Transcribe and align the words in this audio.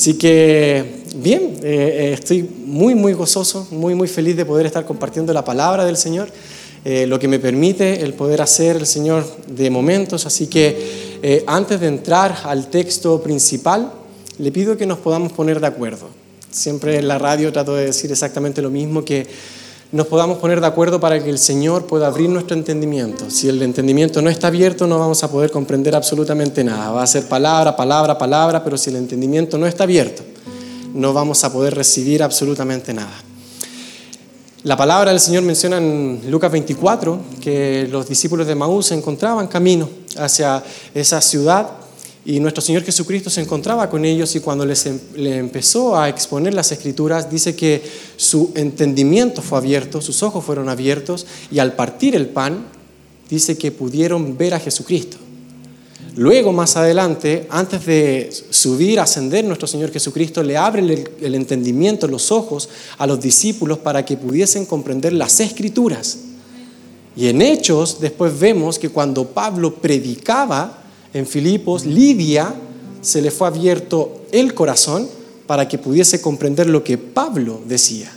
Así 0.00 0.14
que, 0.14 1.02
bien, 1.16 1.58
eh, 1.62 2.08
eh, 2.08 2.12
estoy 2.14 2.48
muy, 2.64 2.94
muy 2.94 3.12
gozoso, 3.12 3.68
muy, 3.70 3.94
muy 3.94 4.08
feliz 4.08 4.34
de 4.34 4.46
poder 4.46 4.64
estar 4.64 4.86
compartiendo 4.86 5.30
la 5.34 5.44
palabra 5.44 5.84
del 5.84 5.98
Señor, 5.98 6.30
eh, 6.86 7.06
lo 7.06 7.18
que 7.18 7.28
me 7.28 7.38
permite 7.38 8.00
el 8.00 8.14
poder 8.14 8.40
hacer 8.40 8.76
el 8.76 8.86
Señor 8.86 9.26
de 9.46 9.68
momentos. 9.68 10.24
Así 10.24 10.46
que, 10.46 11.42
antes 11.46 11.80
de 11.80 11.88
entrar 11.88 12.34
al 12.44 12.70
texto 12.70 13.22
principal, 13.22 13.92
le 14.38 14.50
pido 14.50 14.78
que 14.78 14.86
nos 14.86 15.00
podamos 15.00 15.34
poner 15.34 15.60
de 15.60 15.66
acuerdo. 15.66 16.08
Siempre 16.50 16.96
en 16.96 17.06
la 17.06 17.18
radio 17.18 17.52
trato 17.52 17.74
de 17.74 17.84
decir 17.84 18.10
exactamente 18.10 18.62
lo 18.62 18.70
mismo, 18.70 19.04
que 19.04 19.26
nos 19.92 20.06
podamos 20.06 20.38
poner 20.38 20.60
de 20.60 20.66
acuerdo 20.66 21.00
para 21.00 21.22
que 21.22 21.30
el 21.30 21.38
Señor 21.38 21.86
pueda 21.86 22.06
abrir 22.06 22.28
nuestro 22.28 22.56
entendimiento. 22.56 23.28
Si 23.28 23.48
el 23.48 23.60
entendimiento 23.62 24.22
no 24.22 24.30
está 24.30 24.46
abierto, 24.46 24.86
no 24.86 24.98
vamos 24.98 25.24
a 25.24 25.30
poder 25.30 25.50
comprender 25.50 25.96
absolutamente 25.96 26.62
nada. 26.62 26.92
Va 26.92 27.02
a 27.02 27.06
ser 27.06 27.26
palabra, 27.26 27.76
palabra, 27.76 28.16
palabra, 28.16 28.62
pero 28.62 28.76
si 28.76 28.90
el 28.90 28.96
entendimiento 28.96 29.58
no 29.58 29.66
está 29.66 29.84
abierto, 29.84 30.22
no 30.94 31.12
vamos 31.12 31.42
a 31.42 31.52
poder 31.52 31.74
recibir 31.74 32.22
absolutamente 32.22 32.94
nada. 32.94 33.10
La 34.62 34.76
palabra 34.76 35.10
del 35.10 35.20
Señor 35.20 35.42
menciona 35.42 35.78
en 35.78 36.20
Lucas 36.28 36.52
24 36.52 37.18
que 37.40 37.88
los 37.90 38.06
discípulos 38.08 38.46
de 38.46 38.54
Maús 38.54 38.86
se 38.86 38.94
encontraban 38.94 39.48
camino 39.48 39.88
hacia 40.18 40.62
esa 40.94 41.20
ciudad 41.20 41.79
y 42.24 42.38
nuestro 42.38 42.60
Señor 42.60 42.82
Jesucristo 42.82 43.30
se 43.30 43.40
encontraba 43.40 43.88
con 43.88 44.04
ellos 44.04 44.36
y 44.36 44.40
cuando 44.40 44.66
les 44.66 44.84
em, 44.86 44.98
le 45.14 45.38
empezó 45.38 45.96
a 45.96 46.08
exponer 46.08 46.52
las 46.52 46.70
escrituras, 46.70 47.30
dice 47.30 47.56
que 47.56 47.82
su 48.16 48.52
entendimiento 48.54 49.40
fue 49.40 49.58
abierto, 49.58 50.02
sus 50.02 50.22
ojos 50.22 50.44
fueron 50.44 50.68
abiertos 50.68 51.26
y 51.50 51.60
al 51.60 51.74
partir 51.74 52.14
el 52.14 52.28
pan, 52.28 52.66
dice 53.28 53.56
que 53.56 53.72
pudieron 53.72 54.36
ver 54.36 54.54
a 54.54 54.60
Jesucristo. 54.60 55.16
Luego, 56.16 56.52
más 56.52 56.76
adelante, 56.76 57.46
antes 57.48 57.86
de 57.86 58.30
subir, 58.50 58.98
ascender, 58.98 59.44
nuestro 59.44 59.68
Señor 59.68 59.92
Jesucristo 59.92 60.42
le 60.42 60.56
abre 60.56 60.82
el, 60.82 61.08
el 61.20 61.34
entendimiento, 61.34 62.08
los 62.08 62.32
ojos 62.32 62.68
a 62.98 63.06
los 63.06 63.20
discípulos 63.20 63.78
para 63.78 64.04
que 64.04 64.16
pudiesen 64.16 64.66
comprender 64.66 65.12
las 65.12 65.38
escrituras. 65.38 66.18
Y 67.16 67.28
en 67.28 67.40
Hechos, 67.40 68.00
después 68.00 68.38
vemos 68.38 68.78
que 68.78 68.88
cuando 68.88 69.28
Pablo 69.28 69.76
predicaba, 69.76 70.79
en 71.12 71.26
Filipos, 71.26 71.86
Lidia 71.86 72.54
se 73.00 73.22
le 73.22 73.30
fue 73.30 73.48
abierto 73.48 74.22
el 74.32 74.54
corazón 74.54 75.08
para 75.46 75.66
que 75.66 75.78
pudiese 75.78 76.20
comprender 76.20 76.68
lo 76.68 76.84
que 76.84 76.98
Pablo 76.98 77.60
decía. 77.66 78.12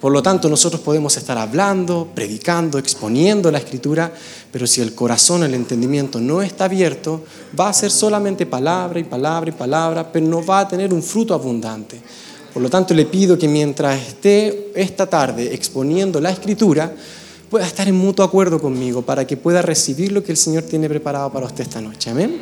Por 0.00 0.12
lo 0.12 0.22
tanto, 0.22 0.48
nosotros 0.48 0.80
podemos 0.80 1.14
estar 1.18 1.36
hablando, 1.36 2.08
predicando, 2.14 2.78
exponiendo 2.78 3.50
la 3.50 3.58
escritura, 3.58 4.10
pero 4.50 4.66
si 4.66 4.80
el 4.80 4.94
corazón, 4.94 5.42
el 5.42 5.52
entendimiento 5.52 6.20
no 6.20 6.40
está 6.40 6.64
abierto, 6.64 7.22
va 7.58 7.68
a 7.68 7.74
ser 7.74 7.90
solamente 7.90 8.46
palabra 8.46 8.98
y 8.98 9.04
palabra 9.04 9.50
y 9.50 9.52
palabra, 9.52 10.10
pero 10.10 10.24
no 10.24 10.44
va 10.44 10.60
a 10.60 10.68
tener 10.68 10.94
un 10.94 11.02
fruto 11.02 11.34
abundante. 11.34 12.00
Por 12.54 12.62
lo 12.62 12.70
tanto, 12.70 12.94
le 12.94 13.04
pido 13.04 13.36
que 13.36 13.46
mientras 13.46 14.00
esté 14.00 14.72
esta 14.74 15.06
tarde 15.06 15.54
exponiendo 15.54 16.18
la 16.18 16.30
escritura, 16.30 16.94
pueda 17.50 17.66
estar 17.66 17.88
en 17.88 17.96
mutuo 17.96 18.24
acuerdo 18.24 18.60
conmigo 18.60 19.02
para 19.02 19.26
que 19.26 19.36
pueda 19.36 19.60
recibir 19.60 20.12
lo 20.12 20.22
que 20.22 20.30
el 20.30 20.38
Señor 20.38 20.62
tiene 20.62 20.88
preparado 20.88 21.32
para 21.32 21.46
usted 21.46 21.64
esta 21.64 21.80
noche. 21.80 22.08
Amén. 22.08 22.38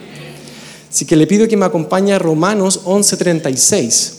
Así 0.91 1.07
que 1.07 1.17
le 1.17 1.27
pido 1.27 1.49
que 1.49 1.57
me 1.57 1.65
acompañe 1.65 2.13
a 2.13 2.19
Romanos 2.19 2.83
11:36. 2.85 4.13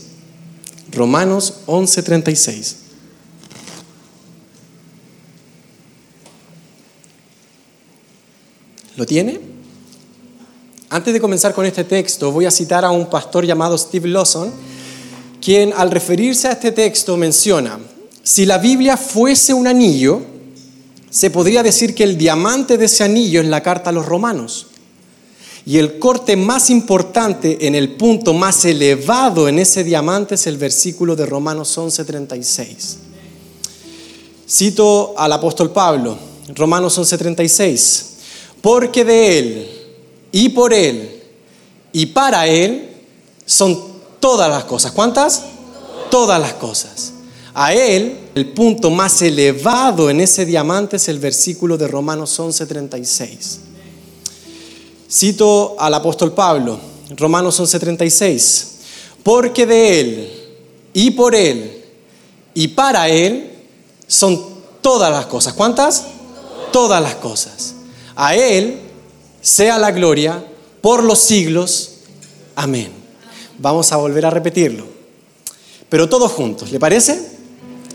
Romanos 0.91 1.61
11:36. 1.67 2.75
¿Lo 8.95 9.05
tiene? 9.05 9.39
Antes 10.89 11.13
de 11.13 11.21
comenzar 11.21 11.53
con 11.53 11.67
este 11.67 11.83
texto, 11.83 12.31
voy 12.31 12.47
a 12.47 12.51
citar 12.51 12.83
a 12.83 12.89
un 12.89 13.07
pastor 13.11 13.45
llamado 13.45 13.77
Steve 13.77 14.09
Lawson, 14.09 14.51
quien 15.39 15.71
al 15.71 15.91
referirse 15.91 16.47
a 16.47 16.53
este 16.53 16.71
texto 16.71 17.15
menciona, 17.15 17.79
si 18.23 18.47
la 18.47 18.57
Biblia 18.57 18.97
fuese 18.97 19.53
un 19.53 19.67
anillo, 19.67 20.38
se 21.09 21.29
podría 21.29 21.63
decir 21.63 21.95
que 21.95 22.03
el 22.03 22.17
diamante 22.17 22.77
de 22.77 22.85
ese 22.85 23.03
anillo 23.03 23.41
es 23.41 23.47
la 23.47 23.61
carta 23.61 23.89
a 23.89 23.93
los 23.93 24.05
romanos. 24.05 24.67
Y 25.65 25.77
el 25.77 25.99
corte 25.99 26.35
más 26.35 26.69
importante 26.69 27.67
en 27.67 27.75
el 27.75 27.95
punto 27.95 28.33
más 28.33 28.65
elevado 28.65 29.47
en 29.47 29.59
ese 29.59 29.83
diamante 29.83 30.35
es 30.35 30.47
el 30.47 30.57
versículo 30.57 31.15
de 31.15 31.25
Romanos 31.25 31.77
11:36. 31.77 32.97
Cito 34.49 35.13
al 35.17 35.31
apóstol 35.33 35.71
Pablo, 35.71 36.17
Romanos 36.55 36.97
11:36, 36.97 38.05
porque 38.61 39.05
de 39.05 39.39
Él 39.39 39.71
y 40.31 40.49
por 40.49 40.73
Él 40.73 41.21
y 41.91 42.07
para 42.07 42.47
Él 42.47 42.89
son 43.45 43.79
todas 44.19 44.49
las 44.49 44.63
cosas. 44.63 44.91
¿Cuántas? 44.91 45.43
Todas 46.09 46.39
las 46.39 46.53
cosas. 46.53 47.13
A 47.53 47.73
Él, 47.73 48.17
el 48.35 48.47
punto 48.49 48.89
más 48.89 49.21
elevado 49.21 50.09
en 50.09 50.21
ese 50.21 50.45
diamante 50.45 50.97
es 50.97 51.07
el 51.07 51.19
versículo 51.19 51.77
de 51.77 51.87
Romanos 51.87 52.39
11:36. 52.39 53.59
Cito 55.11 55.75
al 55.79 55.93
apóstol 55.93 56.33
Pablo, 56.33 56.79
Romanos 57.17 57.59
11:36, 57.59 58.65
porque 59.23 59.65
de 59.65 59.99
Él 59.99 60.33
y 60.93 61.11
por 61.11 61.33
Él 61.35 61.83
y 62.53 62.67
para 62.69 63.09
Él 63.09 63.51
son 64.07 64.45
todas 64.81 65.11
las 65.11 65.25
cosas. 65.25 65.53
¿Cuántas? 65.53 66.05
Todas 66.71 67.01
las 67.01 67.15
cosas. 67.15 67.73
A 68.15 68.35
Él 68.35 68.79
sea 69.41 69.79
la 69.79 69.91
gloria 69.91 70.45
por 70.81 71.03
los 71.03 71.19
siglos. 71.19 71.91
Amén. 72.55 72.91
Vamos 73.57 73.91
a 73.91 73.97
volver 73.97 74.25
a 74.25 74.29
repetirlo. 74.29 74.85
Pero 75.89 76.07
todos 76.07 76.31
juntos, 76.31 76.71
¿le 76.71 76.79
parece? 76.79 77.38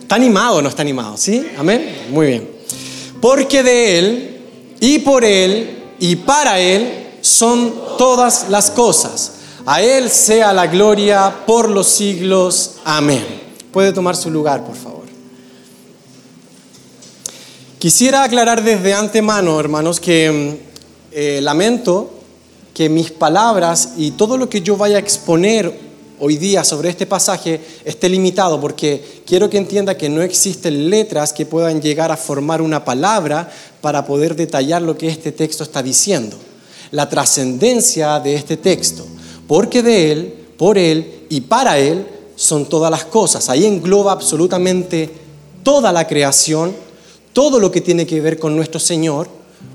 ¿Está 0.05 0.17
animado 0.17 0.57
o 0.57 0.63
no 0.63 0.69
está 0.69 0.83
animado? 0.83 1.17
¿Sí? 1.17 1.47
Amén. 1.57 2.09
Muy 2.11 2.27
bien. 2.27 2.51
Porque 3.23 3.63
de 3.63 3.99
Él 3.99 4.41
y 4.79 4.99
por 4.99 5.25
Él 5.25 5.79
y 5.99 6.15
para 6.17 6.61
Él 6.61 7.17
son 7.23 7.73
todas 7.97 8.51
las 8.51 8.71
cosas. 8.71 9.33
A 9.65 9.81
Él 9.81 10.11
sea 10.11 10.53
la 10.53 10.67
gloria 10.67 11.35
por 11.47 11.71
los 11.71 11.87
siglos. 11.87 12.73
Amén. 12.85 13.25
Puede 13.73 13.95
tomar 13.95 14.15
su 14.15 14.31
lugar, 14.31 14.67
por 14.67 14.77
favor. 14.77 15.05
Quisiera 17.79 18.25
aclarar 18.25 18.63
desde 18.63 18.93
antemano, 18.93 19.59
hermanos, 19.59 20.01
que 20.01 20.61
eh, 21.13 21.41
lamento 21.41 22.13
que 22.75 22.91
mis 22.91 23.11
palabras 23.11 23.95
y 23.97 24.11
todo 24.11 24.37
lo 24.37 24.51
que 24.51 24.61
yo 24.61 24.77
vaya 24.77 24.97
a 24.97 25.01
exponer 25.01 25.81
hoy 26.27 26.39
día 26.39 26.65
sobre 26.65 26.89
este 26.89 27.05
pasaje 27.05 27.61
esté 27.85 28.09
limitado, 28.09 28.59
porque 28.59 29.23
quiero 29.27 29.51
que 29.51 29.59
entienda 29.59 29.99
que 29.99 30.09
no 30.09 30.23
existen 30.23 30.89
letras 30.89 31.35
que 31.35 31.45
puedan 31.45 31.83
llegar 31.83 32.11
a 32.11 32.17
formar 32.17 32.63
una 32.63 32.83
palabra 32.83 33.53
para 33.83 34.07
poder 34.07 34.35
detallar 34.35 34.81
lo 34.81 34.97
que 34.97 35.09
este 35.09 35.33
texto 35.33 35.65
está 35.65 35.83
diciendo. 35.83 36.39
La 36.93 37.11
trascendencia 37.11 38.21
de 38.21 38.37
este 38.37 38.57
texto, 38.57 39.07
porque 39.47 39.83
de 39.83 40.13
Él, 40.13 40.35
por 40.57 40.79
Él 40.79 41.27
y 41.29 41.43
para 41.43 41.79
Él 41.79 42.07
son 42.37 42.71
todas 42.71 42.91
las 42.91 43.05
cosas. 43.05 43.51
Ahí 43.51 43.67
engloba 43.67 44.13
absolutamente 44.13 45.11
toda 45.63 45.93
la 45.93 46.07
creación, 46.07 46.75
todo 47.35 47.61
lo 47.61 47.71
que 47.71 47.83
tiene 47.83 48.07
que 48.07 48.23
ver 48.23 48.39
con 48.39 48.57
nuestro 48.57 48.81
Señor, 48.81 49.29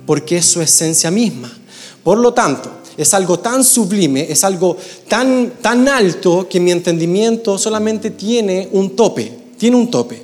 porque 0.07 0.37
es 0.37 0.47
su 0.47 0.63
esencia 0.63 1.11
misma. 1.11 1.55
Por 2.03 2.17
lo 2.17 2.33
tanto, 2.33 2.71
es 2.97 3.13
algo 3.13 3.39
tan 3.39 3.63
sublime, 3.63 4.25
es 4.29 4.43
algo 4.43 4.77
tan, 5.07 5.53
tan 5.61 5.87
alto 5.87 6.47
que 6.49 6.59
mi 6.59 6.71
entendimiento 6.71 7.57
solamente 7.57 8.11
tiene 8.11 8.69
un 8.71 8.95
tope, 8.95 9.31
tiene 9.57 9.77
un 9.77 9.89
tope. 9.89 10.23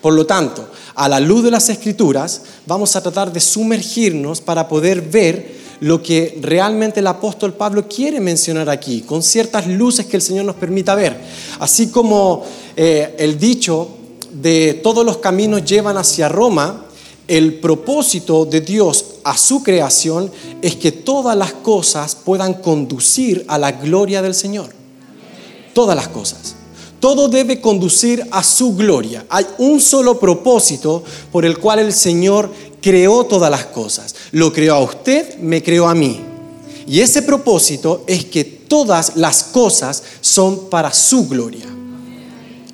Por 0.00 0.12
lo 0.14 0.26
tanto, 0.26 0.68
a 0.94 1.08
la 1.08 1.20
luz 1.20 1.42
de 1.44 1.50
las 1.50 1.68
escrituras, 1.68 2.42
vamos 2.66 2.94
a 2.94 3.02
tratar 3.02 3.32
de 3.32 3.40
sumergirnos 3.40 4.40
para 4.40 4.68
poder 4.68 5.00
ver 5.00 5.64
lo 5.80 6.02
que 6.02 6.38
realmente 6.40 7.00
el 7.00 7.06
apóstol 7.06 7.54
Pablo 7.54 7.88
quiere 7.88 8.20
mencionar 8.20 8.70
aquí, 8.70 9.02
con 9.02 9.22
ciertas 9.22 9.66
luces 9.66 10.06
que 10.06 10.16
el 10.16 10.22
Señor 10.22 10.44
nos 10.44 10.56
permita 10.56 10.94
ver. 10.94 11.18
Así 11.58 11.88
como 11.88 12.44
eh, 12.76 13.14
el 13.18 13.38
dicho 13.38 13.88
de 14.32 14.80
todos 14.82 15.04
los 15.04 15.18
caminos 15.18 15.64
llevan 15.64 15.96
hacia 15.96 16.28
Roma, 16.28 16.83
el 17.26 17.54
propósito 17.54 18.44
de 18.44 18.60
Dios 18.60 19.04
a 19.24 19.36
su 19.38 19.62
creación 19.62 20.30
es 20.60 20.76
que 20.76 20.92
todas 20.92 21.36
las 21.36 21.52
cosas 21.52 22.14
puedan 22.14 22.54
conducir 22.54 23.44
a 23.48 23.58
la 23.58 23.72
gloria 23.72 24.20
del 24.20 24.34
Señor. 24.34 24.68
Todas 25.72 25.96
las 25.96 26.08
cosas. 26.08 26.54
Todo 27.00 27.28
debe 27.28 27.60
conducir 27.60 28.26
a 28.30 28.42
su 28.42 28.76
gloria. 28.76 29.26
Hay 29.28 29.46
un 29.58 29.80
solo 29.80 30.18
propósito 30.18 31.02
por 31.32 31.44
el 31.44 31.58
cual 31.58 31.78
el 31.78 31.92
Señor 31.92 32.50
creó 32.80 33.24
todas 33.24 33.50
las 33.50 33.66
cosas. 33.66 34.14
Lo 34.32 34.52
creó 34.52 34.74
a 34.74 34.80
usted, 34.80 35.38
me 35.38 35.62
creó 35.62 35.88
a 35.88 35.94
mí. 35.94 36.20
Y 36.86 37.00
ese 37.00 37.22
propósito 37.22 38.04
es 38.06 38.26
que 38.26 38.44
todas 38.44 39.16
las 39.16 39.44
cosas 39.44 40.02
son 40.20 40.68
para 40.68 40.92
su 40.92 41.26
gloria. 41.26 41.66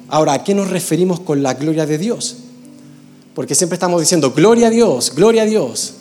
Ahora, 0.09 0.33
¿a 0.33 0.45
qué 0.45 0.55
nos 0.55 0.71
referimos 0.71 1.21
con 1.21 1.43
la 1.43 1.55
gloria 1.55 1.87
de 1.87 1.99
Dios? 1.99 2.37
Porque 3.35 3.55
siempre 3.55 3.75
estamos 3.75 4.01
diciendo, 4.01 4.33
gloria 4.33 4.69
a 4.69 4.71
Dios, 4.71 5.13
gloria 5.15 5.43
a 5.43 5.47
Dios. 5.47 5.95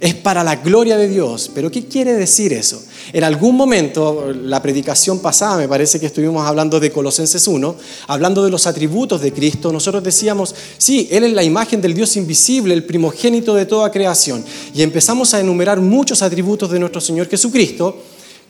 es 0.00 0.14
para 0.14 0.42
la 0.42 0.56
gloria 0.56 0.96
de 0.96 1.08
Dios. 1.08 1.50
Pero 1.54 1.70
¿qué 1.70 1.84
quiere 1.84 2.14
decir 2.14 2.52
eso? 2.52 2.82
En 3.12 3.22
algún 3.22 3.54
momento, 3.54 4.32
la 4.32 4.62
predicación 4.62 5.18
pasada, 5.18 5.58
me 5.58 5.68
parece 5.68 6.00
que 6.00 6.06
estuvimos 6.06 6.46
hablando 6.46 6.80
de 6.80 6.90
Colosenses 6.90 7.46
1, 7.46 7.76
hablando 8.06 8.42
de 8.42 8.50
los 8.50 8.66
atributos 8.66 9.20
de 9.20 9.32
Cristo, 9.32 9.72
nosotros 9.72 10.02
decíamos, 10.02 10.54
sí, 10.78 11.06
Él 11.10 11.24
es 11.24 11.32
la 11.34 11.42
imagen 11.42 11.82
del 11.82 11.92
Dios 11.92 12.16
invisible, 12.16 12.72
el 12.72 12.84
primogénito 12.84 13.54
de 13.54 13.66
toda 13.66 13.90
creación. 13.90 14.42
Y 14.74 14.82
empezamos 14.82 15.34
a 15.34 15.40
enumerar 15.40 15.80
muchos 15.80 16.22
atributos 16.22 16.70
de 16.70 16.78
nuestro 16.78 17.00
Señor 17.00 17.28
Jesucristo, 17.28 17.98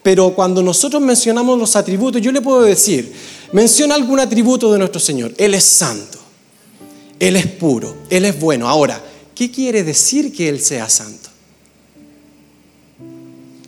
pero 0.03 0.35
cuando 0.35 0.63
nosotros 0.63 1.03
mencionamos 1.03 1.59
los 1.59 1.75
atributos, 1.75 2.23
yo 2.23 2.31
le 2.33 2.41
puedo 2.41 2.63
decir, 2.63 3.13
menciona 3.53 3.97
algún 3.97 4.21
atributo 4.21 4.73
de 4.73 4.79
nuestro 4.79 5.01
Señor. 5.01 5.33
Él 5.37 5.55
es 5.55 5.65
santo, 5.65 6.20
Él 7.21 7.37
es 7.37 7.47
puro, 7.47 7.95
Él 8.09 8.25
es 8.25 8.41
bueno. 8.41 8.67
Ahora, 8.67 9.01
¿qué 9.35 9.51
quiere 9.51 9.85
decir 9.85 10.33
que 10.33 10.49
Él 10.49 10.61
sea 10.61 10.89
santo? 10.89 11.29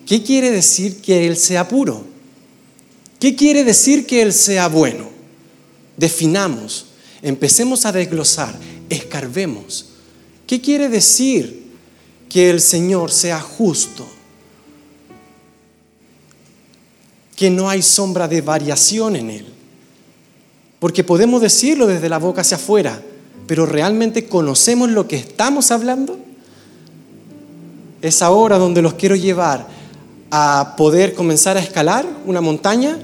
¿Qué 0.06 0.22
quiere 0.22 0.50
decir 0.50 1.00
que 1.02 1.26
Él 1.26 1.36
sea 1.36 1.68
puro? 1.68 2.04
¿Qué 3.20 3.36
quiere 3.36 3.62
decir 3.62 4.06
que 4.06 4.22
Él 4.22 4.32
sea 4.32 4.68
bueno? 4.68 5.10
Definamos, 5.98 6.86
empecemos 7.20 7.84
a 7.84 7.92
desglosar, 7.92 8.58
escarbemos. 8.88 9.90
¿Qué 10.46 10.60
quiere 10.60 10.88
decir 10.88 11.62
que 12.30 12.48
el 12.48 12.60
Señor 12.60 13.10
sea 13.10 13.40
justo? 13.40 14.08
Que 17.36 17.50
no 17.50 17.68
hay 17.68 17.82
sombra 17.82 18.26
de 18.28 18.40
variación 18.40 19.14
en 19.14 19.30
Él. 19.30 19.46
Porque 20.80 21.04
podemos 21.04 21.42
decirlo 21.42 21.86
desde 21.86 22.08
la 22.08 22.18
boca 22.18 22.40
hacia 22.40 22.56
afuera, 22.56 23.00
pero 23.52 23.66
¿realmente 23.66 24.28
conocemos 24.28 24.88
lo 24.88 25.06
que 25.06 25.16
estamos 25.16 25.72
hablando? 25.72 26.18
Es 28.00 28.22
ahora 28.22 28.56
donde 28.56 28.80
los 28.80 28.94
quiero 28.94 29.14
llevar 29.14 29.66
a 30.30 30.72
poder 30.74 31.12
comenzar 31.12 31.58
a 31.58 31.60
escalar 31.60 32.06
una 32.24 32.40
montaña 32.40 32.98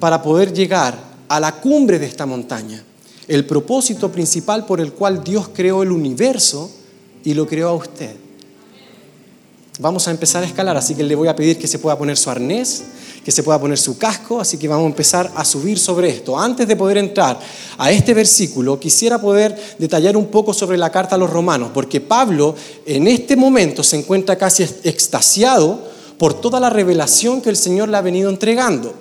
para 0.00 0.20
poder 0.20 0.52
llegar 0.52 0.98
a 1.26 1.40
la 1.40 1.52
cumbre 1.52 1.98
de 1.98 2.04
esta 2.04 2.26
montaña. 2.26 2.84
El 3.28 3.46
propósito 3.46 4.12
principal 4.12 4.66
por 4.66 4.78
el 4.78 4.92
cual 4.92 5.24
Dios 5.24 5.48
creó 5.54 5.82
el 5.82 5.90
universo 5.90 6.70
y 7.24 7.32
lo 7.32 7.46
creó 7.46 7.70
a 7.70 7.74
usted. 7.74 8.14
Vamos 9.80 10.06
a 10.06 10.10
empezar 10.10 10.42
a 10.42 10.46
escalar, 10.46 10.76
así 10.76 10.94
que 10.94 11.02
le 11.02 11.14
voy 11.14 11.28
a 11.28 11.34
pedir 11.34 11.56
que 11.56 11.66
se 11.66 11.78
pueda 11.78 11.96
poner 11.96 12.18
su 12.18 12.28
arnés, 12.28 12.84
que 13.24 13.32
se 13.32 13.42
pueda 13.42 13.58
poner 13.58 13.78
su 13.78 13.96
casco, 13.96 14.40
así 14.40 14.58
que 14.58 14.68
vamos 14.68 14.84
a 14.84 14.88
empezar 14.88 15.32
a 15.34 15.44
subir 15.44 15.78
sobre 15.78 16.10
esto. 16.10 16.38
Antes 16.38 16.68
de 16.68 16.76
poder 16.76 16.98
entrar 16.98 17.40
a 17.78 17.90
este 17.90 18.12
versículo, 18.12 18.78
quisiera 18.78 19.18
poder 19.18 19.56
detallar 19.78 20.16
un 20.16 20.26
poco 20.26 20.52
sobre 20.52 20.76
la 20.76 20.90
carta 20.90 21.14
a 21.14 21.18
los 21.18 21.30
romanos, 21.30 21.70
porque 21.72 22.00
Pablo 22.00 22.54
en 22.84 23.08
este 23.08 23.34
momento 23.34 23.82
se 23.82 23.96
encuentra 23.96 24.36
casi 24.36 24.62
extasiado 24.62 25.93
por 26.18 26.40
toda 26.40 26.60
la 26.60 26.70
revelación 26.70 27.40
que 27.40 27.50
el 27.50 27.56
Señor 27.56 27.88
le 27.88 27.96
ha 27.96 28.02
venido 28.02 28.30
entregando. 28.30 28.94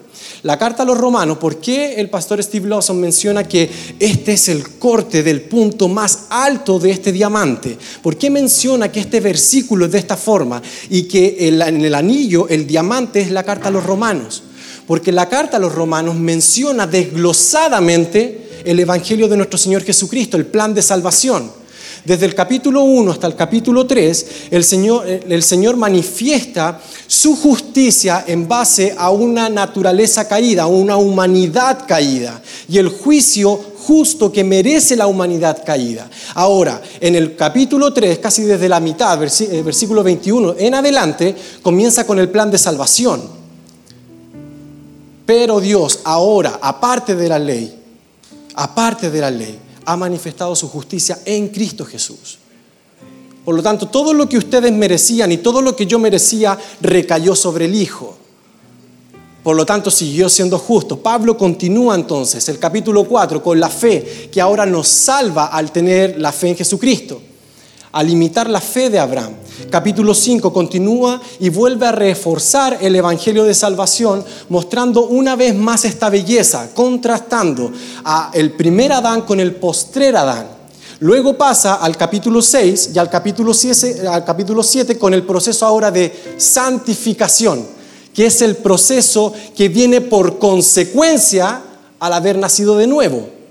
La 0.43 0.59
carta 0.59 0.83
a 0.83 0.85
los 0.85 0.97
romanos, 0.97 1.37
¿por 1.37 1.57
qué 1.57 1.95
el 1.95 2.09
pastor 2.09 2.43
Steve 2.43 2.67
Lawson 2.67 2.99
menciona 2.99 3.47
que 3.47 3.69
este 3.99 4.33
es 4.33 4.49
el 4.49 4.77
corte 4.77 5.23
del 5.23 5.41
punto 5.41 5.87
más 5.87 6.25
alto 6.29 6.79
de 6.79 6.91
este 6.91 7.11
diamante? 7.11 7.77
¿Por 8.01 8.17
qué 8.17 8.29
menciona 8.29 8.91
que 8.91 8.99
este 8.99 9.21
versículo 9.21 9.85
es 9.85 9.91
de 9.91 9.99
esta 9.99 10.17
forma 10.17 10.61
y 10.89 11.03
que 11.03 11.47
en 11.47 11.85
el 11.85 11.95
anillo 11.95 12.47
el 12.49 12.67
diamante 12.67 13.21
es 13.21 13.31
la 13.31 13.43
carta 13.43 13.69
a 13.69 13.71
los 13.71 13.85
romanos? 13.85 14.43
Porque 14.85 15.13
la 15.13 15.29
carta 15.29 15.57
a 15.57 15.61
los 15.61 15.73
romanos 15.73 16.15
menciona 16.15 16.87
desglosadamente 16.87 18.61
el 18.65 18.79
Evangelio 18.79 19.27
de 19.27 19.37
nuestro 19.37 19.57
Señor 19.57 19.83
Jesucristo, 19.83 20.35
el 20.35 20.45
plan 20.45 20.73
de 20.73 20.81
salvación. 20.81 21.62
Desde 22.05 22.25
el 22.25 22.35
capítulo 22.35 22.83
1 22.83 23.11
hasta 23.11 23.27
el 23.27 23.35
capítulo 23.35 23.87
3, 23.87 24.25
el 24.51 24.65
Señor, 24.65 25.07
el 25.07 25.41
Señor 25.41 25.77
manifiesta 25.77 26.81
su 27.07 27.35
justicia 27.37 28.25
en 28.27 28.45
base 28.45 28.93
a 28.97 29.09
una 29.09 29.47
naturaleza 29.47 30.27
caída, 30.27 30.63
a 30.63 30.67
una 30.67 30.97
humanidad 30.97 31.85
caída 31.87 32.41
y 32.67 32.77
el 32.77 32.89
juicio 32.89 33.57
justo 33.87 34.31
que 34.31 34.43
merece 34.43 34.97
la 34.97 35.07
humanidad 35.07 35.63
caída. 35.65 36.09
Ahora, 36.35 36.81
en 36.99 37.15
el 37.15 37.37
capítulo 37.37 37.93
3, 37.93 38.19
casi 38.19 38.43
desde 38.43 38.67
la 38.67 38.81
mitad, 38.81 39.21
eh, 39.23 39.63
versículo 39.63 40.03
21 40.03 40.55
en 40.57 40.75
adelante, 40.75 41.35
comienza 41.61 42.05
con 42.05 42.19
el 42.19 42.29
plan 42.29 42.51
de 42.51 42.57
salvación. 42.57 43.21
Pero 45.25 45.61
Dios 45.61 46.01
ahora, 46.03 46.59
aparte 46.61 47.15
de 47.15 47.29
la 47.29 47.39
ley, 47.39 47.73
aparte 48.55 49.09
de 49.09 49.21
la 49.21 49.31
ley, 49.31 49.57
ha 49.85 49.97
manifestado 49.97 50.55
su 50.55 50.67
justicia 50.67 51.19
en 51.25 51.49
Cristo 51.49 51.85
Jesús. 51.85 52.39
Por 53.43 53.55
lo 53.55 53.61
tanto, 53.61 53.87
todo 53.87 54.13
lo 54.13 54.29
que 54.29 54.37
ustedes 54.37 54.71
merecían 54.71 55.31
y 55.31 55.37
todo 55.37 55.61
lo 55.61 55.75
que 55.75 55.85
yo 55.85 55.99
merecía 55.99 56.57
recayó 56.81 57.35
sobre 57.35 57.65
el 57.65 57.75
Hijo. 57.75 58.17
Por 59.43 59.57
lo 59.57 59.65
tanto, 59.65 59.91
siguió 59.91 60.29
siendo 60.29 60.57
justo. 60.57 60.99
Pablo 60.99 61.37
continúa 61.37 61.95
entonces 61.95 62.47
el 62.47 62.59
capítulo 62.59 63.03
4 63.03 63.43
con 63.43 63.59
la 63.59 63.69
fe 63.69 64.29
que 64.31 64.39
ahora 64.39 64.65
nos 64.65 64.87
salva 64.87 65.47
al 65.47 65.71
tener 65.73 66.19
la 66.19 66.31
fe 66.31 66.49
en 66.49 66.55
Jesucristo 66.55 67.21
al 67.93 68.09
imitar 68.09 68.49
la 68.49 68.59
fe 68.59 68.89
de 68.89 68.99
Abraham. 68.99 69.33
Capítulo 69.69 70.13
5 70.13 70.53
continúa 70.53 71.21
y 71.39 71.49
vuelve 71.49 71.87
a 71.87 71.91
reforzar 71.91 72.77
el 72.81 72.95
Evangelio 72.95 73.43
de 73.43 73.53
Salvación, 73.53 74.23
mostrando 74.49 75.07
una 75.07 75.35
vez 75.35 75.55
más 75.55 75.85
esta 75.85 76.09
belleza, 76.09 76.69
contrastando 76.73 77.71
a 78.03 78.31
el 78.33 78.51
primer 78.53 78.91
Adán 78.91 79.21
con 79.21 79.39
el 79.39 79.55
postrer 79.55 80.15
Adán. 80.15 80.47
Luego 80.99 81.37
pasa 81.37 81.75
al 81.75 81.97
capítulo 81.97 82.41
6 82.41 82.91
y 82.95 82.99
al 82.99 83.09
capítulo 83.09 83.53
7, 83.53 84.07
al 84.07 84.23
capítulo 84.23 84.63
7 84.63 84.97
con 84.97 85.13
el 85.13 85.23
proceso 85.23 85.65
ahora 85.65 85.91
de 85.91 86.35
santificación, 86.37 87.65
que 88.13 88.27
es 88.27 88.41
el 88.41 88.57
proceso 88.57 89.33
que 89.55 89.69
viene 89.69 90.01
por 90.01 90.39
consecuencia 90.39 91.61
al 91.99 92.13
haber 92.13 92.37
nacido 92.37 92.77
de 92.77 92.87
nuevo 92.87 93.42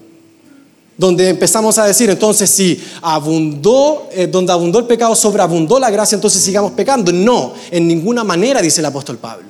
donde 1.03 1.31
empezamos 1.31 1.79
a 1.79 1.85
decir, 1.85 2.09
entonces 2.11 2.49
si 2.49 2.81
abundó, 3.03 4.09
eh, 4.13 4.29
donde 4.29 4.53
abundó 4.53 4.79
el 4.79 4.85
pecado, 4.85 5.17
sobreabundó 5.17 5.81
la 5.81 5.91
gracia, 5.91 6.15
entonces 6.15 6.41
sigamos 6.41 6.71
pecando. 6.73 7.11
No, 7.13 7.55
en 7.73 7.89
ninguna 7.89 8.23
manera, 8.23 8.63
dice 8.63 8.81
el 8.81 8.87
apóstol 8.87 9.19
Pablo. 9.19 9.49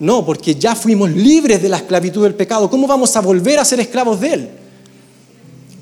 No, 0.00 0.24
porque 0.24 0.54
ya 0.54 0.74
fuimos 0.74 1.10
libres 1.10 1.60
de 1.60 1.68
la 1.68 1.76
esclavitud 1.76 2.22
del 2.22 2.34
pecado. 2.34 2.70
¿Cómo 2.70 2.86
vamos 2.86 3.14
a 3.14 3.20
volver 3.20 3.58
a 3.58 3.66
ser 3.66 3.78
esclavos 3.78 4.18
de 4.20 4.32
él? 4.32 4.50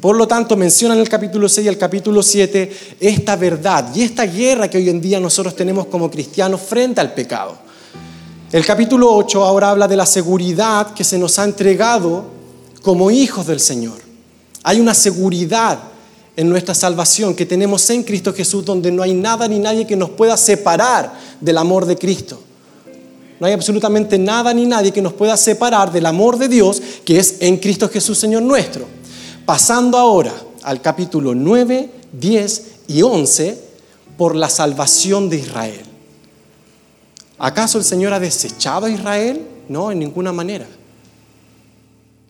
Por 0.01 0.17
lo 0.17 0.27
tanto, 0.27 0.56
menciona 0.56 0.95
en 0.95 1.01
el 1.01 1.09
capítulo 1.09 1.49
6 1.49 1.65
y 1.65 1.69
el 1.69 1.79
capítulo 1.79 2.25
7 2.25 2.97
esta 2.99 3.37
verdad 3.37 3.95
y 3.95 4.03
esta 4.03 4.27
guerra 4.27 4.69
que 4.69 4.79
hoy 4.79 4.89
en 4.89 5.01
día 5.01 5.21
nosotros 5.21 5.55
tenemos 5.55 5.87
como 5.87 6.11
cristianos 6.11 6.61
frente 6.61 7.01
al 7.01 7.15
pecado. 7.15 7.56
El 8.51 8.67
capítulo 8.67 9.15
8 9.15 9.45
ahora 9.45 9.71
habla 9.71 9.87
de 9.87 9.97
la 9.97 10.06
seguridad 10.06 10.93
que 10.93 11.05
se 11.05 11.19
nos 11.19 11.39
ha 11.39 11.45
entregado 11.45 12.34
como 12.84 13.10
hijos 13.10 13.46
del 13.46 13.60
Señor. 13.60 13.96
Hay 14.62 14.79
una 14.79 14.93
seguridad 14.93 15.79
en 16.36 16.50
nuestra 16.50 16.74
salvación 16.74 17.34
que 17.34 17.46
tenemos 17.46 17.88
en 17.88 18.03
Cristo 18.03 18.34
Jesús 18.34 18.62
donde 18.64 18.93
no 18.93 19.03
hay 19.03 19.14
nada 19.14 19.48
ni 19.48 19.58
nadie 19.58 19.86
que 19.86 19.96
nos 19.96 20.10
pueda 20.10 20.36
separar 20.36 21.19
del 21.41 21.56
amor 21.56 21.86
de 21.86 21.96
Cristo. 21.96 22.41
No 23.41 23.46
hay 23.46 23.55
absolutamente 23.55 24.19
nada 24.19 24.53
ni 24.53 24.67
nadie 24.67 24.93
que 24.93 25.00
nos 25.00 25.14
pueda 25.14 25.36
separar 25.38 25.91
del 25.91 26.05
amor 26.05 26.36
de 26.36 26.48
Dios 26.48 26.82
que 27.05 27.19
es 27.19 27.36
en 27.41 27.56
Cristo 27.56 27.88
Jesús 27.88 28.19
Señor 28.19 28.43
nuestro. 28.43 28.84
Pasando 29.46 29.96
ahora 29.96 30.34
al 30.62 30.82
capítulo 30.82 31.34
9, 31.34 31.91
10 32.12 32.62
y 32.88 33.00
11 33.00 33.58
por 34.19 34.36
la 34.36 34.50
salvación 34.50 35.31
de 35.31 35.38
Israel. 35.38 35.82
¿Acaso 37.38 37.79
el 37.79 37.84
Señor 37.84 38.12
ha 38.12 38.20
desechado 38.20 38.86
a 38.86 38.91
Israel? 38.91 39.41
No, 39.70 39.91
en 39.91 39.98
ninguna 39.98 40.32
manera. 40.32 40.67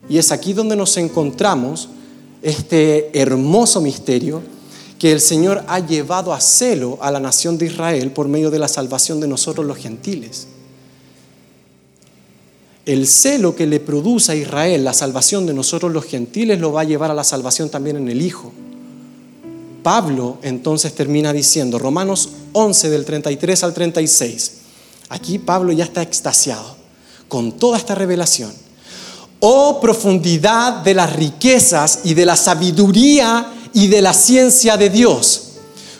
Y 0.09 0.17
es 0.17 0.31
aquí 0.31 0.53
donde 0.53 0.75
nos 0.75 0.97
encontramos 0.97 1.89
este 2.41 3.19
hermoso 3.19 3.81
misterio 3.81 4.41
que 4.99 5.11
el 5.11 5.19
Señor 5.19 5.63
ha 5.67 5.79
llevado 5.79 6.33
a 6.33 6.39
celo 6.39 6.99
a 7.01 7.11
la 7.11 7.19
nación 7.19 7.57
de 7.57 7.65
Israel 7.65 8.11
por 8.11 8.27
medio 8.27 8.51
de 8.51 8.59
la 8.59 8.67
salvación 8.67 9.19
de 9.19 9.27
nosotros 9.27 9.65
los 9.65 9.77
gentiles. 9.77 10.47
El 12.85 13.07
celo 13.07 13.55
que 13.55 13.65
le 13.65 13.79
produce 13.79 14.31
a 14.31 14.35
Israel 14.35 14.83
la 14.83 14.93
salvación 14.93 15.47
de 15.47 15.55
nosotros 15.55 15.91
los 15.91 16.05
gentiles 16.05 16.59
lo 16.59 16.71
va 16.71 16.81
a 16.81 16.85
llevar 16.85 17.09
a 17.09 17.15
la 17.15 17.23
salvación 17.23 17.69
también 17.69 17.97
en 17.97 18.09
el 18.09 18.21
Hijo. 18.21 18.53
Pablo 19.81 20.37
entonces 20.43 20.93
termina 20.93 21.33
diciendo, 21.33 21.79
Romanos 21.79 22.29
11 22.53 22.89
del 22.91 23.05
33 23.05 23.63
al 23.63 23.73
36, 23.73 24.51
aquí 25.09 25.39
Pablo 25.39 25.71
ya 25.71 25.83
está 25.83 26.03
extasiado 26.03 26.75
con 27.27 27.53
toda 27.53 27.77
esta 27.77 27.95
revelación 27.95 28.64
Oh 29.39 29.79
profundidad 29.79 30.83
de 30.83 30.93
las 30.93 31.13
riquezas 31.13 31.99
y 32.03 32.13
de 32.13 32.25
la 32.25 32.35
sabiduría 32.35 33.47
y 33.73 33.87
de 33.87 34.01
la 34.01 34.13
ciencia 34.13 34.77
de 34.77 34.89
Dios. 34.89 35.41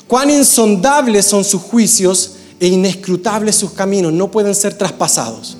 Cuán 0.07 0.29
insondables 0.29 1.25
son 1.25 1.43
sus 1.43 1.61
juicios 1.61 2.35
e 2.59 2.67
inescrutables 2.67 3.55
sus 3.55 3.71
caminos, 3.71 4.13
no 4.13 4.31
pueden 4.31 4.55
ser 4.55 4.77
traspasados. 4.77 5.57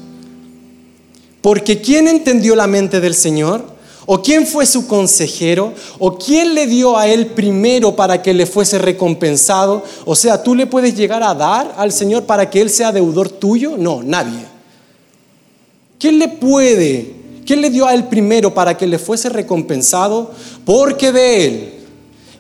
Porque 1.42 1.82
¿quién 1.82 2.08
entendió 2.08 2.56
la 2.56 2.68
mente 2.68 3.00
del 3.00 3.14
Señor? 3.14 3.76
¿O 4.06 4.22
quién 4.22 4.46
fue 4.46 4.66
su 4.66 4.88
consejero? 4.88 5.74
¿O 5.98 6.18
quién 6.18 6.54
le 6.54 6.68
dio 6.68 6.98
a 6.98 7.08
él 7.08 7.28
primero 7.28 7.96
para 7.96 8.22
que 8.22 8.34
le 8.34 8.46
fuese 8.46 8.78
recompensado? 8.78 9.84
O 10.06 10.16
sea, 10.16 10.42
¿tú 10.42 10.54
le 10.54 10.68
puedes 10.68 10.96
llegar 10.96 11.24
a 11.24 11.34
dar 11.34 11.74
al 11.78 11.92
Señor 11.92 12.26
para 12.26 12.50
que 12.50 12.62
Él 12.62 12.70
sea 12.70 12.92
deudor 12.92 13.30
tuyo? 13.30 13.78
No, 13.78 14.04
nadie. 14.04 14.46
¿Quién 15.98 16.20
le 16.20 16.28
puede? 16.28 17.15
¿Quién 17.46 17.62
le 17.62 17.70
dio 17.70 17.86
a 17.86 17.94
él 17.94 18.06
primero 18.06 18.54
para 18.54 18.76
que 18.76 18.88
le 18.88 18.98
fuese 18.98 19.30
recompensado? 19.30 20.32
Porque 20.66 21.12
de 21.12 21.46
Él 21.46 21.74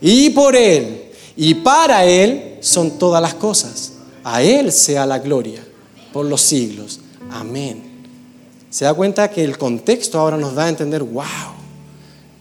y 0.01 0.31
por 0.31 0.55
Él 0.55 1.11
y 1.37 1.53
para 1.55 2.05
Él 2.05 2.57
son 2.61 2.97
todas 2.97 3.21
las 3.21 3.35
cosas. 3.35 3.93
A 4.23 4.41
Él 4.41 4.71
sea 4.71 5.05
la 5.05 5.19
gloria 5.19 5.63
por 6.11 6.25
los 6.25 6.41
siglos. 6.41 6.99
Amén. 7.29 7.83
Se 8.71 8.85
da 8.85 8.93
cuenta 8.93 9.29
que 9.29 9.43
el 9.43 9.57
contexto 9.57 10.19
ahora 10.19 10.37
nos 10.37 10.55
da 10.55 10.65
a 10.65 10.69
entender, 10.69 11.03
wow, 11.03 11.23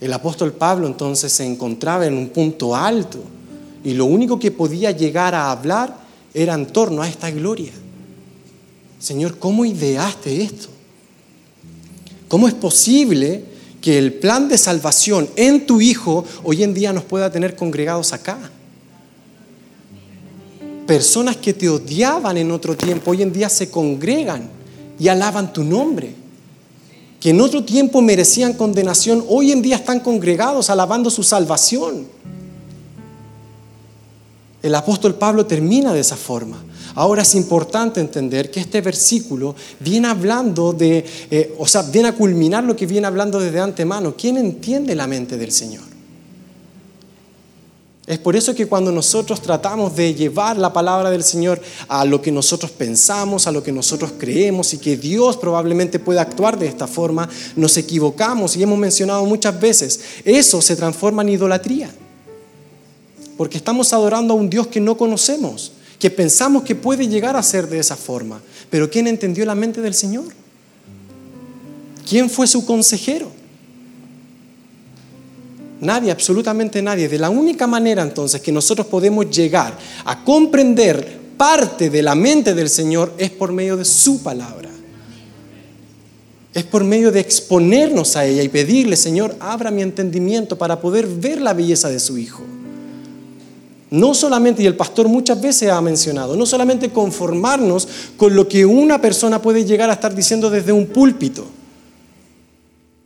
el 0.01 0.13
apóstol 0.13 0.53
Pablo 0.53 0.87
entonces 0.87 1.33
se 1.33 1.45
encontraba 1.45 2.07
en 2.07 2.17
un 2.17 2.31
punto 2.31 2.75
alto 2.75 3.19
y 3.85 3.93
lo 3.93 4.07
único 4.07 4.39
que 4.39 4.51
podía 4.51 4.91
llegar 4.91 5.35
a 5.35 5.51
hablar 5.51 5.97
era 6.33 6.55
en 6.55 6.67
torno 6.67 7.03
a 7.03 7.09
esta 7.09 7.31
gloria. 7.31 7.73
Señor, 8.99 9.39
¿cómo 9.39 9.67
ideaste 9.67 10.43
esto? 10.43 10.74
¿Cómo 12.29 12.49
es 12.49 12.55
posible 12.55 13.45
que 13.81 13.99
el 13.99 14.15
plan 14.15 14.49
de 14.49 14.59
salvación 14.59 15.29
en 15.37 15.67
tu 15.67 15.81
Hijo 15.81 16.25
hoy 16.43 16.63
en 16.63 16.75
día 16.75 16.93
nos 16.93 17.05
pueda 17.05 17.31
tener 17.31 17.55
congregados 17.55 18.13
acá? 18.13 18.39
Personas 20.87 21.37
que 21.37 21.55
te 21.55 21.69
odiaban 21.69 22.37
en 22.37 22.51
otro 22.51 22.77
tiempo 22.77 23.11
hoy 23.11 23.23
en 23.23 23.33
día 23.33 23.49
se 23.49 23.71
congregan 23.71 24.49
y 24.99 25.09
alaban 25.09 25.53
tu 25.53 25.65
nombre. 25.65 26.15
Que 27.21 27.31
en 27.31 27.41
otro 27.41 27.65
tiempo 27.65 28.03
merecían 28.03 28.53
condenación, 28.53 29.25
hoy 29.29 29.51
en 29.51 29.63
día 29.63 29.77
están 29.77 30.01
congregados 30.01 30.69
alabando 30.69 31.09
su 31.09 31.23
salvación. 31.23 32.07
El 34.63 34.75
apóstol 34.75 35.15
Pablo 35.15 35.47
termina 35.47 35.93
de 35.93 36.01
esa 36.01 36.17
forma. 36.17 36.63
Ahora 36.95 37.23
es 37.23 37.35
importante 37.35 38.01
entender 38.01 38.51
que 38.51 38.61
este 38.61 38.81
versículo 38.81 39.57
viene 39.81 40.09
hablando 40.09 40.73
de, 40.73 41.05
eh, 41.31 41.55
o 41.59 41.67
sea, 41.67 41.83
viene 41.83 42.09
a 42.09 42.15
culminar 42.15 42.63
lo 42.63 42.77
que 42.77 42.87
viene 42.87 43.07
hablando 43.07 43.41
desde 43.41 43.61
antemano. 43.61 44.15
¿Quién 44.17 44.37
entiende 44.37 44.95
la 44.95 45.07
mente 45.07 45.37
del 45.37 45.51
Señor? 45.51 45.95
Es 48.07 48.19
por 48.19 48.37
eso 48.37 48.55
que 48.55 48.67
cuando 48.67 48.93
nosotros 48.93 49.41
tratamos 49.41 49.97
de 49.97 50.15
llevar 50.15 50.59
la 50.59 50.73
palabra 50.73 51.11
del 51.11 51.25
Señor 51.25 51.61
a 51.89 52.05
lo 52.05 52.21
que 52.21 52.31
nosotros 52.31 52.71
pensamos, 52.71 53.47
a 53.47 53.53
lo 53.53 53.63
que 53.63 53.73
nosotros 53.73 54.13
creemos 54.19 54.75
y 54.75 54.79
que 54.79 54.99
Dios 54.99 55.39
probablemente 55.39 55.99
pueda 55.99 56.21
actuar 56.21 56.59
de 56.59 56.67
esta 56.67 56.87
forma, 56.87 57.29
nos 57.57 57.79
equivocamos 57.79 58.57
y 58.57 58.63
hemos 58.63 58.79
mencionado 58.79 59.25
muchas 59.25 59.59
veces, 59.59 60.01
eso 60.25 60.61
se 60.61 60.77
transforma 60.77 61.23
en 61.23 61.31
idolatría. 61.31 61.91
Porque 63.39 63.57
estamos 63.57 63.93
adorando 63.95 64.35
a 64.35 64.37
un 64.37 64.51
Dios 64.51 64.67
que 64.67 64.81
no 64.81 64.99
conocemos, 64.99 65.73
que 65.99 66.11
pensamos 66.11 66.63
que 66.63 66.75
puede 66.75 67.09
llegar 67.09 67.37
a 67.37 67.43
ser 67.43 67.69
de 67.69 67.79
esa 67.79 67.97
forma. 67.97 68.41
Pero 68.71 68.91
¿quién 68.91 69.07
entendió 69.07 69.45
la 69.45 69.55
mente 69.55 69.81
del 69.81 69.95
Señor? 69.95 70.27
¿Quién 72.09 72.29
fue 72.29 72.47
su 72.47 72.67
consejero? 72.67 73.31
Nadie, 75.81 76.11
absolutamente 76.11 76.81
nadie. 76.83 77.09
De 77.09 77.19
la 77.19 77.31
única 77.31 77.67
manera 77.67 78.03
entonces 78.03 78.41
que 78.41 78.53
nosotros 78.53 78.87
podemos 78.87 79.31
llegar 79.31 79.77
a 80.05 80.25
comprender 80.25 81.21
parte 81.37 81.91
de 81.91 82.03
la 82.03 82.15
mente 82.15 82.55
del 82.55 82.69
Señor 82.69 83.13
es 83.19 83.31
por 83.31 83.53
medio 83.53 83.77
de 83.77 83.85
su 83.85 84.23
palabra. 84.23 84.71
Es 86.53 86.65
por 86.65 86.85
medio 86.85 87.11
de 87.11 87.21
exponernos 87.21 88.17
a 88.17 88.25
ella 88.25 88.43
y 88.43 88.49
pedirle, 88.49 88.97
Señor, 88.97 89.35
abra 89.41 89.73
mi 89.73 89.83
entendimiento 89.83 90.57
para 90.57 90.81
poder 90.81 91.07
ver 91.07 91.41
la 91.41 91.53
belleza 91.53 91.89
de 91.89 91.99
su 91.99 92.17
Hijo. 92.17 92.45
No 93.95 94.13
solamente, 94.13 94.61
y 94.61 94.67
el 94.67 94.75
pastor 94.75 95.07
muchas 95.07 95.41
veces 95.41 95.71
ha 95.71 95.81
mencionado, 95.81 96.35
no 96.35 96.47
solamente 96.47 96.91
conformarnos 96.91 97.87
con 98.17 98.35
lo 98.35 98.49
que 98.49 98.67
una 98.67 99.01
persona 99.01 99.41
puede 99.41 99.65
llegar 99.65 99.89
a 99.89 99.93
estar 99.93 100.13
diciendo 100.13 100.51
desde 100.51 100.73
un 100.73 100.87
púlpito, 100.87 101.47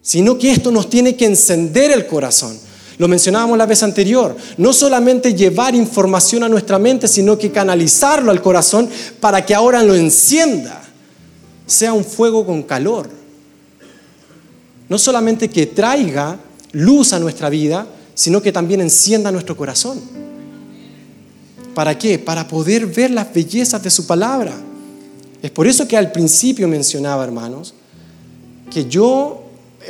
sino 0.00 0.38
que 0.38 0.50
esto 0.50 0.70
nos 0.70 0.88
tiene 0.88 1.14
que 1.14 1.26
encender 1.26 1.90
el 1.90 2.06
corazón. 2.06 2.58
Lo 2.96 3.06
mencionábamos 3.06 3.58
la 3.58 3.66
vez 3.66 3.82
anterior, 3.82 4.34
no 4.56 4.72
solamente 4.72 5.34
llevar 5.34 5.74
información 5.74 6.42
a 6.42 6.48
nuestra 6.48 6.78
mente, 6.78 7.06
sino 7.06 7.36
que 7.36 7.52
canalizarlo 7.52 8.30
al 8.30 8.40
corazón 8.40 8.88
para 9.20 9.44
que 9.44 9.54
ahora 9.54 9.82
lo 9.82 9.94
encienda, 9.94 10.80
sea 11.66 11.92
un 11.92 12.02
fuego 12.02 12.46
con 12.46 12.62
calor. 12.62 13.10
No 14.88 14.96
solamente 14.96 15.50
que 15.50 15.66
traiga 15.66 16.38
luz 16.72 17.12
a 17.12 17.18
nuestra 17.18 17.50
vida, 17.50 17.86
sino 18.14 18.40
que 18.40 18.52
también 18.52 18.80
encienda 18.80 19.30
nuestro 19.30 19.54
corazón. 19.54 20.27
¿Para 21.78 21.96
qué? 21.96 22.18
Para 22.18 22.48
poder 22.48 22.86
ver 22.86 23.12
las 23.12 23.32
bellezas 23.32 23.80
de 23.80 23.88
su 23.88 24.04
palabra. 24.04 24.52
Es 25.40 25.48
por 25.52 25.64
eso 25.68 25.86
que 25.86 25.96
al 25.96 26.10
principio 26.10 26.66
mencionaba, 26.66 27.22
hermanos, 27.22 27.72
que 28.68 28.86
yo 28.86 29.44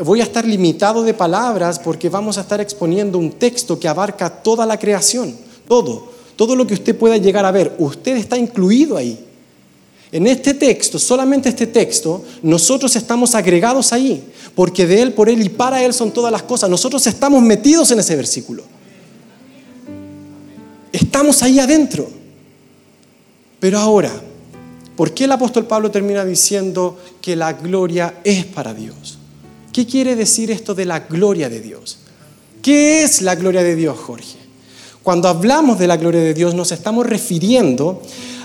voy 0.04 0.20
a 0.20 0.24
estar 0.24 0.44
limitado 0.44 1.02
de 1.02 1.14
palabras 1.14 1.78
porque 1.78 2.10
vamos 2.10 2.36
a 2.36 2.42
estar 2.42 2.60
exponiendo 2.60 3.16
un 3.16 3.32
texto 3.32 3.80
que 3.80 3.88
abarca 3.88 4.28
toda 4.28 4.66
la 4.66 4.78
creación, 4.78 5.34
todo, 5.66 6.12
todo 6.36 6.54
lo 6.54 6.66
que 6.66 6.74
usted 6.74 6.94
pueda 6.94 7.16
llegar 7.16 7.46
a 7.46 7.52
ver. 7.52 7.74
Usted 7.78 8.18
está 8.18 8.36
incluido 8.36 8.98
ahí. 8.98 9.24
En 10.12 10.26
este 10.26 10.52
texto, 10.52 10.98
solamente 10.98 11.48
este 11.48 11.68
texto, 11.68 12.22
nosotros 12.42 12.94
estamos 12.96 13.34
agregados 13.34 13.94
ahí, 13.94 14.24
porque 14.54 14.86
de 14.86 15.00
Él, 15.00 15.14
por 15.14 15.30
Él 15.30 15.40
y 15.40 15.48
para 15.48 15.82
Él 15.82 15.94
son 15.94 16.10
todas 16.10 16.30
las 16.32 16.42
cosas. 16.42 16.68
Nosotros 16.68 17.06
estamos 17.06 17.40
metidos 17.40 17.90
en 17.92 18.00
ese 18.00 18.14
versículo. 18.14 18.64
Estamos 20.92 21.42
ahí 21.42 21.58
adentro. 21.58 22.08
Pero 23.60 23.78
ahora, 23.78 24.12
¿por 24.96 25.12
qué 25.12 25.24
el 25.24 25.32
apóstol 25.32 25.66
Pablo 25.66 25.90
termina 25.90 26.24
diciendo 26.24 26.98
que 27.20 27.36
la 27.36 27.52
gloria 27.52 28.20
es 28.24 28.44
para 28.44 28.72
Dios? 28.72 29.18
¿Qué 29.72 29.86
quiere 29.86 30.16
decir 30.16 30.50
esto 30.50 30.74
de 30.74 30.84
la 30.84 31.00
gloria 31.00 31.48
de 31.48 31.60
Dios? 31.60 31.98
¿Qué 32.62 33.02
es 33.02 33.22
la 33.22 33.34
gloria 33.34 33.62
de 33.62 33.76
Dios, 33.76 33.98
Jorge? 33.98 34.38
Cuando 35.02 35.28
hablamos 35.28 35.78
de 35.78 35.86
la 35.86 35.96
gloria 35.96 36.20
de 36.20 36.34
Dios 36.34 36.54
nos 36.54 36.72
estamos 36.72 37.06
refiriendo 37.06 38.02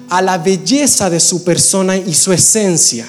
a 0.09 0.21
la 0.21 0.37
belleza 0.37 1.09
de 1.09 1.19
su 1.19 1.43
persona 1.43 1.97
y 1.97 2.13
su 2.13 2.31
esencia. 2.31 3.07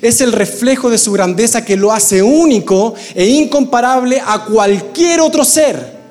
Es 0.00 0.20
el 0.20 0.32
reflejo 0.32 0.90
de 0.90 0.98
su 0.98 1.12
grandeza 1.12 1.64
que 1.64 1.76
lo 1.76 1.92
hace 1.92 2.22
único 2.22 2.94
e 3.14 3.26
incomparable 3.26 4.20
a 4.24 4.44
cualquier 4.44 5.20
otro 5.20 5.44
ser. 5.44 6.01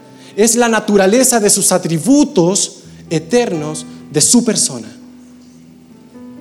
Es 0.42 0.56
la 0.56 0.68
naturaleza 0.68 1.40
de 1.40 1.52
sus 1.52 1.72
atributos 1.72 2.78
eternos 3.12 3.86
de 4.12 4.20
su 4.22 4.44
persona. 4.44 4.92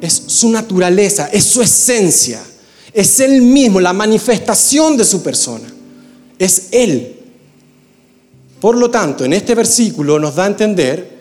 Es 0.00 0.22
su 0.26 0.48
naturaleza, 0.48 1.28
es 1.30 1.44
su 1.44 1.60
esencia. 1.60 2.42
Es 2.94 3.20
Él 3.20 3.42
mismo, 3.42 3.78
la 3.78 3.92
manifestación 3.92 4.96
de 4.96 5.04
su 5.04 5.22
persona. 5.22 5.70
Es 6.38 6.68
Él. 6.70 7.14
Por 8.58 8.78
lo 8.78 8.90
tanto, 8.90 9.26
en 9.26 9.34
este 9.34 9.54
versículo 9.54 10.18
nos 10.18 10.34
da 10.34 10.44
a 10.44 10.46
entender 10.46 11.20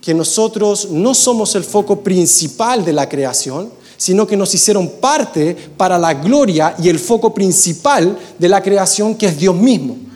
que 0.00 0.14
nosotros 0.14 0.90
no 0.92 1.12
somos 1.12 1.56
el 1.56 1.64
foco 1.64 2.04
principal 2.04 2.84
de 2.84 2.92
la 2.92 3.08
creación, 3.08 3.68
sino 3.96 4.28
que 4.28 4.36
nos 4.36 4.54
hicieron 4.54 4.88
parte 5.00 5.56
para 5.76 5.98
la 5.98 6.14
gloria 6.14 6.76
y 6.80 6.88
el 6.88 7.00
foco 7.00 7.34
principal 7.34 8.16
de 8.38 8.48
la 8.48 8.62
creación, 8.62 9.16
que 9.16 9.26
es 9.26 9.36
Dios 9.36 9.56
mismo. 9.56 10.09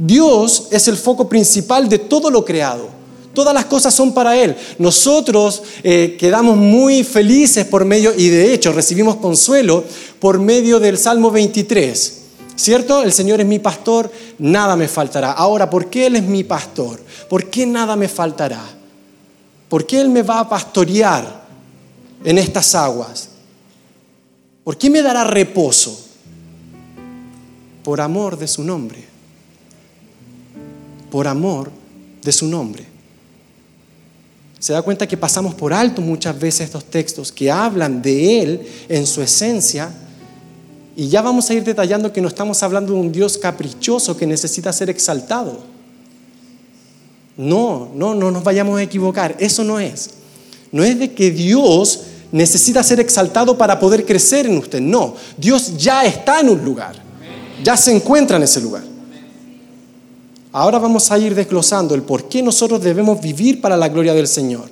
Dios 0.00 0.68
es 0.70 0.88
el 0.88 0.96
foco 0.96 1.28
principal 1.28 1.86
de 1.86 1.98
todo 1.98 2.30
lo 2.30 2.42
creado. 2.42 2.88
Todas 3.34 3.52
las 3.52 3.66
cosas 3.66 3.94
son 3.94 4.14
para 4.14 4.34
Él. 4.34 4.56
Nosotros 4.78 5.62
eh, 5.82 6.16
quedamos 6.18 6.56
muy 6.56 7.04
felices 7.04 7.66
por 7.66 7.84
medio, 7.84 8.14
y 8.16 8.28
de 8.28 8.54
hecho 8.54 8.72
recibimos 8.72 9.16
consuelo 9.16 9.84
por 10.18 10.38
medio 10.38 10.80
del 10.80 10.96
Salmo 10.96 11.30
23. 11.30 12.16
¿Cierto? 12.56 13.02
El 13.02 13.12
Señor 13.12 13.40
es 13.40 13.46
mi 13.46 13.58
pastor, 13.58 14.10
nada 14.38 14.74
me 14.74 14.88
faltará. 14.88 15.32
Ahora, 15.32 15.68
¿por 15.68 15.90
qué 15.90 16.06
Él 16.06 16.16
es 16.16 16.22
mi 16.22 16.44
pastor? 16.44 16.98
¿Por 17.28 17.50
qué 17.50 17.66
nada 17.66 17.94
me 17.94 18.08
faltará? 18.08 18.62
¿Por 19.68 19.86
qué 19.86 20.00
Él 20.00 20.08
me 20.08 20.22
va 20.22 20.40
a 20.40 20.48
pastorear 20.48 21.44
en 22.24 22.38
estas 22.38 22.74
aguas? 22.74 23.28
¿Por 24.64 24.78
qué 24.78 24.88
me 24.88 25.02
dará 25.02 25.24
reposo? 25.24 26.06
Por 27.84 28.00
amor 28.00 28.38
de 28.38 28.48
su 28.48 28.62
nombre. 28.64 29.09
Por 31.10 31.26
amor 31.26 31.70
de 32.22 32.32
su 32.32 32.46
nombre 32.46 32.90
se 34.60 34.74
da 34.74 34.82
cuenta 34.82 35.08
que 35.08 35.16
pasamos 35.16 35.54
por 35.54 35.72
alto 35.72 36.02
muchas 36.02 36.38
veces 36.38 36.66
estos 36.66 36.84
textos 36.84 37.32
que 37.32 37.50
hablan 37.50 38.02
de 38.02 38.42
Él 38.42 38.60
en 38.90 39.06
su 39.06 39.22
esencia. 39.22 39.90
Y 40.94 41.08
ya 41.08 41.22
vamos 41.22 41.48
a 41.48 41.54
ir 41.54 41.64
detallando 41.64 42.12
que 42.12 42.20
no 42.20 42.28
estamos 42.28 42.62
hablando 42.62 42.92
de 42.92 43.00
un 43.00 43.10
Dios 43.10 43.38
caprichoso 43.38 44.18
que 44.18 44.26
necesita 44.26 44.70
ser 44.70 44.90
exaltado. 44.90 45.60
No, 47.38 47.90
no, 47.94 48.14
no 48.14 48.30
nos 48.30 48.44
vayamos 48.44 48.78
a 48.78 48.82
equivocar. 48.82 49.34
Eso 49.38 49.64
no 49.64 49.80
es. 49.80 50.10
No 50.72 50.84
es 50.84 50.98
de 50.98 51.14
que 51.14 51.30
Dios 51.30 52.00
necesita 52.30 52.82
ser 52.82 53.00
exaltado 53.00 53.56
para 53.56 53.80
poder 53.80 54.04
crecer 54.04 54.44
en 54.44 54.58
usted. 54.58 54.82
No, 54.82 55.16
Dios 55.38 55.78
ya 55.78 56.04
está 56.04 56.40
en 56.40 56.50
un 56.50 56.62
lugar. 56.62 56.96
ya 57.64 57.78
se 57.78 57.96
encuentra 57.96 58.36
en 58.36 58.42
ese 58.42 58.60
lugar. 58.60 58.89
Ahora 60.52 60.80
vamos 60.80 61.12
a 61.12 61.18
ir 61.18 61.34
desglosando 61.34 61.94
el 61.94 62.02
por 62.02 62.24
qué 62.24 62.42
nosotros 62.42 62.82
debemos 62.82 63.20
vivir 63.20 63.60
para 63.60 63.76
la 63.76 63.88
gloria 63.88 64.14
del 64.14 64.26
Señor. 64.26 64.68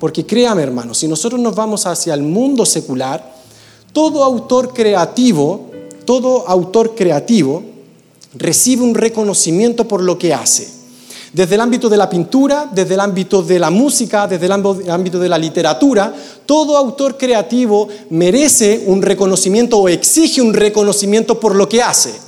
Porque 0.00 0.24
créame 0.24 0.62
hermano, 0.62 0.94
si 0.94 1.06
nosotros 1.06 1.38
nos 1.38 1.54
vamos 1.54 1.84
hacia 1.84 2.14
el 2.14 2.22
mundo 2.22 2.64
secular, 2.64 3.34
todo 3.92 4.24
autor 4.24 4.72
creativo, 4.72 5.66
todo 6.06 6.48
autor 6.48 6.94
creativo 6.94 7.62
recibe 8.34 8.82
un 8.84 8.94
reconocimiento 8.94 9.86
por 9.86 10.02
lo 10.02 10.16
que 10.18 10.32
hace. 10.32 10.78
Desde 11.32 11.56
el 11.56 11.60
ámbito 11.60 11.90
de 11.90 11.98
la 11.98 12.08
pintura, 12.08 12.70
desde 12.72 12.94
el 12.94 13.00
ámbito 13.00 13.42
de 13.42 13.58
la 13.58 13.68
música, 13.68 14.26
desde 14.26 14.46
el 14.46 14.52
ámbito 14.52 15.18
de 15.18 15.28
la 15.28 15.36
literatura, 15.36 16.14
todo 16.46 16.74
autor 16.74 17.18
creativo 17.18 17.88
merece 18.08 18.84
un 18.86 19.02
reconocimiento 19.02 19.76
o 19.76 19.90
exige 19.90 20.40
un 20.40 20.54
reconocimiento 20.54 21.38
por 21.38 21.54
lo 21.54 21.68
que 21.68 21.82
hace. 21.82 22.27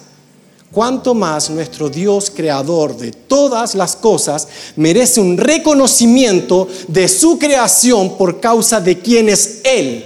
Cuanto 0.73 1.15
más 1.15 1.51
nuestro 1.51 1.89
Dios 1.89 2.31
creador 2.31 2.97
de 2.97 3.11
todas 3.11 3.75
las 3.75 3.97
cosas 3.97 4.47
merece 4.77 5.21
un 5.21 5.37
reconocimiento 5.37 6.69
de 6.87 7.09
su 7.09 7.41
creación 7.41 8.17
por 8.17 8.39
causa 8.39 8.81
de 8.81 9.01
quién 9.01 9.29
es 9.29 9.63
Él. 9.65 10.05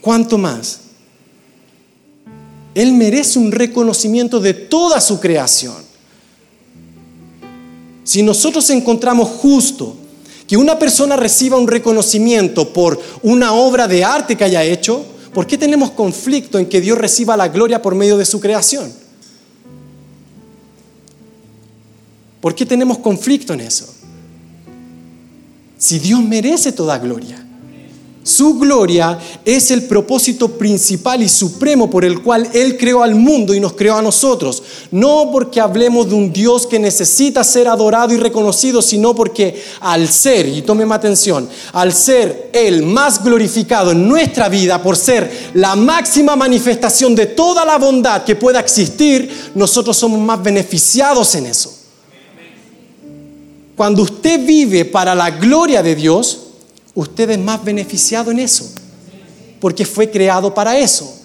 ¿Cuánto 0.00 0.36
más? 0.36 0.80
Él 2.74 2.92
merece 2.94 3.38
un 3.38 3.52
reconocimiento 3.52 4.40
de 4.40 4.52
toda 4.52 5.00
su 5.00 5.20
creación. 5.20 5.76
Si 8.02 8.22
nosotros 8.24 8.68
encontramos 8.70 9.28
justo 9.28 9.94
que 10.48 10.56
una 10.56 10.76
persona 10.76 11.16
reciba 11.16 11.56
un 11.56 11.68
reconocimiento 11.68 12.72
por 12.72 13.00
una 13.22 13.52
obra 13.52 13.86
de 13.86 14.02
arte 14.02 14.36
que 14.36 14.42
haya 14.42 14.64
hecho, 14.64 15.04
¿por 15.32 15.46
qué 15.46 15.58
tenemos 15.58 15.90
conflicto 15.90 16.58
en 16.58 16.66
que 16.66 16.80
Dios 16.80 16.98
reciba 16.98 17.36
la 17.36 17.48
gloria 17.48 17.82
por 17.82 17.94
medio 17.94 18.16
de 18.16 18.24
su 18.24 18.40
creación? 18.40 18.92
¿Por 22.40 22.54
qué 22.54 22.66
tenemos 22.66 22.98
conflicto 22.98 23.52
en 23.52 23.60
eso? 23.60 23.94
Si 25.78 25.98
Dios 25.98 26.22
merece 26.22 26.72
toda 26.72 26.98
gloria. 26.98 27.46
Su 28.24 28.56
gloria 28.56 29.18
es 29.44 29.72
el 29.72 29.82
propósito 29.84 30.46
principal 30.56 31.24
y 31.24 31.28
supremo 31.28 31.90
por 31.90 32.04
el 32.04 32.22
cual 32.22 32.48
Él 32.52 32.78
creó 32.78 33.02
al 33.02 33.16
mundo 33.16 33.52
y 33.52 33.58
nos 33.58 33.72
creó 33.72 33.96
a 33.96 34.02
nosotros. 34.02 34.62
No 34.92 35.30
porque 35.32 35.60
hablemos 35.60 36.08
de 36.08 36.14
un 36.14 36.32
Dios 36.32 36.68
que 36.68 36.78
necesita 36.78 37.42
ser 37.42 37.66
adorado 37.66 38.14
y 38.14 38.18
reconocido, 38.18 38.80
sino 38.80 39.12
porque 39.12 39.60
al 39.80 40.08
ser, 40.08 40.46
y 40.46 40.62
tómeme 40.62 40.94
atención, 40.94 41.48
al 41.72 41.92
ser 41.92 42.50
Él 42.52 42.84
más 42.84 43.24
glorificado 43.24 43.90
en 43.90 44.08
nuestra 44.08 44.48
vida, 44.48 44.80
por 44.80 44.96
ser 44.96 45.50
la 45.54 45.74
máxima 45.74 46.36
manifestación 46.36 47.16
de 47.16 47.26
toda 47.26 47.64
la 47.64 47.76
bondad 47.76 48.22
que 48.22 48.36
pueda 48.36 48.60
existir, 48.60 49.50
nosotros 49.56 49.96
somos 49.96 50.20
más 50.20 50.40
beneficiados 50.40 51.34
en 51.34 51.46
eso. 51.46 51.74
Cuando 53.74 54.02
usted 54.02 54.46
vive 54.46 54.84
para 54.84 55.12
la 55.12 55.30
gloria 55.30 55.82
de 55.82 55.96
Dios, 55.96 56.51
usted 56.94 57.30
es 57.30 57.38
más 57.38 57.64
beneficiado 57.64 58.30
en 58.30 58.40
eso, 58.40 58.70
porque 59.60 59.84
fue 59.86 60.10
creado 60.10 60.52
para 60.52 60.78
eso. 60.78 61.18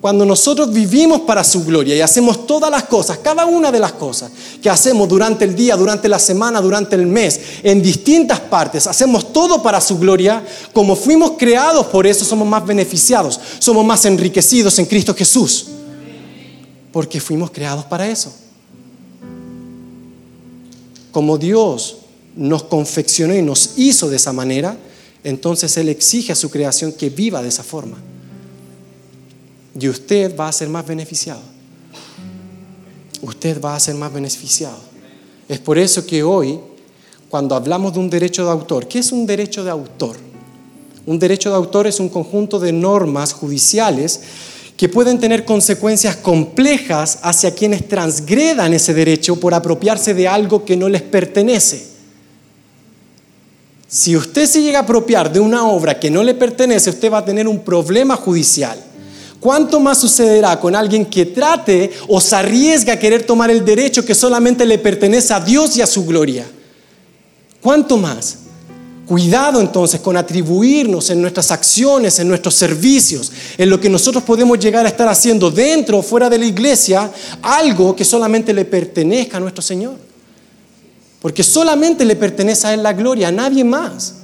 Cuando 0.00 0.24
nosotros 0.24 0.72
vivimos 0.72 1.20
para 1.22 1.44
su 1.44 1.62
gloria 1.62 1.94
y 1.94 2.00
hacemos 2.00 2.46
todas 2.46 2.70
las 2.70 2.84
cosas, 2.84 3.18
cada 3.18 3.44
una 3.44 3.70
de 3.70 3.78
las 3.78 3.92
cosas 3.92 4.30
que 4.62 4.70
hacemos 4.70 5.06
durante 5.06 5.44
el 5.44 5.54
día, 5.54 5.76
durante 5.76 6.08
la 6.08 6.18
semana, 6.18 6.62
durante 6.62 6.96
el 6.96 7.06
mes, 7.06 7.38
en 7.62 7.82
distintas 7.82 8.40
partes, 8.40 8.86
hacemos 8.86 9.30
todo 9.30 9.62
para 9.62 9.78
su 9.78 9.98
gloria, 9.98 10.42
como 10.72 10.96
fuimos 10.96 11.32
creados 11.36 11.86
por 11.86 12.06
eso, 12.06 12.24
somos 12.24 12.48
más 12.48 12.64
beneficiados, 12.64 13.38
somos 13.58 13.84
más 13.84 14.06
enriquecidos 14.06 14.78
en 14.78 14.86
Cristo 14.86 15.14
Jesús, 15.14 15.66
porque 16.92 17.20
fuimos 17.20 17.50
creados 17.50 17.84
para 17.84 18.08
eso. 18.08 18.32
Como 21.12 21.36
Dios 21.36 21.96
nos 22.36 22.64
confeccionó 22.64 23.34
y 23.34 23.42
nos 23.42 23.72
hizo 23.76 24.08
de 24.08 24.16
esa 24.16 24.32
manera, 24.32 24.76
entonces 25.24 25.76
Él 25.76 25.88
exige 25.88 26.32
a 26.32 26.36
su 26.36 26.50
creación 26.50 26.92
que 26.92 27.10
viva 27.10 27.42
de 27.42 27.48
esa 27.48 27.62
forma. 27.62 27.98
Y 29.78 29.88
usted 29.88 30.36
va 30.36 30.48
a 30.48 30.52
ser 30.52 30.68
más 30.68 30.86
beneficiado. 30.86 31.40
Usted 33.22 33.60
va 33.60 33.76
a 33.76 33.80
ser 33.80 33.94
más 33.94 34.12
beneficiado. 34.12 34.78
Es 35.48 35.58
por 35.58 35.78
eso 35.78 36.06
que 36.06 36.22
hoy, 36.22 36.58
cuando 37.28 37.54
hablamos 37.54 37.92
de 37.92 37.98
un 37.98 38.10
derecho 38.10 38.44
de 38.44 38.50
autor, 38.50 38.88
¿qué 38.88 39.00
es 39.00 39.12
un 39.12 39.26
derecho 39.26 39.62
de 39.62 39.70
autor? 39.70 40.16
Un 41.06 41.18
derecho 41.18 41.50
de 41.50 41.56
autor 41.56 41.86
es 41.86 42.00
un 42.00 42.08
conjunto 42.08 42.58
de 42.58 42.72
normas 42.72 43.32
judiciales 43.32 44.20
que 44.76 44.88
pueden 44.88 45.18
tener 45.18 45.44
consecuencias 45.44 46.16
complejas 46.16 47.18
hacia 47.22 47.54
quienes 47.54 47.86
transgredan 47.86 48.72
ese 48.72 48.94
derecho 48.94 49.36
por 49.36 49.52
apropiarse 49.52 50.14
de 50.14 50.26
algo 50.26 50.64
que 50.64 50.76
no 50.76 50.88
les 50.88 51.02
pertenece. 51.02 51.89
Si 53.90 54.16
usted 54.16 54.46
se 54.46 54.62
llega 54.62 54.78
a 54.78 54.82
apropiar 54.82 55.32
de 55.32 55.40
una 55.40 55.66
obra 55.66 55.98
que 55.98 56.12
no 56.12 56.22
le 56.22 56.34
pertenece, 56.34 56.90
usted 56.90 57.10
va 57.10 57.18
a 57.18 57.24
tener 57.24 57.48
un 57.48 57.58
problema 57.58 58.14
judicial. 58.14 58.80
¿Cuánto 59.40 59.80
más 59.80 59.98
sucederá 59.98 60.60
con 60.60 60.76
alguien 60.76 61.04
que 61.04 61.26
trate 61.26 61.90
o 62.06 62.20
se 62.20 62.36
arriesga 62.36 62.92
a 62.92 62.98
querer 63.00 63.24
tomar 63.24 63.50
el 63.50 63.64
derecho 63.64 64.04
que 64.04 64.14
solamente 64.14 64.64
le 64.64 64.78
pertenece 64.78 65.34
a 65.34 65.40
Dios 65.40 65.76
y 65.76 65.82
a 65.82 65.88
su 65.88 66.06
gloria? 66.06 66.46
¿Cuánto 67.60 67.96
más? 67.96 68.36
Cuidado 69.06 69.60
entonces 69.60 69.98
con 70.00 70.16
atribuirnos 70.16 71.10
en 71.10 71.20
nuestras 71.20 71.50
acciones, 71.50 72.20
en 72.20 72.28
nuestros 72.28 72.54
servicios, 72.54 73.32
en 73.58 73.68
lo 73.70 73.80
que 73.80 73.88
nosotros 73.88 74.22
podemos 74.22 74.60
llegar 74.60 74.86
a 74.86 74.88
estar 74.88 75.08
haciendo 75.08 75.50
dentro 75.50 75.98
o 75.98 76.02
fuera 76.02 76.30
de 76.30 76.38
la 76.38 76.44
iglesia, 76.44 77.10
algo 77.42 77.96
que 77.96 78.04
solamente 78.04 78.54
le 78.54 78.64
pertenezca 78.66 79.38
a 79.38 79.40
nuestro 79.40 79.62
Señor. 79.62 80.09
Porque 81.20 81.42
solamente 81.42 82.04
le 82.04 82.16
pertenece 82.16 82.66
a 82.66 82.74
Él 82.74 82.82
la 82.82 82.92
gloria, 82.92 83.28
a 83.28 83.32
nadie 83.32 83.62
más. 83.62 84.14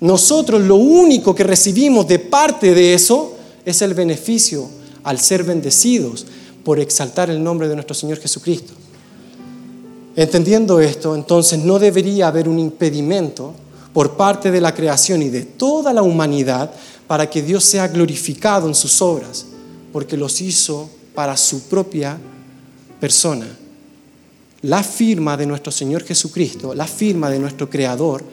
Nosotros 0.00 0.62
lo 0.62 0.76
único 0.76 1.34
que 1.34 1.44
recibimos 1.44 2.06
de 2.06 2.18
parte 2.18 2.74
de 2.74 2.94
eso 2.94 3.36
es 3.64 3.82
el 3.82 3.94
beneficio 3.94 4.68
al 5.02 5.18
ser 5.18 5.44
bendecidos 5.44 6.26
por 6.64 6.78
exaltar 6.80 7.30
el 7.30 7.42
nombre 7.42 7.68
de 7.68 7.74
nuestro 7.74 7.94
Señor 7.94 8.18
Jesucristo. 8.18 8.72
Entendiendo 10.16 10.80
esto, 10.80 11.14
entonces 11.14 11.58
no 11.58 11.78
debería 11.78 12.28
haber 12.28 12.48
un 12.48 12.58
impedimento 12.58 13.54
por 13.92 14.16
parte 14.16 14.50
de 14.50 14.60
la 14.60 14.74
creación 14.74 15.22
y 15.22 15.28
de 15.28 15.42
toda 15.42 15.92
la 15.92 16.02
humanidad 16.02 16.70
para 17.06 17.28
que 17.28 17.42
Dios 17.42 17.64
sea 17.64 17.88
glorificado 17.88 18.66
en 18.66 18.74
sus 18.74 19.02
obras, 19.02 19.46
porque 19.92 20.16
los 20.16 20.40
hizo 20.40 20.88
para 21.14 21.36
su 21.36 21.62
propia 21.62 22.18
persona 23.00 23.46
la 24.62 24.82
firma 24.82 25.36
de 25.36 25.46
nuestro 25.46 25.70
Señor 25.70 26.04
Jesucristo, 26.04 26.74
la 26.74 26.86
firma 26.86 27.30
de 27.30 27.38
nuestro 27.38 27.70
Creador, 27.70 28.24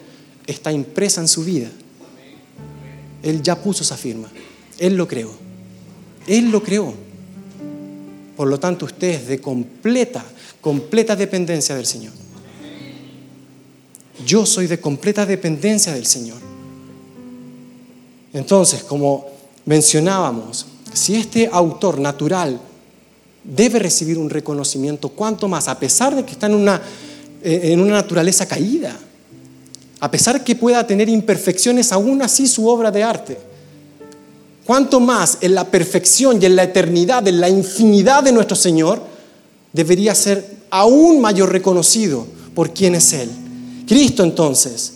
está 0.46 0.72
impresa 0.72 1.20
en 1.20 1.28
su 1.28 1.44
vida. 1.44 1.68
Él 3.22 3.42
ya 3.42 3.56
puso 3.56 3.82
esa 3.82 3.96
firma. 3.96 4.28
Él 4.78 4.96
lo 4.96 5.06
creó. 5.06 5.30
Él 6.26 6.50
lo 6.50 6.62
creó. 6.62 6.94
Por 8.36 8.48
lo 8.48 8.58
tanto, 8.58 8.84
usted 8.84 9.08
es 9.08 9.28
de 9.28 9.40
completa, 9.40 10.24
completa 10.60 11.16
dependencia 11.16 11.74
del 11.74 11.86
Señor. 11.86 12.12
Yo 14.24 14.44
soy 14.44 14.66
de 14.66 14.80
completa 14.80 15.24
dependencia 15.24 15.92
del 15.92 16.06
Señor. 16.06 16.38
Entonces, 18.32 18.82
como 18.82 19.26
mencionábamos, 19.64 20.66
si 20.92 21.16
este 21.16 21.48
autor 21.50 21.98
natural 21.98 22.60
debe 23.46 23.78
recibir 23.78 24.18
un 24.18 24.28
reconocimiento, 24.28 25.08
cuanto 25.10 25.48
más, 25.48 25.68
a 25.68 25.78
pesar 25.78 26.14
de 26.16 26.24
que 26.24 26.32
está 26.32 26.46
en 26.46 26.54
una, 26.54 26.80
eh, 27.42 27.60
en 27.64 27.80
una 27.80 27.94
naturaleza 27.94 28.46
caída, 28.46 28.96
a 30.00 30.10
pesar 30.10 30.42
que 30.42 30.56
pueda 30.56 30.86
tener 30.86 31.08
imperfecciones, 31.08 31.92
aún 31.92 32.22
así 32.22 32.46
su 32.46 32.68
obra 32.68 32.90
de 32.90 33.02
arte. 33.02 33.38
Cuanto 34.64 34.98
más 34.98 35.38
en 35.40 35.54
la 35.54 35.64
perfección 35.64 36.42
y 36.42 36.46
en 36.46 36.56
la 36.56 36.64
eternidad, 36.64 37.26
en 37.28 37.40
la 37.40 37.48
infinidad 37.48 38.24
de 38.24 38.32
nuestro 38.32 38.56
Señor, 38.56 39.00
debería 39.72 40.14
ser 40.14 40.56
aún 40.70 41.20
mayor 41.20 41.52
reconocido 41.52 42.26
por 42.54 42.72
quien 42.72 42.96
es 42.96 43.12
Él. 43.12 43.30
Cristo 43.86 44.24
entonces 44.24 44.94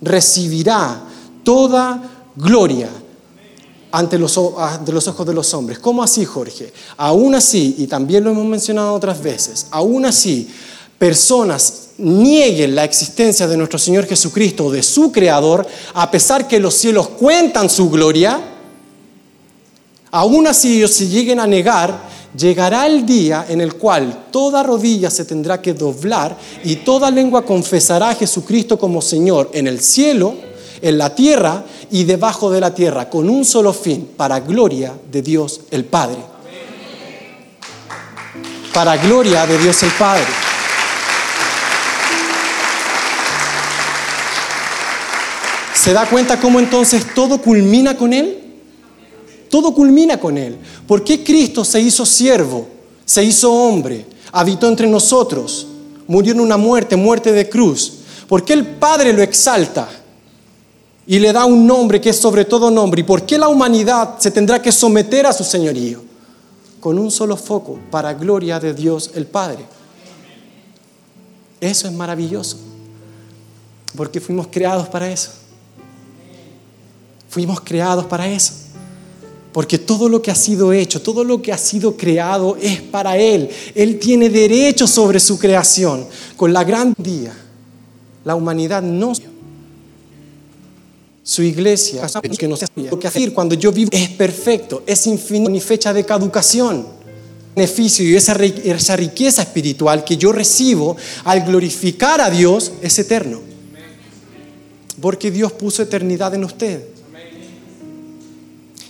recibirá 0.00 1.02
toda 1.42 2.00
gloria 2.36 2.88
ante 3.90 4.18
los, 4.18 4.38
los 4.86 5.08
ojos 5.08 5.26
de 5.26 5.34
los 5.34 5.54
hombres. 5.54 5.78
¿Cómo 5.78 6.02
así, 6.02 6.24
Jorge? 6.24 6.72
Aún 6.96 7.34
así, 7.34 7.76
y 7.78 7.86
también 7.86 8.24
lo 8.24 8.30
hemos 8.30 8.46
mencionado 8.46 8.94
otras 8.94 9.22
veces, 9.22 9.66
aún 9.70 10.04
así, 10.04 10.48
personas 10.98 11.88
nieguen 11.98 12.74
la 12.74 12.84
existencia 12.84 13.46
de 13.46 13.56
nuestro 13.56 13.78
Señor 13.78 14.06
Jesucristo 14.06 14.70
de 14.70 14.82
su 14.82 15.10
Creador, 15.10 15.66
a 15.94 16.10
pesar 16.10 16.46
que 16.46 16.60
los 16.60 16.74
cielos 16.74 17.08
cuentan 17.08 17.68
su 17.70 17.90
gloria, 17.90 18.40
aún 20.10 20.46
así 20.46 20.76
ellos 20.76 20.92
se 20.92 21.08
lleguen 21.08 21.40
a 21.40 21.46
negar, 21.46 22.08
llegará 22.36 22.86
el 22.86 23.04
día 23.06 23.46
en 23.48 23.60
el 23.60 23.74
cual 23.74 24.26
toda 24.30 24.62
rodilla 24.62 25.10
se 25.10 25.24
tendrá 25.24 25.60
que 25.60 25.74
doblar 25.74 26.36
y 26.62 26.76
toda 26.76 27.10
lengua 27.10 27.44
confesará 27.44 28.10
a 28.10 28.14
Jesucristo 28.14 28.78
como 28.78 29.02
Señor 29.02 29.50
en 29.52 29.66
el 29.66 29.80
cielo, 29.80 30.47
en 30.82 30.98
la 30.98 31.14
tierra 31.14 31.64
y 31.90 32.04
debajo 32.04 32.50
de 32.50 32.60
la 32.60 32.74
tierra, 32.74 33.08
con 33.08 33.28
un 33.28 33.44
solo 33.44 33.72
fin, 33.72 34.10
para 34.16 34.40
gloria 34.40 34.92
de 35.10 35.22
Dios 35.22 35.60
el 35.70 35.84
Padre. 35.84 36.18
Para 38.72 38.96
gloria 38.96 39.46
de 39.46 39.58
Dios 39.58 39.82
el 39.82 39.90
Padre. 39.92 40.24
¿Se 45.74 45.92
da 45.92 46.06
cuenta 46.06 46.38
cómo 46.40 46.58
entonces 46.58 47.14
todo 47.14 47.40
culmina 47.40 47.96
con 47.96 48.12
Él? 48.12 48.36
Todo 49.48 49.72
culmina 49.72 50.18
con 50.18 50.36
Él. 50.36 50.58
¿Por 50.86 51.02
qué 51.02 51.24
Cristo 51.24 51.64
se 51.64 51.80
hizo 51.80 52.04
siervo, 52.04 52.68
se 53.04 53.24
hizo 53.24 53.52
hombre, 53.52 54.04
habitó 54.32 54.68
entre 54.68 54.86
nosotros, 54.86 55.66
murió 56.06 56.32
en 56.32 56.40
una 56.40 56.56
muerte, 56.56 56.96
muerte 56.96 57.32
de 57.32 57.48
cruz? 57.48 57.94
¿Por 58.28 58.44
qué 58.44 58.52
el 58.52 58.66
Padre 58.66 59.12
lo 59.12 59.22
exalta 59.22 59.88
y 61.10 61.18
le 61.18 61.32
da 61.32 61.46
un 61.46 61.66
nombre 61.66 62.02
que 62.02 62.10
es 62.10 62.18
sobre 62.18 62.44
todo 62.44 62.70
nombre? 62.70 63.00
¿Y 63.00 63.04
por 63.04 63.24
qué 63.24 63.38
la 63.38 63.48
humanidad 63.48 64.18
se 64.18 64.30
tendrá 64.30 64.60
que 64.60 64.70
someter 64.70 65.26
a 65.26 65.32
su 65.32 65.42
señorío? 65.42 66.02
Con 66.80 66.98
un 66.98 67.10
solo 67.10 67.34
foco, 67.34 67.78
para 67.90 68.12
gloria 68.12 68.60
de 68.60 68.74
Dios 68.74 69.12
el 69.14 69.24
Padre. 69.24 69.64
Eso 71.62 71.88
es 71.88 71.94
maravilloso, 71.94 72.58
porque 73.96 74.20
fuimos 74.20 74.48
creados 74.48 74.86
para 74.88 75.10
eso. 75.10 75.30
Fuimos 77.30 77.62
creados 77.62 78.04
para 78.04 78.28
eso. 78.28 78.52
Porque 79.50 79.78
todo 79.78 80.10
lo 80.10 80.20
que 80.20 80.30
ha 80.30 80.34
sido 80.34 80.74
hecho, 80.74 81.00
todo 81.00 81.24
lo 81.24 81.40
que 81.40 81.54
ha 81.54 81.58
sido 81.58 81.96
creado 81.96 82.58
es 82.60 82.82
para 82.82 83.16
Él. 83.16 83.48
Él 83.74 83.98
tiene 83.98 84.28
derecho 84.28 84.86
sobre 84.86 85.20
su 85.20 85.38
creación. 85.38 86.06
Con 86.36 86.52
la 86.52 86.64
gran 86.64 86.94
día, 86.98 87.34
la 88.26 88.34
humanidad 88.34 88.82
no... 88.82 89.14
Su 91.28 91.42
iglesia, 91.42 92.06
que 92.38 92.48
no 92.48 92.56
lo 92.74 92.98
que 92.98 93.06
hacer 93.06 93.34
cuando 93.34 93.54
yo 93.54 93.70
vivo 93.70 93.90
es 93.92 94.08
perfecto, 94.08 94.82
es 94.86 95.06
infinito, 95.06 95.50
ni 95.50 95.60
fecha 95.60 95.92
de 95.92 96.02
caducación. 96.02 96.86
Beneficio 97.54 98.08
y 98.08 98.16
esa, 98.16 98.32
esa 98.32 98.96
riqueza 98.96 99.42
espiritual 99.42 100.04
que 100.04 100.16
yo 100.16 100.32
recibo 100.32 100.96
al 101.24 101.44
glorificar 101.44 102.22
a 102.22 102.30
Dios 102.30 102.72
es 102.80 102.98
eterno. 102.98 103.42
Porque 105.02 105.30
Dios 105.30 105.52
puso 105.52 105.82
eternidad 105.82 106.34
en 106.34 106.44
usted. 106.44 106.82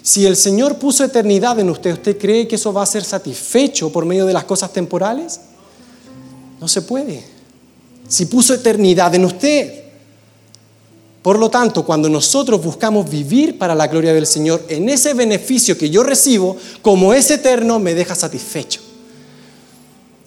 Si 0.00 0.24
el 0.24 0.36
Señor 0.36 0.78
puso 0.78 1.02
eternidad 1.02 1.58
en 1.58 1.70
usted, 1.70 1.94
¿usted 1.94 2.16
cree 2.16 2.46
que 2.46 2.54
eso 2.54 2.72
va 2.72 2.84
a 2.84 2.86
ser 2.86 3.02
satisfecho 3.02 3.90
por 3.90 4.06
medio 4.06 4.26
de 4.26 4.32
las 4.32 4.44
cosas 4.44 4.72
temporales? 4.72 5.40
No 6.60 6.68
se 6.68 6.82
puede. 6.82 7.24
Si 8.06 8.26
puso 8.26 8.54
eternidad 8.54 9.12
en 9.16 9.24
usted. 9.24 9.87
Por 11.22 11.38
lo 11.38 11.50
tanto, 11.50 11.84
cuando 11.84 12.08
nosotros 12.08 12.62
buscamos 12.62 13.10
vivir 13.10 13.58
para 13.58 13.74
la 13.74 13.88
gloria 13.88 14.14
del 14.14 14.26
Señor, 14.26 14.64
en 14.68 14.88
ese 14.88 15.14
beneficio 15.14 15.76
que 15.76 15.90
yo 15.90 16.02
recibo, 16.02 16.56
como 16.80 17.12
es 17.12 17.30
eterno, 17.30 17.78
me 17.78 17.94
deja 17.94 18.14
satisfecho. 18.14 18.80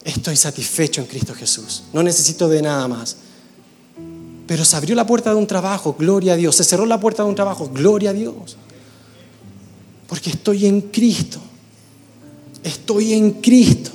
Estoy 0.03 0.35
satisfecho 0.35 1.01
en 1.01 1.07
Cristo 1.07 1.33
Jesús. 1.33 1.83
No 1.93 2.03
necesito 2.03 2.49
de 2.49 2.61
nada 2.61 2.87
más. 2.87 3.15
Pero 4.47 4.65
se 4.65 4.75
abrió 4.75 4.95
la 4.95 5.05
puerta 5.05 5.29
de 5.29 5.37
un 5.37 5.47
trabajo, 5.47 5.95
gloria 5.97 6.33
a 6.33 6.35
Dios. 6.35 6.55
Se 6.55 6.63
cerró 6.63 6.85
la 6.85 6.99
puerta 6.99 7.23
de 7.23 7.29
un 7.29 7.35
trabajo, 7.35 7.69
gloria 7.73 8.09
a 8.09 8.13
Dios. 8.13 8.57
Porque 10.07 10.31
estoy 10.31 10.65
en 10.65 10.81
Cristo. 10.81 11.39
Estoy 12.63 13.13
en 13.13 13.31
Cristo. 13.33 13.91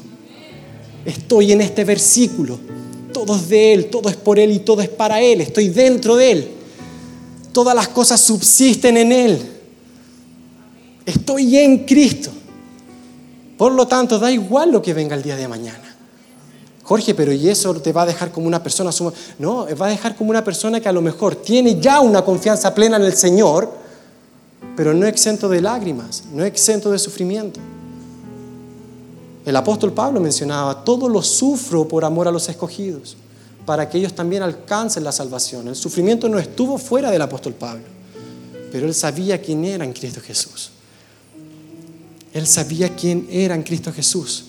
Estoy 1.04 1.52
en 1.52 1.60
este 1.60 1.84
versículo. 1.84 2.58
Todo 3.12 3.36
es 3.36 3.48
de 3.48 3.74
Él, 3.74 3.90
todo 3.90 4.08
es 4.08 4.16
por 4.16 4.38
Él 4.38 4.50
y 4.52 4.60
todo 4.60 4.80
es 4.80 4.88
para 4.88 5.20
Él. 5.20 5.40
Estoy 5.42 5.68
dentro 5.68 6.16
de 6.16 6.30
Él. 6.30 6.55
Todas 7.56 7.74
las 7.74 7.88
cosas 7.88 8.20
subsisten 8.20 8.98
en 8.98 9.12
Él. 9.12 9.52
Estoy 11.06 11.56
en 11.56 11.86
Cristo. 11.86 12.30
Por 13.56 13.72
lo 13.72 13.88
tanto, 13.88 14.18
da 14.18 14.30
igual 14.30 14.70
lo 14.72 14.82
que 14.82 14.92
venga 14.92 15.16
el 15.16 15.22
día 15.22 15.36
de 15.36 15.48
mañana. 15.48 15.96
Jorge, 16.82 17.14
pero 17.14 17.32
¿y 17.32 17.48
eso 17.48 17.74
te 17.80 17.94
va 17.94 18.02
a 18.02 18.06
dejar 18.06 18.30
como 18.30 18.46
una 18.46 18.62
persona? 18.62 18.90
No, 19.38 19.66
va 19.80 19.86
a 19.86 19.88
dejar 19.88 20.16
como 20.16 20.28
una 20.28 20.44
persona 20.44 20.80
que 20.80 20.88
a 20.90 20.92
lo 20.92 21.00
mejor 21.00 21.36
tiene 21.36 21.80
ya 21.80 22.00
una 22.00 22.22
confianza 22.22 22.74
plena 22.74 22.98
en 22.98 23.04
el 23.04 23.14
Señor 23.14 23.86
pero 24.76 24.92
no 24.92 25.06
exento 25.06 25.48
de 25.48 25.62
lágrimas, 25.62 26.24
no 26.32 26.44
exento 26.44 26.90
de 26.90 26.98
sufrimiento. 26.98 27.58
El 29.46 29.56
apóstol 29.56 29.92
Pablo 29.92 30.20
mencionaba, 30.20 30.84
todo 30.84 31.08
lo 31.08 31.22
sufro 31.22 31.88
por 31.88 32.04
amor 32.04 32.28
a 32.28 32.30
los 32.30 32.48
escogidos, 32.48 33.16
para 33.66 33.90
que 33.90 33.98
ellos 33.98 34.14
también 34.14 34.42
alcancen 34.42 35.04
la 35.04 35.12
salvación. 35.12 35.68
El 35.68 35.74
sufrimiento 35.74 36.28
no 36.28 36.38
estuvo 36.38 36.78
fuera 36.78 37.10
del 37.10 37.20
apóstol 37.20 37.52
Pablo, 37.54 37.84
pero 38.72 38.86
él 38.86 38.94
sabía 38.94 39.42
quién 39.42 39.64
era 39.64 39.84
en 39.84 39.92
Cristo 39.92 40.20
Jesús. 40.24 40.70
Él 42.32 42.46
sabía 42.46 42.94
quién 42.94 43.26
era 43.30 43.54
en 43.54 43.64
Cristo 43.64 43.92
Jesús. 43.92 44.44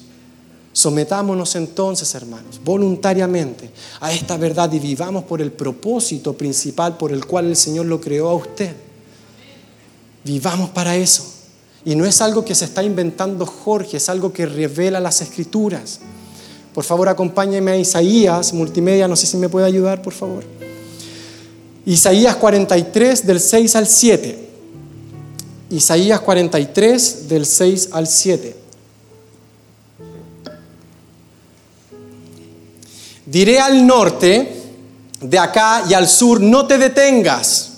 Sometámonos 0.71 1.55
entonces, 1.55 2.13
hermanos, 2.13 2.61
voluntariamente 2.63 3.71
a 3.99 4.13
esta 4.13 4.37
verdad 4.37 4.71
y 4.71 4.79
vivamos 4.79 5.23
por 5.23 5.41
el 5.41 5.51
propósito 5.51 6.33
principal 6.33 6.97
por 6.97 7.11
el 7.11 7.25
cual 7.25 7.47
el 7.47 7.55
Señor 7.55 7.87
lo 7.87 7.99
creó 7.99 8.29
a 8.29 8.35
usted. 8.35 8.75
Vivamos 10.23 10.69
para 10.69 10.95
eso. 10.95 11.25
Y 11.83 11.95
no 11.95 12.05
es 12.05 12.21
algo 12.21 12.45
que 12.45 12.53
se 12.53 12.65
está 12.65 12.83
inventando 12.83 13.45
Jorge, 13.45 13.97
es 13.97 14.09
algo 14.09 14.31
que 14.31 14.45
revela 14.45 14.99
las 14.99 15.21
escrituras. 15.21 16.01
Por 16.77 16.83
favor, 16.83 17.09
acompáñeme 17.09 17.71
a 17.71 17.75
Isaías, 17.75 18.53
multimedia, 18.53 19.07
no 19.07 19.15
sé 19.15 19.25
si 19.25 19.35
me 19.35 19.49
puede 19.49 19.65
ayudar, 19.65 20.03
por 20.03 20.13
favor. 20.13 20.43
Isaías 21.87 22.35
43 22.35 23.25
del 23.25 23.39
6 23.39 23.75
al 23.75 23.87
7. 23.87 24.49
Isaías 25.71 26.19
43 26.19 27.27
del 27.29 27.47
6 27.47 27.89
al 27.93 28.05
7. 28.05 28.55
Diré 33.25 33.59
al 33.59 33.87
norte, 33.87 34.61
de 35.19 35.39
acá 35.39 35.83
y 35.89 35.95
al 35.95 36.07
sur, 36.07 36.39
no 36.39 36.67
te 36.67 36.77
detengas 36.77 37.71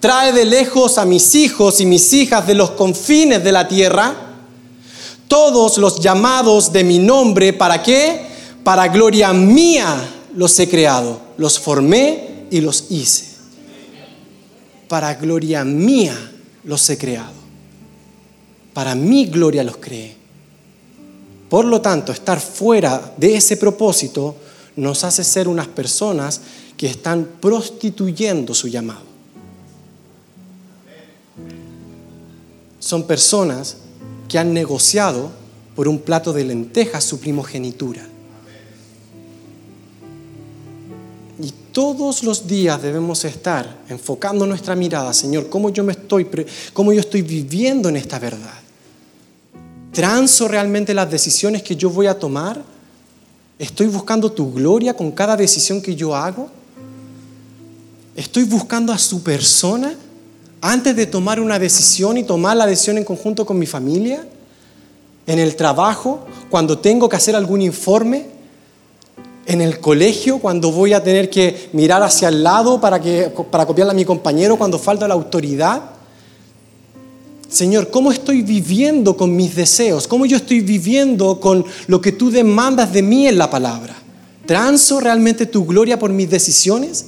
Trae 0.00 0.34
de 0.34 0.44
lejos 0.44 0.98
a 0.98 1.06
mis 1.06 1.34
hijos 1.34 1.80
y 1.80 1.86
mis 1.86 2.12
hijas 2.12 2.46
de 2.46 2.54
los 2.54 2.72
confines 2.72 3.42
de 3.42 3.52
la 3.52 3.68
tierra, 3.68 4.21
todos 5.32 5.78
los 5.78 5.98
llamados 5.98 6.70
de 6.74 6.84
mi 6.84 6.98
nombre, 6.98 7.54
¿para 7.54 7.82
qué? 7.82 8.26
Para 8.62 8.88
gloria 8.88 9.32
mía 9.32 9.96
los 10.36 10.58
he 10.58 10.68
creado, 10.68 11.22
los 11.38 11.58
formé 11.58 12.48
y 12.50 12.60
los 12.60 12.90
hice. 12.90 13.36
Para 14.88 15.14
gloria 15.14 15.64
mía 15.64 16.14
los 16.64 16.90
he 16.90 16.98
creado. 16.98 17.32
Para 18.74 18.94
mi 18.94 19.24
gloria 19.24 19.64
los 19.64 19.78
creé. 19.78 20.14
Por 21.48 21.64
lo 21.64 21.80
tanto, 21.80 22.12
estar 22.12 22.38
fuera 22.38 23.14
de 23.16 23.34
ese 23.34 23.56
propósito 23.56 24.36
nos 24.76 25.02
hace 25.02 25.24
ser 25.24 25.48
unas 25.48 25.68
personas 25.68 26.42
que 26.76 26.88
están 26.88 27.26
prostituyendo 27.40 28.52
su 28.52 28.68
llamado. 28.68 29.12
son 32.82 33.04
personas 33.04 33.76
que 34.32 34.38
han 34.38 34.54
negociado 34.54 35.30
por 35.76 35.86
un 35.86 35.98
plato 35.98 36.32
de 36.32 36.42
lentejas 36.42 37.04
su 37.04 37.20
primogenitura. 37.20 38.00
Y 41.38 41.52
todos 41.70 42.22
los 42.22 42.46
días 42.46 42.80
debemos 42.80 43.26
estar 43.26 43.82
enfocando 43.90 44.46
nuestra 44.46 44.74
mirada, 44.74 45.12
Señor, 45.12 45.50
cómo 45.50 45.68
yo 45.68 45.84
me 45.84 45.92
estoy, 45.92 46.26
cómo 46.72 46.94
yo 46.94 47.00
estoy 47.00 47.20
viviendo 47.20 47.90
en 47.90 47.98
esta 47.98 48.18
verdad. 48.18 48.58
¿Transo 49.92 50.48
realmente 50.48 50.94
las 50.94 51.10
decisiones 51.10 51.62
que 51.62 51.76
yo 51.76 51.90
voy 51.90 52.06
a 52.06 52.18
tomar? 52.18 52.64
¿Estoy 53.58 53.88
buscando 53.88 54.32
tu 54.32 54.50
gloria 54.50 54.96
con 54.96 55.12
cada 55.12 55.36
decisión 55.36 55.82
que 55.82 55.94
yo 55.94 56.16
hago? 56.16 56.48
¿Estoy 58.16 58.44
buscando 58.44 58.94
a 58.94 58.98
su 58.98 59.22
persona? 59.22 59.94
Antes 60.62 60.94
de 60.94 61.06
tomar 61.06 61.40
una 61.40 61.58
decisión 61.58 62.16
y 62.16 62.22
tomar 62.22 62.56
la 62.56 62.66
decisión 62.66 62.96
en 62.96 63.04
conjunto 63.04 63.44
con 63.44 63.58
mi 63.58 63.66
familia, 63.66 64.24
en 65.26 65.38
el 65.40 65.56
trabajo, 65.56 66.24
cuando 66.50 66.78
tengo 66.78 67.08
que 67.08 67.16
hacer 67.16 67.34
algún 67.34 67.60
informe, 67.60 68.26
en 69.44 69.60
el 69.60 69.80
colegio, 69.80 70.38
cuando 70.38 70.70
voy 70.70 70.92
a 70.92 71.02
tener 71.02 71.28
que 71.28 71.68
mirar 71.72 72.00
hacia 72.04 72.28
el 72.28 72.44
lado 72.44 72.80
para, 72.80 73.00
que, 73.00 73.32
para 73.50 73.66
copiarle 73.66 73.90
a 73.90 73.94
mi 73.94 74.04
compañero 74.04 74.56
cuando 74.56 74.78
falta 74.78 75.08
la 75.08 75.14
autoridad. 75.14 75.82
Señor, 77.48 77.90
¿cómo 77.90 78.12
estoy 78.12 78.42
viviendo 78.42 79.16
con 79.16 79.34
mis 79.34 79.56
deseos? 79.56 80.06
¿Cómo 80.06 80.26
yo 80.26 80.36
estoy 80.36 80.60
viviendo 80.60 81.40
con 81.40 81.64
lo 81.88 82.00
que 82.00 82.12
tú 82.12 82.30
demandas 82.30 82.92
de 82.92 83.02
mí 83.02 83.26
en 83.26 83.36
la 83.36 83.50
palabra? 83.50 83.96
¿Transo 84.46 85.00
realmente 85.00 85.46
tu 85.46 85.66
gloria 85.66 85.98
por 85.98 86.10
mis 86.12 86.30
decisiones? 86.30 87.06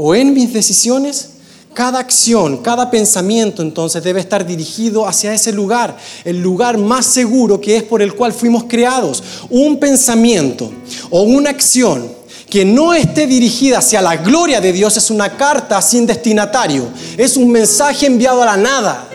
O 0.00 0.14
en 0.14 0.32
mis 0.32 0.52
decisiones, 0.52 1.30
cada 1.74 1.98
acción, 1.98 2.58
cada 2.58 2.88
pensamiento 2.88 3.62
entonces 3.62 4.00
debe 4.00 4.20
estar 4.20 4.46
dirigido 4.46 5.08
hacia 5.08 5.34
ese 5.34 5.52
lugar, 5.52 5.96
el 6.24 6.40
lugar 6.40 6.78
más 6.78 7.04
seguro 7.04 7.60
que 7.60 7.76
es 7.76 7.82
por 7.82 8.00
el 8.00 8.14
cual 8.14 8.32
fuimos 8.32 8.64
creados. 8.68 9.22
Un 9.50 9.80
pensamiento 9.80 10.70
o 11.10 11.22
una 11.22 11.50
acción 11.50 12.12
que 12.48 12.64
no 12.64 12.94
esté 12.94 13.26
dirigida 13.26 13.78
hacia 13.78 14.00
la 14.00 14.16
gloria 14.16 14.60
de 14.60 14.72
Dios 14.72 14.96
es 14.96 15.10
una 15.10 15.36
carta 15.36 15.82
sin 15.82 16.06
destinatario, 16.06 16.84
es 17.16 17.36
un 17.36 17.50
mensaje 17.50 18.06
enviado 18.06 18.40
a 18.40 18.46
la 18.46 18.56
nada, 18.56 19.08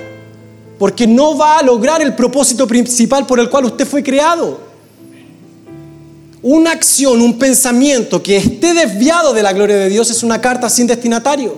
porque 0.77 1.07
no 1.07 1.37
va 1.37 1.59
a 1.59 1.63
lograr 1.63 2.01
el 2.01 2.13
propósito 2.13 2.67
principal 2.67 3.25
por 3.25 3.39
el 3.39 3.49
cual 3.49 3.65
usted 3.65 3.87
fue 3.87 4.03
creado. 4.03 4.72
Una 6.43 6.71
acción, 6.71 7.21
un 7.21 7.39
pensamiento 7.39 8.21
que 8.21 8.35
esté 8.35 8.73
desviado 8.73 9.33
de 9.33 9.41
la 9.41 9.53
gloria 9.53 9.77
de 9.77 9.87
Dios 9.87 10.11
es 10.11 10.23
una 10.23 10.41
carta 10.41 10.69
sin 10.69 10.85
destinatario. 10.85 11.55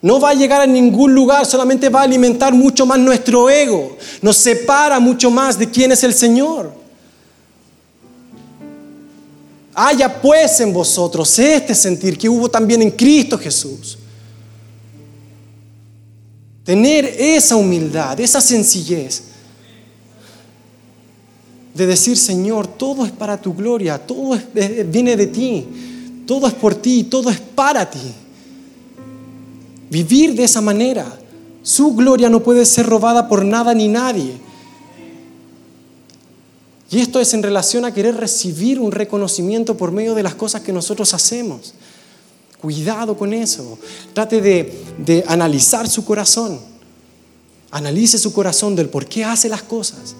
No 0.00 0.20
va 0.20 0.30
a 0.30 0.34
llegar 0.34 0.60
a 0.60 0.66
ningún 0.66 1.12
lugar, 1.12 1.44
solamente 1.44 1.88
va 1.88 2.02
a 2.02 2.04
alimentar 2.04 2.54
mucho 2.54 2.86
más 2.86 3.00
nuestro 3.00 3.50
ego, 3.50 3.98
nos 4.22 4.36
separa 4.36 5.00
mucho 5.00 5.32
más 5.32 5.58
de 5.58 5.68
quién 5.68 5.90
es 5.90 6.04
el 6.04 6.14
Señor. 6.14 6.72
Haya 9.74 10.20
pues 10.22 10.60
en 10.60 10.72
vosotros 10.72 11.36
este 11.40 11.74
sentir 11.74 12.16
que 12.16 12.28
hubo 12.28 12.48
también 12.48 12.82
en 12.82 12.92
Cristo 12.92 13.36
Jesús. 13.36 13.98
Tener 16.62 17.04
esa 17.18 17.56
humildad, 17.56 18.20
esa 18.20 18.40
sencillez 18.40 19.29
de 21.74 21.86
decir, 21.86 22.16
Señor, 22.16 22.66
todo 22.66 23.04
es 23.04 23.12
para 23.12 23.40
tu 23.40 23.54
gloria, 23.54 23.98
todo 23.98 24.38
viene 24.86 25.16
de 25.16 25.26
ti, 25.26 25.66
todo 26.26 26.46
es 26.46 26.54
por 26.54 26.74
ti, 26.74 27.04
todo 27.04 27.30
es 27.30 27.40
para 27.40 27.88
ti. 27.88 28.12
Vivir 29.90 30.34
de 30.34 30.44
esa 30.44 30.60
manera. 30.60 31.18
Su 31.62 31.94
gloria 31.94 32.30
no 32.30 32.42
puede 32.42 32.64
ser 32.64 32.86
robada 32.86 33.28
por 33.28 33.44
nada 33.44 33.74
ni 33.74 33.88
nadie. 33.88 34.34
Y 36.90 36.98
esto 36.98 37.20
es 37.20 37.34
en 37.34 37.42
relación 37.42 37.84
a 37.84 37.94
querer 37.94 38.16
recibir 38.16 38.80
un 38.80 38.90
reconocimiento 38.90 39.76
por 39.76 39.92
medio 39.92 40.14
de 40.14 40.24
las 40.24 40.34
cosas 40.34 40.62
que 40.62 40.72
nosotros 40.72 41.14
hacemos. 41.14 41.74
Cuidado 42.60 43.16
con 43.16 43.32
eso. 43.32 43.78
Trate 44.12 44.40
de, 44.40 45.24
analizar 45.26 45.88
su 45.88 46.04
corazón. 46.04 46.60
Analice 47.70 48.18
su 48.18 48.32
corazón 48.32 48.74
del 48.74 48.88
por 48.88 49.06
qué 49.06 49.24
hace 49.24 49.48
las 49.48 49.62
cosas. 49.62 50.16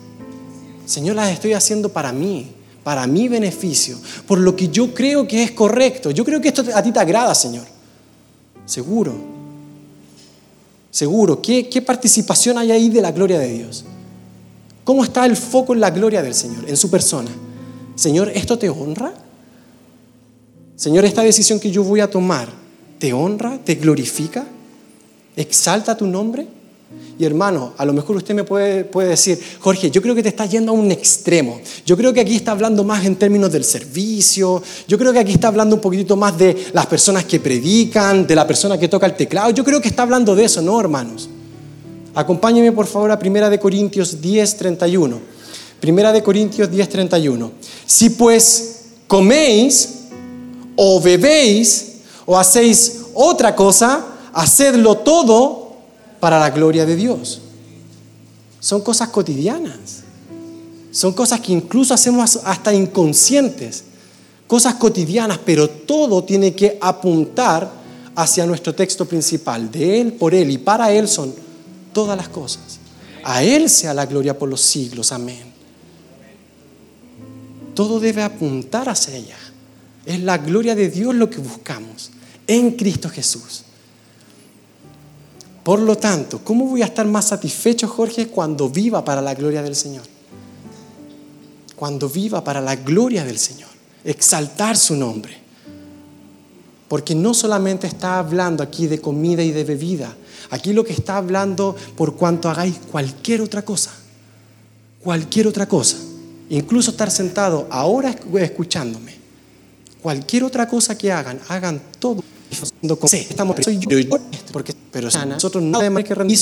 Señor, 0.90 1.14
las 1.14 1.30
estoy 1.30 1.52
haciendo 1.52 1.90
para 1.90 2.10
mí, 2.10 2.48
para 2.82 3.06
mi 3.06 3.28
beneficio, 3.28 3.96
por 4.26 4.40
lo 4.40 4.56
que 4.56 4.70
yo 4.70 4.92
creo 4.92 5.28
que 5.28 5.44
es 5.44 5.52
correcto. 5.52 6.10
Yo 6.10 6.24
creo 6.24 6.40
que 6.40 6.48
esto 6.48 6.64
a 6.74 6.82
ti 6.82 6.90
te 6.90 6.98
agrada, 6.98 7.32
Señor. 7.32 7.64
Seguro. 8.66 9.14
Seguro. 10.90 11.40
¿Qué, 11.40 11.68
qué 11.68 11.80
participación 11.80 12.58
hay 12.58 12.72
ahí 12.72 12.88
de 12.88 13.00
la 13.00 13.12
gloria 13.12 13.38
de 13.38 13.52
Dios? 13.52 13.84
¿Cómo 14.82 15.04
está 15.04 15.24
el 15.26 15.36
foco 15.36 15.74
en 15.74 15.80
la 15.80 15.90
gloria 15.90 16.22
del 16.22 16.34
Señor, 16.34 16.68
en 16.68 16.76
su 16.76 16.90
persona? 16.90 17.30
Señor, 17.94 18.32
¿esto 18.34 18.58
te 18.58 18.68
honra? 18.68 19.14
Señor, 20.74 21.04
esta 21.04 21.22
decisión 21.22 21.60
que 21.60 21.70
yo 21.70 21.84
voy 21.84 22.00
a 22.00 22.10
tomar, 22.10 22.48
¿te 22.98 23.12
honra? 23.12 23.60
¿Te 23.64 23.76
glorifica? 23.76 24.44
¿Exalta 25.36 25.96
tu 25.96 26.08
nombre? 26.08 26.48
Y 27.20 27.24
hermano, 27.24 27.74
a 27.76 27.84
lo 27.84 27.92
mejor 27.92 28.16
usted 28.16 28.34
me 28.34 28.44
puede, 28.44 28.82
puede, 28.84 29.10
decir, 29.10 29.38
Jorge, 29.60 29.90
yo 29.90 30.00
creo 30.00 30.14
que 30.14 30.22
te 30.22 30.30
estás 30.30 30.50
yendo 30.50 30.72
a 30.72 30.74
un 30.74 30.90
extremo. 30.90 31.60
Yo 31.84 31.94
creo 31.94 32.14
que 32.14 32.20
aquí 32.20 32.34
está 32.34 32.52
hablando 32.52 32.82
más 32.82 33.04
en 33.04 33.14
términos 33.16 33.52
del 33.52 33.62
servicio. 33.62 34.62
Yo 34.88 34.96
creo 34.96 35.12
que 35.12 35.18
aquí 35.18 35.32
está 35.32 35.48
hablando 35.48 35.76
un 35.76 35.82
poquitito 35.82 36.16
más 36.16 36.38
de 36.38 36.68
las 36.72 36.86
personas 36.86 37.26
que 37.26 37.38
predican, 37.38 38.26
de 38.26 38.34
la 38.34 38.46
persona 38.46 38.78
que 38.78 38.88
toca 38.88 39.04
el 39.04 39.14
teclado. 39.14 39.50
Yo 39.50 39.62
creo 39.62 39.82
que 39.82 39.88
está 39.88 40.02
hablando 40.02 40.34
de 40.34 40.46
eso, 40.46 40.62
¿no, 40.62 40.80
hermanos? 40.80 41.28
Acompáñeme 42.14 42.72
por 42.72 42.86
favor 42.86 43.10
a 43.10 43.18
Primera 43.18 43.50
de 43.50 43.60
Corintios 43.60 44.20
10, 44.20 44.56
31. 44.56 45.20
Primera 45.78 46.12
de 46.12 46.22
Corintios 46.22 46.70
10, 46.70 46.88
31. 46.88 47.52
Si 47.84 48.10
pues 48.10 48.84
coméis 49.06 50.06
o 50.74 51.00
bebéis 51.00 51.96
o 52.24 52.38
hacéis 52.38 53.00
otra 53.12 53.54
cosa, 53.54 54.06
hacedlo 54.32 54.96
todo 54.96 55.59
para 56.20 56.38
la 56.38 56.50
gloria 56.50 56.86
de 56.86 56.94
Dios. 56.94 57.40
Son 58.60 58.82
cosas 58.82 59.08
cotidianas. 59.08 60.04
Son 60.92 61.12
cosas 61.12 61.40
que 61.40 61.52
incluso 61.52 61.94
hacemos 61.94 62.40
hasta 62.44 62.72
inconscientes. 62.74 63.84
Cosas 64.46 64.74
cotidianas, 64.74 65.38
pero 65.44 65.68
todo 65.68 66.22
tiene 66.24 66.54
que 66.54 66.78
apuntar 66.80 67.70
hacia 68.14 68.44
nuestro 68.44 68.74
texto 68.74 69.06
principal. 69.06 69.70
De 69.70 70.00
Él, 70.00 70.12
por 70.12 70.34
Él 70.34 70.50
y 70.50 70.58
para 70.58 70.92
Él 70.92 71.08
son 71.08 71.34
todas 71.92 72.16
las 72.16 72.28
cosas. 72.28 72.78
A 73.24 73.42
Él 73.42 73.70
sea 73.70 73.94
la 73.94 74.06
gloria 74.06 74.38
por 74.38 74.48
los 74.48 74.60
siglos. 74.60 75.12
Amén. 75.12 75.50
Todo 77.74 78.00
debe 78.00 78.22
apuntar 78.22 78.88
hacia 78.88 79.16
ella. 79.16 79.36
Es 80.04 80.20
la 80.20 80.38
gloria 80.38 80.74
de 80.74 80.90
Dios 80.90 81.14
lo 81.14 81.30
que 81.30 81.38
buscamos 81.38 82.10
en 82.46 82.72
Cristo 82.72 83.08
Jesús. 83.08 83.64
Por 85.62 85.80
lo 85.80 85.96
tanto, 85.96 86.40
¿cómo 86.42 86.66
voy 86.66 86.82
a 86.82 86.86
estar 86.86 87.06
más 87.06 87.28
satisfecho, 87.28 87.86
Jorge, 87.88 88.28
cuando 88.28 88.68
viva 88.68 89.04
para 89.04 89.20
la 89.20 89.34
gloria 89.34 89.62
del 89.62 89.76
Señor? 89.76 90.04
Cuando 91.76 92.08
viva 92.08 92.42
para 92.42 92.60
la 92.60 92.76
gloria 92.76 93.24
del 93.24 93.38
Señor. 93.38 93.70
Exaltar 94.04 94.76
su 94.76 94.96
nombre. 94.96 95.38
Porque 96.88 97.14
no 97.14 97.34
solamente 97.34 97.86
está 97.86 98.18
hablando 98.18 98.62
aquí 98.62 98.86
de 98.86 99.00
comida 99.00 99.42
y 99.42 99.52
de 99.52 99.64
bebida, 99.64 100.16
Aquí 100.50 100.72
lo 100.72 100.84
que 100.84 100.92
está 100.92 101.16
hablando 101.16 101.76
por 101.96 102.16
cuanto 102.16 102.50
hagáis 102.50 102.76
cualquier 102.90 103.40
otra 103.40 103.62
cosa, 103.62 103.92
cualquier 105.00 105.46
otra 105.46 105.66
cosa, 105.66 105.96
incluso 106.48 106.90
estar 106.90 107.10
sentado 107.10 107.68
ahora 107.70 108.14
escuchándome, 108.40 109.14
cualquier 110.02 110.42
otra 110.42 110.68
cosa 110.68 110.98
que 110.98 111.12
hagan, 111.12 111.40
hagan 111.48 111.80
todo. 112.00 112.24
Estamos 112.82 113.56
soy 113.62 113.78
yo, 113.78 113.88
porque 114.52 114.74
pero 114.90 115.08
nosotros 115.26 115.62
no 115.62 115.78
tenemos 115.78 116.04
que 116.04 116.14
rendir 116.14 116.38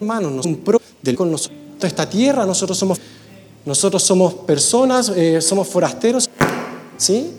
hermanos, 0.00 0.32
nos 0.32 0.46
un 0.46 0.56
pro 0.56 0.80
del 1.02 1.16
con 1.16 1.30
nosotros 1.30 1.60
esta 1.82 2.08
tierra, 2.08 2.46
nosotros 2.46 2.78
somos 2.78 3.00
nosotros 3.64 4.02
somos 4.02 4.34
personas, 4.34 5.12
eh, 5.14 5.40
somos 5.40 5.68
forasteros, 5.68 6.28
¿sí? 6.96 7.30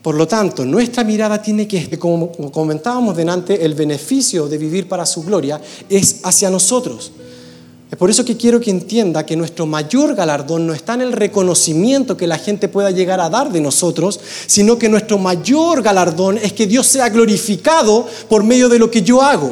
Por 0.00 0.14
lo 0.14 0.26
tanto, 0.26 0.64
nuestra 0.64 1.02
mirada 1.04 1.42
tiene 1.42 1.66
que, 1.66 1.98
como 1.98 2.30
comentábamos 2.52 3.16
delante, 3.16 3.64
el 3.64 3.74
beneficio 3.74 4.48
de 4.48 4.58
vivir 4.58 4.88
para 4.88 5.04
su 5.04 5.22
gloria 5.22 5.60
es 5.88 6.20
hacia 6.22 6.50
nosotros. 6.50 7.12
Es 7.90 7.98
por 7.98 8.08
eso 8.08 8.24
que 8.24 8.36
quiero 8.36 8.60
que 8.60 8.70
entienda 8.70 9.26
que 9.26 9.36
nuestro 9.36 9.66
mayor 9.66 10.14
galardón 10.14 10.64
no 10.64 10.72
está 10.72 10.94
en 10.94 11.00
el 11.00 11.12
reconocimiento 11.12 12.16
que 12.16 12.28
la 12.28 12.38
gente 12.38 12.68
pueda 12.68 12.92
llegar 12.92 13.20
a 13.20 13.28
dar 13.28 13.50
de 13.50 13.60
nosotros, 13.60 14.20
sino 14.46 14.78
que 14.78 14.88
nuestro 14.88 15.18
mayor 15.18 15.82
galardón 15.82 16.38
es 16.38 16.52
que 16.52 16.68
Dios 16.68 16.86
sea 16.86 17.08
glorificado 17.08 18.06
por 18.28 18.44
medio 18.44 18.68
de 18.68 18.78
lo 18.78 18.92
que 18.92 19.02
yo 19.02 19.20
hago. 19.20 19.50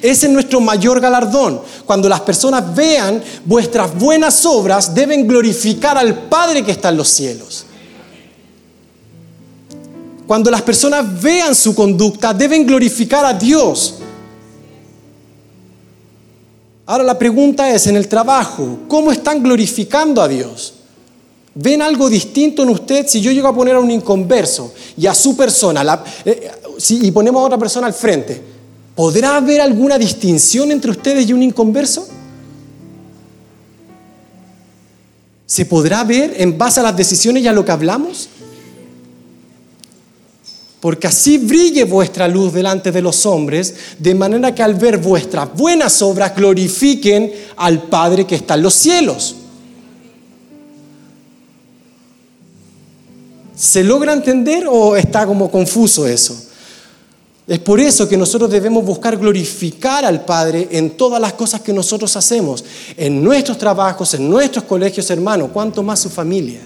Ese 0.00 0.26
es 0.26 0.32
nuestro 0.32 0.60
mayor 0.60 0.98
galardón. 0.98 1.60
Cuando 1.84 2.08
las 2.08 2.20
personas 2.20 2.74
vean 2.74 3.22
vuestras 3.44 3.94
buenas 3.98 4.46
obras, 4.46 4.94
deben 4.94 5.26
glorificar 5.26 5.98
al 5.98 6.26
Padre 6.28 6.64
que 6.64 6.72
está 6.72 6.88
en 6.88 6.96
los 6.96 7.08
cielos. 7.08 7.66
Cuando 10.26 10.50
las 10.50 10.62
personas 10.62 11.20
vean 11.20 11.54
su 11.54 11.74
conducta, 11.74 12.32
deben 12.32 12.66
glorificar 12.66 13.26
a 13.26 13.34
Dios. 13.34 13.96
Ahora 16.88 17.04
la 17.04 17.18
pregunta 17.18 17.68
es, 17.68 17.86
en 17.86 17.96
el 17.96 18.08
trabajo, 18.08 18.78
¿cómo 18.88 19.12
están 19.12 19.42
glorificando 19.42 20.22
a 20.22 20.26
Dios? 20.26 20.72
¿Ven 21.54 21.82
algo 21.82 22.08
distinto 22.08 22.62
en 22.62 22.70
usted 22.70 23.06
si 23.06 23.20
yo 23.20 23.30
llego 23.30 23.46
a 23.46 23.54
poner 23.54 23.74
a 23.74 23.78
un 23.78 23.90
inconverso 23.90 24.72
y 24.96 25.06
a 25.06 25.14
su 25.14 25.36
persona 25.36 26.02
eh, 26.24 26.50
y 26.88 27.10
ponemos 27.10 27.42
a 27.42 27.44
otra 27.44 27.58
persona 27.58 27.88
al 27.88 27.92
frente? 27.92 28.40
¿Podrá 28.94 29.36
haber 29.36 29.60
alguna 29.60 29.98
distinción 29.98 30.70
entre 30.70 30.90
ustedes 30.90 31.28
y 31.28 31.34
un 31.34 31.42
inconverso? 31.42 32.08
¿Se 35.44 35.66
podrá 35.66 36.02
ver 36.04 36.36
en 36.38 36.56
base 36.56 36.80
a 36.80 36.84
las 36.84 36.96
decisiones 36.96 37.42
y 37.42 37.48
a 37.48 37.52
lo 37.52 37.66
que 37.66 37.72
hablamos? 37.72 38.30
Porque 40.80 41.08
así 41.08 41.38
brille 41.38 41.84
vuestra 41.84 42.28
luz 42.28 42.52
delante 42.52 42.92
de 42.92 43.02
los 43.02 43.26
hombres, 43.26 43.74
de 43.98 44.14
manera 44.14 44.54
que 44.54 44.62
al 44.62 44.74
ver 44.74 44.98
vuestras 44.98 45.52
buenas 45.54 46.00
obras 46.02 46.34
glorifiquen 46.36 47.32
al 47.56 47.82
Padre 47.84 48.26
que 48.26 48.36
está 48.36 48.54
en 48.54 48.62
los 48.62 48.74
cielos. 48.74 49.34
¿Se 53.56 53.82
logra 53.82 54.12
entender 54.12 54.66
o 54.70 54.94
está 54.94 55.26
como 55.26 55.50
confuso 55.50 56.06
eso? 56.06 56.44
Es 57.48 57.58
por 57.58 57.80
eso 57.80 58.08
que 58.08 58.16
nosotros 58.16 58.48
debemos 58.50 58.84
buscar 58.84 59.16
glorificar 59.16 60.04
al 60.04 60.24
Padre 60.24 60.68
en 60.70 60.90
todas 60.90 61.20
las 61.20 61.32
cosas 61.32 61.62
que 61.62 61.72
nosotros 61.72 62.14
hacemos, 62.14 62.64
en 62.96 63.24
nuestros 63.24 63.58
trabajos, 63.58 64.14
en 64.14 64.30
nuestros 64.30 64.64
colegios, 64.64 65.10
hermanos, 65.10 65.50
cuanto 65.52 65.82
más 65.82 65.98
su 65.98 66.10
familia. 66.10 66.60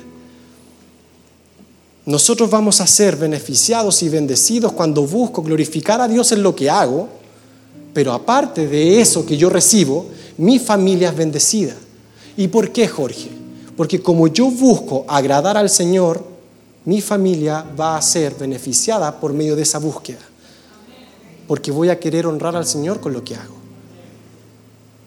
Nosotros 2.05 2.51
vamos 2.51 2.81
a 2.81 2.87
ser 2.87 3.17
beneficiados 3.17 4.03
y 4.03 4.09
bendecidos 4.09 4.73
cuando 4.73 5.07
busco 5.07 5.43
glorificar 5.43 6.01
a 6.01 6.09
Dios 6.09 6.33
en 6.33 6.43
lo 6.43 6.55
que 6.55 6.69
hago, 6.69 7.09
pero 7.95 8.13
aparte 8.13 8.67
de 8.67 9.01
eso 9.01 9.25
que 9.25 9.37
yo 9.37 9.49
recibo, 9.49 10.07
mi 10.39 10.59
familia 10.59 11.11
es 11.11 11.17
bendecida. 11.17 11.75
¿Y 12.37 12.49
por 12.49 12.73
qué, 12.73 12.89
Jorge? 12.89 13.31
Porque 13.77 14.03
como 14.03 14.27
yo 14.29 14.51
busco 14.51 15.05
agradar 15.07 15.57
al 15.57 15.71
Señor, 15.71 16.25
mi 16.85 17.01
familia 17.01 17.65
va 17.79 17.97
a 17.97 18.03
ser 18.03 18.35
beneficiada 18.35 19.21
por 19.21 19.33
medio 19.33 19.55
de 19.55 19.63
esa 19.63 19.79
búsqueda. 19.79 20.21
Porque 21.47 21.71
voy 21.71 21.91
a 21.91 22.01
querer 22.01 22.27
honrar 22.27 22.57
al 22.57 22.67
Señor 22.67 23.01
con 23.01 23.13
lo 23.13 23.23
que 23.23 23.37
hago. 23.37 23.55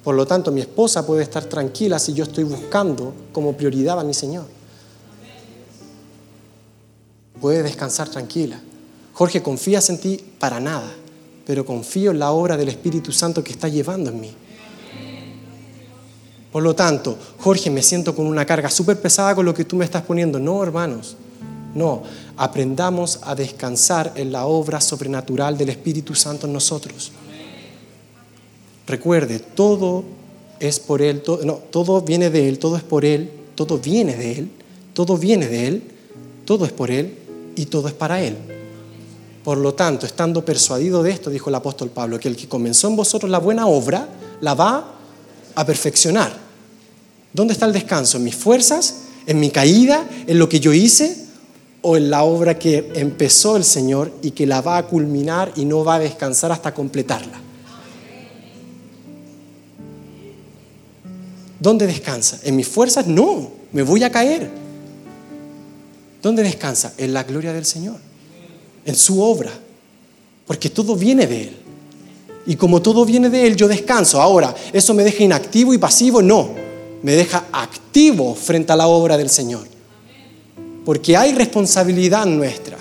Por 0.03 0.15
lo 0.15 0.25
tanto, 0.25 0.51
mi 0.51 0.62
esposa 0.62 1.05
puede 1.05 1.23
estar 1.23 1.45
tranquila 1.45 1.99
si 1.99 2.13
yo 2.13 2.23
estoy 2.23 2.43
buscando 2.43 3.13
como 3.34 3.53
prioridad 3.53 3.99
a 3.99 4.03
mi 4.03 4.13
Señor. 4.13 4.45
Puede 7.41 7.63
descansar 7.63 8.10
tranquila. 8.10 8.60
Jorge, 9.13 9.41
¿confías 9.41 9.89
en 9.89 10.00
ti? 10.00 10.19
Para 10.39 10.60
nada. 10.60 10.91
Pero 11.45 11.65
confío 11.65 12.12
en 12.12 12.19
la 12.19 12.32
obra 12.32 12.58
del 12.58 12.69
Espíritu 12.69 13.12
Santo 13.12 13.43
que 13.43 13.52
está 13.52 13.67
llevando 13.67 14.10
en 14.10 14.19
mí. 14.19 14.32
Por 16.52 16.63
lo 16.63 16.76
tanto, 16.76 17.17
Jorge, 17.39 17.69
me 17.69 17.82
siento 17.82 18.15
con 18.15 18.28
una 18.28 18.45
carga 18.45 18.69
súper 18.69 19.00
pesada 19.02 19.36
con 19.36 19.45
lo 19.45 19.54
que 19.54 19.65
tú 19.65 19.76
me 19.76 19.86
estás 19.86 20.04
poniendo. 20.04 20.39
No, 20.39 20.63
hermanos. 20.63 21.17
No, 21.74 22.04
aprendamos 22.38 23.19
a 23.24 23.36
descansar 23.36 24.13
en 24.15 24.32
la 24.32 24.45
obra 24.45 24.80
sobrenatural 24.80 25.58
del 25.58 25.69
Espíritu 25.69 26.15
Santo 26.15 26.48
en 26.48 26.54
nosotros. 26.54 27.12
Recuerde, 28.88 29.39
todo 29.39 30.06
es 30.60 30.80
por 30.80 31.02
Él, 31.02 31.21
no, 31.43 31.56
todo 31.56 32.02
viene 32.02 32.30
de 32.30 32.48
Él, 32.48 32.60
todo 32.60 32.78
es 32.78 32.84
por 32.84 33.04
Él, 33.04 33.30
todo 33.56 33.78
viene 33.78 34.15
de 34.15 34.32
Él, 34.39 34.52
todo 34.93 35.17
viene 35.17 35.48
de 35.48 35.67
Él, 35.67 35.84
todo 36.45 36.65
es 36.65 36.71
por 36.71 36.91
Él 36.91 37.24
y 37.56 37.65
todo 37.65 37.88
es 37.88 37.94
para 37.94 38.22
Él. 38.22 38.38
Por 39.44 39.58
lo 39.58 39.74
tanto, 39.74 40.06
estando 40.06 40.44
persuadido 40.44 41.04
de 41.04 41.12
esto, 41.12 41.30
dijo 41.30 41.50
el 41.50 41.56
apóstol 41.56 41.89
Pablo, 41.89 42.20
que 42.20 42.28
el 42.28 42.36
que 42.36 42.48
comenzó 42.48 42.88
en 42.88 42.96
vosotros 42.96 43.30
la 43.30 43.39
buena 43.39 43.68
obra, 43.68 44.08
la 44.41 44.54
va 44.54 44.94
a 45.54 45.65
perfeccionar. 45.65 46.34
¿Dónde 47.32 47.54
está 47.54 47.65
el 47.65 47.74
descanso? 47.74 48.18
¿En 48.18 48.24
mis 48.24 48.36
fuerzas? 48.36 49.02
¿En 49.28 49.39
mi 49.39 49.52
caída? 49.52 50.08
¿En 50.26 50.39
lo 50.39 50.50
que 50.50 50.60
yo 50.60 50.74
hice? 50.74 51.26
o 51.88 51.98
en 51.98 52.10
la 52.10 52.24
obra 52.24 52.58
que 52.58 52.91
empezó 52.96 53.58
el 53.58 53.63
Señor 53.63 54.12
y 54.24 54.32
que 54.32 54.48
la 54.48 54.60
va 54.62 54.78
a 54.78 54.88
culminar 54.88 55.52
y 55.56 55.65
no 55.65 55.84
va 55.84 55.96
a 55.96 56.00
descansar 56.00 56.52
hasta 56.52 56.74
completarla. 56.74 57.39
¿Dónde 61.60 61.86
descansa? 61.86 62.39
¿En 62.41 62.56
mis 62.56 62.68
fuerzas? 62.68 63.06
No, 63.06 63.52
me 63.72 63.84
voy 63.84 64.04
a 64.04 64.12
caer. 64.12 64.50
¿Dónde 66.25 66.41
descansa? 66.41 66.93
En 66.97 67.13
la 67.13 67.23
gloria 67.23 67.53
del 67.53 67.65
Señor, 67.65 67.97
en 68.83 68.95
su 68.95 69.21
obra, 69.21 69.51
porque 70.47 70.71
todo 70.71 70.95
viene 70.95 71.27
de 71.27 71.41
Él. 71.43 71.55
Y 72.47 72.55
como 72.55 72.81
todo 72.81 73.05
viene 73.05 73.29
de 73.29 73.45
Él, 73.45 73.55
yo 73.55 73.67
descanso. 73.67 74.19
Ahora, 74.19 74.55
¿eso 74.73 74.95
me 74.95 75.03
deja 75.03 75.23
inactivo 75.23 75.71
y 75.71 75.77
pasivo? 75.77 76.23
No, 76.23 76.49
me 77.03 77.11
deja 77.11 77.45
activo 77.51 78.33
frente 78.33 78.73
a 78.73 78.75
la 78.75 78.88
obra 78.88 79.17
del 79.17 79.29
Señor 79.29 79.75
porque 80.85 81.17
hay 81.17 81.33
responsabilidad 81.33 82.25
nuestra. 82.25 82.77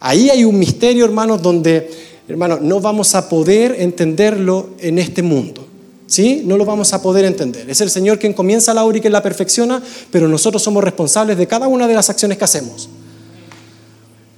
Ahí 0.00 0.28
hay 0.28 0.44
un 0.44 0.58
misterio, 0.58 1.04
hermanos, 1.04 1.40
donde, 1.40 1.90
hermanos, 2.28 2.60
no 2.60 2.80
vamos 2.80 3.14
a 3.14 3.28
poder 3.28 3.76
entenderlo 3.78 4.70
en 4.80 4.98
este 4.98 5.22
mundo. 5.22 5.65
¿Sí? 6.06 6.42
No 6.44 6.56
lo 6.56 6.64
vamos 6.64 6.92
a 6.92 7.02
poder 7.02 7.24
entender. 7.24 7.68
Es 7.68 7.80
el 7.80 7.90
Señor 7.90 8.18
quien 8.18 8.32
comienza 8.32 8.72
la 8.72 8.84
obra 8.84 8.98
y 8.98 9.00
quien 9.00 9.12
la 9.12 9.22
perfecciona, 9.22 9.82
pero 10.10 10.28
nosotros 10.28 10.62
somos 10.62 10.84
responsables 10.84 11.36
de 11.36 11.46
cada 11.46 11.66
una 11.66 11.88
de 11.88 11.94
las 11.94 12.08
acciones 12.10 12.38
que 12.38 12.44
hacemos. 12.44 12.88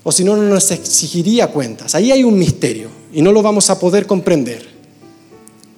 O 0.03 0.13
si 0.13 0.25
no, 0.25 0.37
no 0.37 0.43
nos 0.43 0.71
exigiría 0.71 1.49
cuentas. 1.49 1.95
Ahí 1.95 2.11
hay 2.11 2.25
un 2.25 2.39
misterio 2.39 2.89
y 3.13 3.21
no 3.21 3.33
lo 3.33 3.43
vamos 3.43 3.69
a 3.69 3.79
poder 3.79 4.07
comprender. 4.07 4.67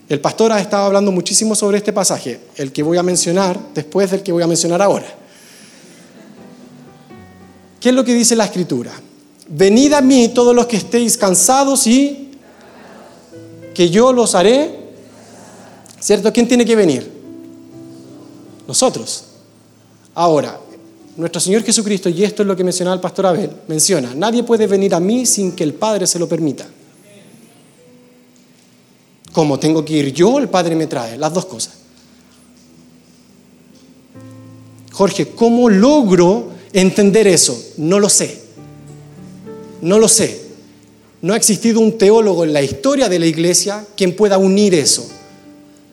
El 0.08 0.20
pastor 0.20 0.52
ha 0.52 0.60
estado 0.60 0.86
hablando 0.86 1.12
muchísimo 1.12 1.54
sobre 1.54 1.78
este 1.78 1.92
pasaje, 1.92 2.40
el 2.56 2.72
que 2.72 2.82
voy 2.82 2.98
a 2.98 3.02
mencionar 3.02 3.58
después 3.74 4.10
del 4.10 4.22
que 4.22 4.32
voy 4.32 4.42
a 4.42 4.46
mencionar 4.46 4.82
ahora. 4.82 5.06
¿Qué 7.80 7.88
es 7.88 7.94
lo 7.94 8.04
que 8.04 8.14
dice 8.14 8.36
la 8.36 8.44
escritura? 8.44 8.92
Venid 9.48 9.92
a 9.94 10.00
mí 10.00 10.28
todos 10.28 10.54
los 10.54 10.66
que 10.66 10.76
estéis 10.76 11.16
cansados 11.16 11.86
y 11.86 12.32
que 13.72 13.88
yo 13.88 14.12
los 14.12 14.34
haré. 14.34 14.79
¿Cierto? 16.00 16.32
¿Quién 16.32 16.48
tiene 16.48 16.64
que 16.64 16.74
venir? 16.74 17.10
Nosotros. 18.66 19.24
Ahora, 20.14 20.58
nuestro 21.16 21.40
Señor 21.40 21.62
Jesucristo, 21.62 22.08
y 22.08 22.24
esto 22.24 22.42
es 22.42 22.48
lo 22.48 22.56
que 22.56 22.64
mencionaba 22.64 22.94
el 22.94 23.00
pastor 23.00 23.26
Abel, 23.26 23.50
menciona, 23.68 24.14
nadie 24.14 24.42
puede 24.42 24.66
venir 24.66 24.94
a 24.94 25.00
mí 25.00 25.26
sin 25.26 25.52
que 25.52 25.62
el 25.62 25.74
Padre 25.74 26.06
se 26.06 26.18
lo 26.18 26.28
permita. 26.28 26.66
Como 29.32 29.58
tengo 29.58 29.84
que 29.84 29.92
ir 29.92 30.12
yo, 30.12 30.38
el 30.38 30.48
Padre 30.48 30.74
me 30.74 30.86
trae, 30.86 31.18
las 31.18 31.32
dos 31.32 31.44
cosas. 31.46 31.74
Jorge, 34.92 35.28
¿cómo 35.28 35.68
logro 35.68 36.50
entender 36.72 37.26
eso? 37.26 37.72
No 37.76 38.00
lo 38.00 38.08
sé. 38.08 38.40
No 39.82 39.98
lo 39.98 40.08
sé. 40.08 40.42
No 41.22 41.34
ha 41.34 41.36
existido 41.36 41.80
un 41.80 41.98
teólogo 41.98 42.44
en 42.44 42.52
la 42.52 42.62
historia 42.62 43.08
de 43.08 43.18
la 43.18 43.26
iglesia 43.26 43.86
quien 43.96 44.16
pueda 44.16 44.38
unir 44.38 44.74
eso. 44.74 45.19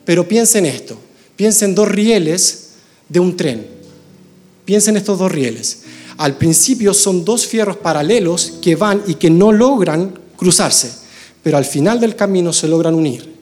Pero 0.08 0.26
piensen 0.26 0.64
esto. 0.64 0.96
Piensen 1.36 1.74
dos 1.74 1.86
rieles 1.86 2.70
de 3.10 3.20
un 3.20 3.36
tren. 3.36 3.66
Piensen 4.64 4.96
estos 4.96 5.18
dos 5.18 5.30
rieles. 5.30 5.80
Al 6.16 6.38
principio 6.38 6.94
son 6.94 7.26
dos 7.26 7.46
fierros 7.46 7.76
paralelos 7.76 8.54
que 8.62 8.74
van 8.74 9.02
y 9.06 9.16
que 9.16 9.28
no 9.28 9.52
logran 9.52 10.18
cruzarse, 10.34 10.90
pero 11.42 11.58
al 11.58 11.66
final 11.66 12.00
del 12.00 12.16
camino 12.16 12.54
se 12.54 12.68
logran 12.68 12.94
unir. 12.94 13.34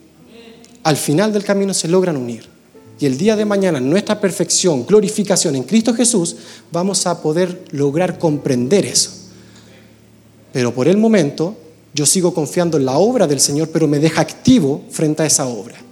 Al 0.82 0.96
final 0.96 1.32
del 1.32 1.44
camino 1.44 1.72
se 1.72 1.86
logran 1.86 2.16
unir. 2.16 2.48
Y 2.98 3.06
el 3.06 3.16
día 3.16 3.36
de 3.36 3.44
mañana, 3.44 3.78
nuestra 3.78 4.20
perfección, 4.20 4.84
glorificación 4.84 5.54
en 5.54 5.62
Cristo 5.62 5.94
Jesús, 5.94 6.34
vamos 6.72 7.06
a 7.06 7.22
poder 7.22 7.66
lograr 7.70 8.18
comprender 8.18 8.86
eso. 8.86 9.12
Pero 10.52 10.74
por 10.74 10.88
el 10.88 10.96
momento, 10.96 11.56
yo 11.94 12.04
sigo 12.06 12.34
confiando 12.34 12.76
en 12.76 12.86
la 12.86 12.98
obra 12.98 13.28
del 13.28 13.38
Señor, 13.38 13.68
pero 13.68 13.86
me 13.86 14.00
deja 14.00 14.20
activo 14.20 14.82
frente 14.90 15.22
a 15.22 15.26
esa 15.26 15.46
obra. 15.46 15.85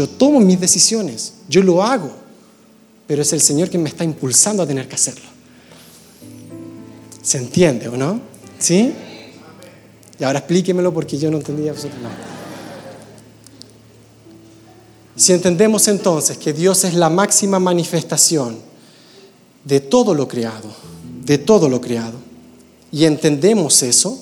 Yo 0.00 0.08
tomo 0.08 0.40
mis 0.40 0.58
decisiones, 0.58 1.34
yo 1.46 1.62
lo 1.62 1.82
hago, 1.82 2.10
pero 3.06 3.20
es 3.20 3.34
el 3.34 3.42
Señor 3.42 3.68
quien 3.68 3.82
me 3.82 3.90
está 3.90 4.02
impulsando 4.02 4.62
a 4.62 4.66
tener 4.66 4.88
que 4.88 4.94
hacerlo. 4.94 5.26
¿Se 7.20 7.36
entiende 7.36 7.86
o 7.86 7.98
no? 7.98 8.18
¿Sí? 8.58 8.94
Y 10.18 10.24
ahora 10.24 10.38
explíquemelo 10.38 10.94
porque 10.94 11.18
yo 11.18 11.30
no 11.30 11.36
entendía 11.36 11.72
absolutamente 11.72 12.18
nada. 12.18 12.30
Si 15.16 15.34
entendemos 15.34 15.86
entonces 15.86 16.38
que 16.38 16.54
Dios 16.54 16.84
es 16.84 16.94
la 16.94 17.10
máxima 17.10 17.58
manifestación 17.58 18.58
de 19.66 19.80
todo 19.80 20.14
lo 20.14 20.26
creado, 20.26 20.74
de 21.26 21.36
todo 21.36 21.68
lo 21.68 21.82
creado, 21.82 22.16
y 22.90 23.04
entendemos 23.04 23.82
eso, 23.82 24.18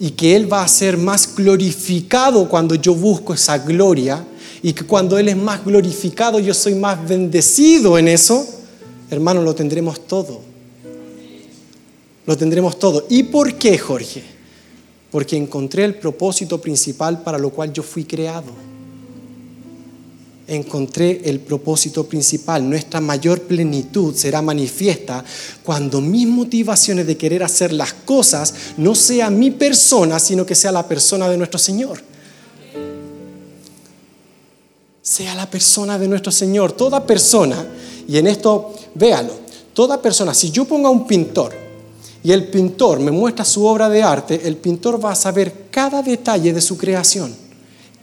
y 0.00 0.10
que 0.10 0.34
Él 0.34 0.52
va 0.52 0.64
a 0.64 0.68
ser 0.68 0.98
más 0.98 1.36
glorificado 1.36 2.48
cuando 2.48 2.74
yo 2.74 2.96
busco 2.96 3.32
esa 3.32 3.58
gloria, 3.58 4.26
y 4.62 4.72
que 4.72 4.84
cuando 4.84 5.18
Él 5.18 5.28
es 5.28 5.36
más 5.36 5.64
glorificado 5.64 6.38
yo 6.38 6.54
soy 6.54 6.74
más 6.74 7.08
bendecido 7.08 7.98
en 7.98 8.08
eso, 8.08 8.46
hermano, 9.10 9.42
lo 9.42 9.54
tendremos 9.54 10.06
todo. 10.06 10.40
Lo 12.24 12.36
tendremos 12.36 12.78
todo. 12.78 13.04
¿Y 13.08 13.24
por 13.24 13.54
qué, 13.54 13.76
Jorge? 13.76 14.22
Porque 15.10 15.36
encontré 15.36 15.84
el 15.84 15.96
propósito 15.96 16.60
principal 16.60 17.22
para 17.22 17.38
lo 17.38 17.50
cual 17.50 17.72
yo 17.72 17.82
fui 17.82 18.04
creado 18.04 18.72
encontré 20.46 21.22
el 21.24 21.40
propósito 21.40 22.04
principal. 22.04 22.68
Nuestra 22.68 23.00
mayor 23.00 23.42
plenitud 23.42 24.14
será 24.14 24.42
manifiesta 24.42 25.24
cuando 25.62 26.00
mis 26.00 26.26
motivaciones 26.26 27.06
de 27.06 27.16
querer 27.16 27.42
hacer 27.42 27.72
las 27.72 27.92
cosas 27.92 28.54
no 28.76 28.94
sea 28.94 29.30
mi 29.30 29.50
persona, 29.50 30.18
sino 30.18 30.44
que 30.46 30.54
sea 30.54 30.72
la 30.72 30.86
persona 30.86 31.28
de 31.28 31.36
nuestro 31.36 31.58
Señor. 31.58 32.11
Sea 35.02 35.34
la 35.34 35.50
persona 35.50 35.98
de 35.98 36.08
nuestro 36.08 36.30
Señor. 36.30 36.72
Toda 36.72 37.04
persona, 37.04 37.66
y 38.06 38.16
en 38.16 38.28
esto 38.28 38.72
véalo, 38.94 39.32
toda 39.74 40.00
persona, 40.00 40.32
si 40.32 40.50
yo 40.50 40.64
pongo 40.64 40.88
a 40.88 40.92
un 40.92 41.06
pintor 41.06 41.52
y 42.22 42.30
el 42.30 42.48
pintor 42.48 43.00
me 43.00 43.10
muestra 43.10 43.44
su 43.44 43.66
obra 43.66 43.88
de 43.88 44.02
arte, 44.02 44.40
el 44.44 44.56
pintor 44.56 45.04
va 45.04 45.12
a 45.12 45.16
saber 45.16 45.66
cada 45.70 46.02
detalle 46.02 46.52
de 46.52 46.60
su 46.60 46.78
creación 46.78 47.42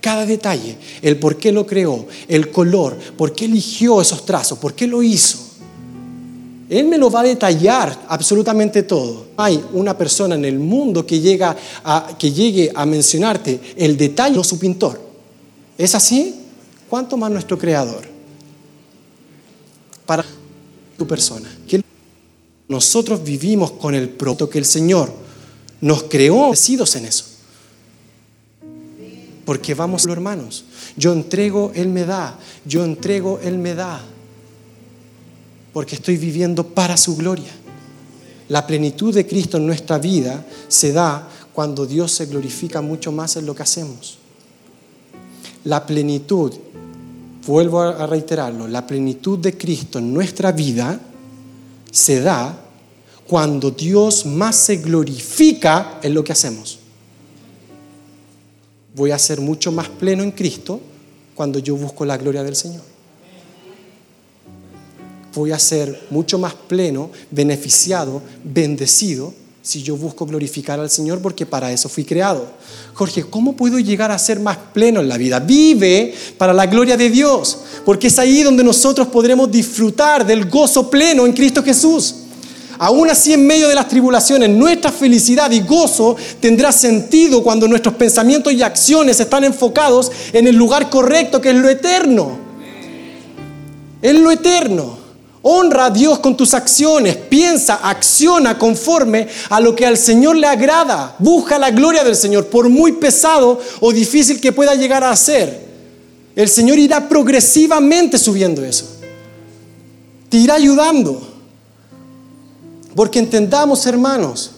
cada 0.02 0.26
detalle, 0.26 0.78
el 1.02 1.18
por 1.18 1.38
qué 1.38 1.52
lo 1.52 1.66
creó, 1.66 2.06
el 2.28 2.52
color, 2.52 2.98
por 3.18 3.34
qué 3.34 3.46
eligió 3.46 4.02
esos 4.02 4.26
trazos, 4.26 4.58
por 4.58 4.74
qué 4.74 4.88
lo 4.88 5.04
hizo. 5.04 5.38
Él 6.70 6.86
me 6.86 6.98
lo 6.98 7.10
va 7.10 7.22
a 7.22 7.24
detallar 7.24 8.06
absolutamente 8.08 8.84
todo. 8.84 9.26
Hay 9.38 9.64
una 9.74 9.98
persona 9.98 10.36
en 10.36 10.46
el 10.46 10.60
mundo 10.60 11.06
que, 11.06 11.20
llega 11.20 11.56
a, 11.84 12.16
que 12.18 12.32
llegue 12.32 12.72
a 12.74 12.86
mencionarte 12.86 13.60
el 13.76 13.98
detalle 13.98 14.38
de 14.38 14.44
su 14.44 14.60
pintor. 14.60 15.02
¿Es 15.78 15.96
así? 15.96 16.36
¿Cuánto 16.90 17.18
más 17.18 17.32
nuestro 17.32 17.58
creador? 17.58 18.04
Para 20.06 20.26
tu 20.98 21.08
persona. 21.08 21.50
nosotros 22.68 23.24
vivimos 23.24 23.72
con 23.72 23.96
el 23.96 24.10
propósito 24.10 24.50
que 24.50 24.60
el 24.60 24.66
Señor 24.66 25.12
nos 25.82 26.04
creó, 26.04 26.52
decidos 26.52 26.96
en 26.96 27.06
eso 27.06 27.30
porque 29.50 29.74
vamos, 29.74 30.06
hermanos. 30.06 30.64
Yo 30.96 31.12
entrego, 31.12 31.72
Él 31.74 31.90
me 31.90 32.06
da. 32.06 32.38
Yo 32.66 32.84
entrego, 32.84 33.40
Él 33.42 33.58
me 33.58 33.74
da. 33.74 34.00
Porque 35.74 35.96
estoy 35.96 36.18
viviendo 36.18 36.64
para 36.68 36.96
su 36.98 37.16
gloria. 37.16 37.50
La 38.48 38.68
plenitud 38.68 39.12
de 39.12 39.26
Cristo 39.26 39.58
en 39.58 39.66
nuestra 39.66 39.98
vida 39.98 40.46
se 40.68 40.94
da 40.94 41.28
cuando 41.52 41.88
Dios 41.88 42.12
se 42.12 42.28
glorifica 42.28 42.82
mucho 42.82 43.12
más 43.12 43.38
en 43.38 43.48
lo 43.48 43.56
que 43.56 43.64
hacemos. 43.64 44.20
La 45.64 45.84
plenitud, 45.84 46.54
vuelvo 47.50 47.82
a 47.82 48.06
reiterarlo, 48.06 48.68
la 48.68 48.86
plenitud 48.86 49.40
de 49.40 49.58
Cristo 49.58 49.98
en 49.98 50.14
nuestra 50.14 50.52
vida 50.52 51.00
se 51.90 52.22
da 52.22 52.56
cuando 53.28 53.72
Dios 53.72 54.28
más 54.28 54.56
se 54.56 54.78
glorifica 54.78 56.00
en 56.04 56.14
lo 56.14 56.24
que 56.24 56.32
hacemos. 56.32 56.78
Voy 58.96 59.10
a 59.10 59.18
ser 59.18 59.42
mucho 59.42 59.72
más 59.72 59.90
pleno 59.90 60.22
en 60.22 60.32
Cristo 60.32 60.80
cuando 61.34 61.58
yo 61.58 61.76
busco 61.76 62.06
la 62.06 62.18
gloria 62.18 62.44
del 62.44 62.56
Señor. 62.56 62.84
Voy 65.34 65.52
a 65.52 65.58
ser 65.58 66.06
mucho 66.12 66.38
más 66.38 66.54
pleno, 66.54 67.10
beneficiado, 67.32 68.22
bendecido 68.44 69.34
si 69.62 69.84
yo 69.84 69.98
busco 69.98 70.26
glorificar 70.26 70.80
al 70.80 70.90
Señor 70.90 71.22
porque 71.22 71.46
para 71.46 71.72
eso 71.72 71.90
fui 71.90 72.06
creado. 72.06 72.48
Jorge, 72.94 73.24
¿cómo 73.24 73.56
puedo 73.56 73.78
llegar 73.80 74.12
a 74.12 74.18
ser 74.18 74.40
más 74.40 74.58
pleno 74.74 75.02
en 75.02 75.10
la 75.10 75.18
vida? 75.18 75.40
Vive 75.40 76.14
para 76.38 76.54
la 76.54 76.66
gloria 76.66 76.96
de 76.96 77.10
Dios, 77.10 77.60
porque 77.86 78.08
es 78.08 78.18
ahí 78.20 78.42
donde 78.44 78.64
nosotros 78.64 79.08
podremos 79.08 79.52
disfrutar 79.52 80.26
del 80.26 80.50
gozo 80.50 80.90
pleno 80.90 81.26
en 81.26 81.34
Cristo 81.34 81.64
Jesús. 81.64 82.16
Aún 82.82 83.10
así, 83.10 83.34
en 83.34 83.46
medio 83.46 83.68
de 83.68 83.76
las 83.76 83.90
tribulaciones, 83.90 84.50
nuestra 84.50 84.90
felicidad 84.90 85.52
y 85.52 85.60
gozo 85.60 86.16
tendrá 86.40 86.72
sentido 86.72 87.44
cuando 87.44 87.68
nuestros 87.68 87.96
pensamientos 87.96 88.54
y 88.54 88.64
acciones 88.64 89.20
están 89.20 89.44
enfocados 89.44 90.10
en 90.32 90.48
el 90.48 90.56
lugar 90.56 90.90
correcto, 90.90 91.42
que 91.42 91.50
es 91.50 91.56
lo 91.56 91.68
eterno. 91.68 92.38
Es 94.02 94.16
lo 94.16 94.32
eterno. 94.32 94.99
Honra 95.42 95.86
a 95.86 95.90
Dios 95.90 96.20
con 96.20 96.36
tus 96.36 96.54
acciones, 96.54 97.16
piensa, 97.16 97.80
acciona 97.82 98.58
conforme 98.58 99.28
a 99.50 99.62
lo 99.62 99.74
que 99.74 99.86
al 99.86 99.98
Señor 99.98 100.36
le 100.36 100.48
agrada. 100.48 101.16
Busca 101.18 101.58
la 101.58 101.72
gloria 101.72 102.04
del 102.04 102.16
Señor, 102.16 102.48
por 102.48 102.68
muy 102.68 102.94
pesado 102.94 103.60
o 103.80 103.94
difícil 103.94 104.42
que 104.42 104.52
pueda 104.52 104.76
llegar 104.76 105.04
a 105.04 105.16
ser. 105.16 105.68
El 106.36 106.50
Señor 106.50 106.78
irá 106.78 107.08
progresivamente 107.08 108.18
subiendo 108.18 108.64
eso. 108.66 108.86
Te 110.28 110.38
irá 110.38 110.56
ayudando. 110.56 111.22
Porque 112.94 113.20
entendamos, 113.20 113.86
hermanos, 113.86 114.52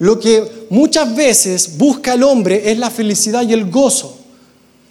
lo 0.00 0.18
que 0.18 0.66
muchas 0.68 1.14
veces 1.14 1.78
busca 1.78 2.14
el 2.14 2.24
hombre 2.24 2.72
es 2.72 2.78
la 2.78 2.90
felicidad 2.90 3.42
y 3.42 3.52
el 3.52 3.70
gozo. 3.70 4.18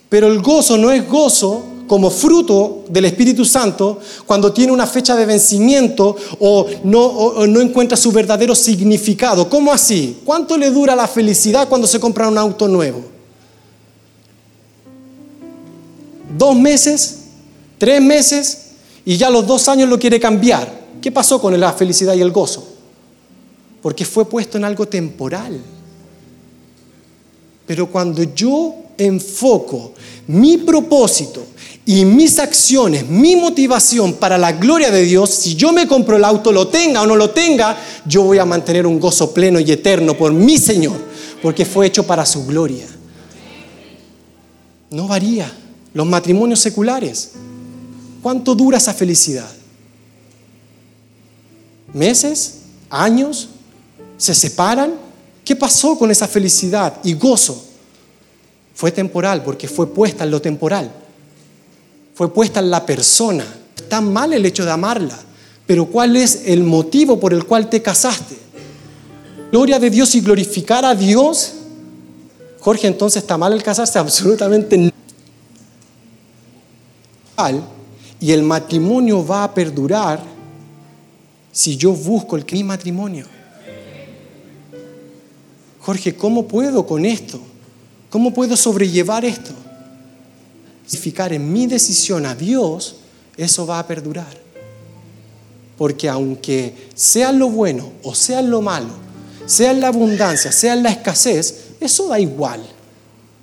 Pero 0.08 0.28
el 0.28 0.42
gozo 0.42 0.78
no 0.78 0.92
es 0.92 1.08
gozo 1.08 1.66
como 1.88 2.10
fruto 2.10 2.84
del 2.90 3.06
Espíritu 3.06 3.46
Santo 3.46 4.00
cuando 4.26 4.52
tiene 4.52 4.72
una 4.72 4.88
fecha 4.88 5.16
de 5.16 5.26
vencimiento 5.26 6.16
o 6.40 6.68
no, 6.84 7.62
encuentra 7.62 7.98
su 7.98 8.12
verdadero 8.12 8.56
significado. 8.56 9.50
¿Cómo 9.50 9.72
así? 9.72 10.20
¿Cuánto 10.24 10.58
le 10.58 10.72
dura 10.72 10.96
la 10.96 11.08
felicidad 11.08 11.68
cuando 11.68 11.88
se 11.88 12.00
compra 12.00 12.28
un 12.28 12.38
auto 12.38 12.68
nuevo? 12.68 13.02
¿Dos 16.38 16.56
meses? 16.56 17.20
¿Tres 17.78 18.02
meses? 18.02 18.62
Y 19.06 19.18
ya 19.18 19.28
a 19.28 19.32
los 19.32 19.46
dos 19.46 19.68
años 19.70 19.88
lo 19.88 20.00
quiere 20.00 20.20
cambiar. 20.20 20.86
¿Qué 21.02 21.12
pasó 21.12 21.40
con 21.40 21.58
la 21.60 21.74
felicidad 21.74 22.16
y 22.16 22.22
el 22.22 22.32
gozo? 22.32 22.68
Porque 23.82 24.06
fue 24.06 24.28
puesto 24.28 24.58
en 24.58 24.66
algo 24.66 24.88
temporal. 24.88 25.62
Pero 27.66 27.88
cuando 27.88 28.24
yo 28.24 28.76
enfoco 28.98 29.94
mi 30.28 30.58
propósito 30.58 31.46
y 31.86 32.06
mis 32.06 32.40
acciones, 32.40 33.08
mi 33.08 33.36
motivación 33.36 34.14
para 34.14 34.38
la 34.38 34.54
gloria 34.54 34.92
de 34.92 35.04
Dios, 35.04 35.30
si 35.30 35.56
yo 35.56 35.72
me 35.72 35.88
compro 35.88 36.18
el 36.18 36.24
auto, 36.24 36.52
lo 36.52 36.68
tenga 36.68 37.02
o 37.02 37.08
no 37.08 37.16
lo 37.16 37.32
tenga, 37.32 37.78
yo 38.06 38.24
voy 38.24 38.40
a 38.40 38.46
mantener 38.46 38.86
un 38.88 39.00
gozo 39.00 39.34
pleno 39.34 39.60
y 39.60 39.72
eterno 39.72 40.16
por 40.18 40.34
mi 40.34 40.58
Señor, 40.58 40.98
porque 41.42 41.66
fue 41.66 41.88
hecho 41.88 42.06
para 42.06 42.26
su 42.26 42.46
gloria. 42.46 42.88
No 44.92 45.08
varía. 45.08 45.52
Los 45.94 46.06
matrimonios 46.06 46.60
seculares, 46.60 47.32
¿cuánto 48.22 48.54
dura 48.54 48.78
esa 48.78 48.94
felicidad? 48.94 49.50
meses, 51.96 52.58
años, 52.90 53.50
se 54.18 54.36
separan. 54.36 54.94
¿Qué 55.46 55.56
pasó 55.56 55.98
con 55.98 56.10
esa 56.10 56.28
felicidad 56.28 56.98
y 57.04 57.14
gozo? 57.14 57.64
Fue 58.74 58.92
temporal 58.92 59.44
porque 59.44 59.68
fue 59.68 59.88
puesta 59.94 60.24
en 60.24 60.32
lo 60.32 60.42
temporal. 60.42 60.92
Fue 62.16 62.34
puesta 62.34 62.60
en 62.60 62.72
la 62.72 62.84
persona. 62.84 63.46
Está 63.78 64.02
mal 64.02 64.34
el 64.34 64.46
hecho 64.46 64.66
de 64.66 64.72
amarla, 64.72 65.18
pero 65.68 65.86
¿cuál 65.86 66.16
es 66.16 66.42
el 66.46 66.64
motivo 66.64 67.20
por 67.20 67.32
el 67.32 67.46
cual 67.46 67.70
te 67.70 67.82
casaste? 67.82 68.36
Gloria 69.52 69.78
de 69.78 69.92
Dios 69.92 70.16
y 70.16 70.22
glorificar 70.22 70.84
a 70.84 70.96
Dios. 70.96 71.54
Jorge, 72.60 72.88
entonces 72.88 73.22
está 73.22 73.38
mal 73.38 73.54
el 73.54 73.62
casarse, 73.62 74.00
absolutamente. 74.00 74.92
Y 78.20 78.32
el 78.32 78.42
matrimonio 78.42 79.26
va 79.26 79.44
a 79.44 79.54
perdurar 79.54 80.22
si 81.52 81.78
yo 81.78 81.92
busco 81.92 82.36
el 82.36 82.46
mi 82.52 82.64
matrimonio? 82.64 83.35
Jorge, 85.86 86.16
¿cómo 86.16 86.48
puedo 86.48 86.88
con 86.88 87.06
esto? 87.06 87.40
¿Cómo 88.10 88.34
puedo 88.34 88.58
sobrellevar 88.58 89.24
esto? 89.24 89.52
Significar 90.84 91.32
en 91.32 91.54
mi 91.54 91.68
decisión 91.68 92.26
a 92.26 92.34
Dios, 92.34 92.96
eso 93.38 93.68
va 93.68 93.78
a 93.78 93.86
perdurar. 93.86 94.36
Porque 95.78 96.10
aunque 96.10 96.74
sea 96.96 97.32
lo 97.32 97.50
bueno 97.50 97.92
o 98.02 98.16
sea 98.16 98.42
lo 98.42 98.64
malo, 98.64 98.90
sea 99.46 99.74
la 99.74 99.90
abundancia, 99.90 100.52
sea 100.52 100.76
la 100.76 100.90
escasez, 100.90 101.66
eso 101.80 102.08
da 102.08 102.20
igual. 102.20 102.64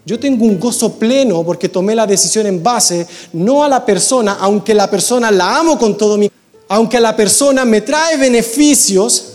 Yo 0.04 0.18
tengo 0.18 0.44
un 0.44 0.58
gozo 0.58 0.94
pleno 0.98 1.44
porque 1.44 1.68
tomé 1.68 1.94
la 1.94 2.08
decisión 2.08 2.46
en 2.46 2.60
base 2.60 3.06
no 3.34 3.62
a 3.62 3.68
la 3.68 3.86
persona, 3.86 4.38
aunque 4.40 4.74
la 4.74 4.90
persona 4.90 5.30
la 5.30 5.60
amo 5.60 5.78
con 5.78 5.96
todo 5.96 6.18
mi 6.18 6.28
aunque 6.68 6.98
la 6.98 7.14
persona 7.14 7.64
me 7.66 7.82
trae 7.82 8.16
beneficios, 8.16 9.31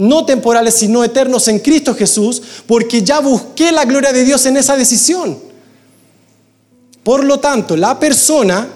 no 0.00 0.24
temporales, 0.24 0.74
sino 0.74 1.04
eternos 1.04 1.48
en 1.48 1.58
Cristo 1.58 1.94
Jesús, 1.94 2.42
porque 2.66 3.02
ya 3.02 3.20
busqué 3.20 3.72
la 3.72 3.84
gloria 3.84 4.12
de 4.12 4.24
Dios 4.24 4.44
en 4.46 4.56
esa 4.56 4.76
decisión. 4.76 5.38
Por 7.02 7.24
lo 7.24 7.38
tanto, 7.38 7.76
la 7.76 7.98
persona 7.98 8.68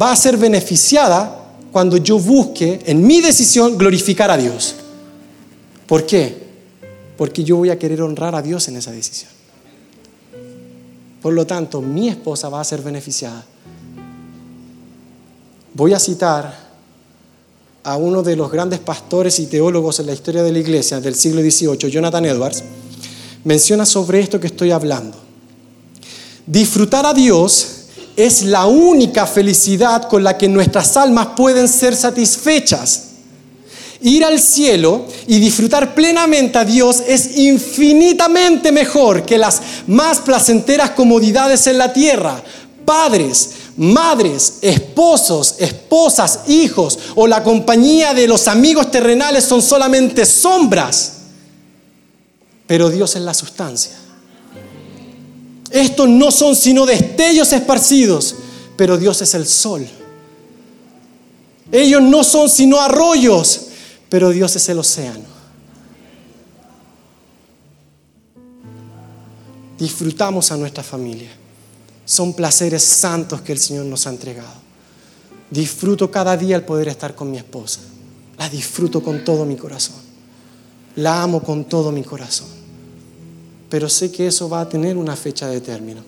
va 0.00 0.12
a 0.12 0.16
ser 0.16 0.36
beneficiada 0.36 1.54
cuando 1.72 1.96
yo 1.96 2.18
busque 2.18 2.80
en 2.86 3.06
mi 3.06 3.20
decisión 3.20 3.76
glorificar 3.76 4.30
a 4.30 4.36
Dios. 4.36 4.74
¿Por 5.86 6.06
qué? 6.06 6.48
Porque 7.16 7.44
yo 7.44 7.56
voy 7.56 7.70
a 7.70 7.78
querer 7.78 8.02
honrar 8.02 8.34
a 8.34 8.42
Dios 8.42 8.68
en 8.68 8.76
esa 8.76 8.92
decisión. 8.92 9.30
Por 11.20 11.32
lo 11.32 11.46
tanto, 11.46 11.80
mi 11.80 12.08
esposa 12.08 12.48
va 12.48 12.60
a 12.60 12.64
ser 12.64 12.82
beneficiada 12.82 13.44
Voy 15.78 15.92
a 15.92 16.00
citar 16.00 16.67
a 17.88 17.96
uno 17.96 18.22
de 18.22 18.36
los 18.36 18.52
grandes 18.52 18.80
pastores 18.80 19.38
y 19.38 19.46
teólogos 19.46 19.98
en 19.98 20.06
la 20.06 20.12
historia 20.12 20.42
de 20.42 20.52
la 20.52 20.58
iglesia 20.58 21.00
del 21.00 21.14
siglo 21.14 21.40
XVIII, 21.40 21.90
Jonathan 21.90 22.26
Edwards, 22.26 22.62
menciona 23.44 23.86
sobre 23.86 24.20
esto 24.20 24.38
que 24.38 24.48
estoy 24.48 24.72
hablando. 24.72 25.16
Disfrutar 26.46 27.06
a 27.06 27.14
Dios 27.14 27.66
es 28.14 28.42
la 28.42 28.66
única 28.66 29.26
felicidad 29.26 30.06
con 30.06 30.22
la 30.22 30.36
que 30.36 30.48
nuestras 30.48 30.98
almas 30.98 31.28
pueden 31.34 31.66
ser 31.66 31.96
satisfechas. 31.96 33.04
Ir 34.02 34.22
al 34.22 34.38
cielo 34.38 35.06
y 35.26 35.38
disfrutar 35.38 35.94
plenamente 35.94 36.58
a 36.58 36.66
Dios 36.66 37.02
es 37.06 37.38
infinitamente 37.38 38.70
mejor 38.70 39.24
que 39.24 39.38
las 39.38 39.62
más 39.86 40.18
placenteras 40.18 40.90
comodidades 40.90 41.66
en 41.66 41.78
la 41.78 41.90
tierra. 41.90 42.42
Padres, 42.84 43.50
madres, 43.78 44.58
esposos, 44.60 45.54
esposas, 45.58 46.40
hijos 46.48 46.98
o 47.14 47.26
la 47.26 47.42
compañía 47.42 48.12
de 48.12 48.26
los 48.26 48.48
amigos 48.48 48.90
terrenales 48.90 49.44
son 49.44 49.62
solamente 49.62 50.26
sombras, 50.26 51.18
pero 52.66 52.90
Dios 52.90 53.14
es 53.16 53.22
la 53.22 53.32
sustancia. 53.32 53.92
Estos 55.70 56.08
no 56.08 56.30
son 56.30 56.56
sino 56.56 56.86
destellos 56.86 57.52
esparcidos, 57.52 58.34
pero 58.76 58.98
Dios 58.98 59.22
es 59.22 59.34
el 59.34 59.46
sol. 59.46 59.86
Ellos 61.70 62.02
no 62.02 62.24
son 62.24 62.48
sino 62.48 62.80
arroyos, 62.80 63.66
pero 64.08 64.30
Dios 64.30 64.56
es 64.56 64.68
el 64.68 64.78
océano. 64.78 65.38
Disfrutamos 69.78 70.50
a 70.50 70.56
nuestra 70.56 70.82
familia 70.82 71.30
son 72.08 72.32
placeres 72.32 72.82
santos 72.82 73.42
que 73.42 73.52
el 73.52 73.58
Señor 73.58 73.84
nos 73.84 74.06
ha 74.06 74.10
entregado. 74.10 74.54
Disfruto 75.50 76.10
cada 76.10 76.38
día 76.38 76.56
el 76.56 76.62
poder 76.62 76.88
estar 76.88 77.14
con 77.14 77.30
mi 77.30 77.36
esposa. 77.36 77.80
La 78.38 78.48
disfruto 78.48 79.02
con 79.02 79.22
todo 79.24 79.44
mi 79.44 79.56
corazón. 79.56 79.96
La 80.96 81.22
amo 81.22 81.42
con 81.42 81.66
todo 81.66 81.92
mi 81.92 82.02
corazón. 82.02 82.48
Pero 83.68 83.90
sé 83.90 84.10
que 84.10 84.26
eso 84.26 84.48
va 84.48 84.62
a 84.62 84.68
tener 84.70 84.96
una 84.96 85.16
fecha 85.16 85.48
de 85.48 85.60
término. 85.60 86.02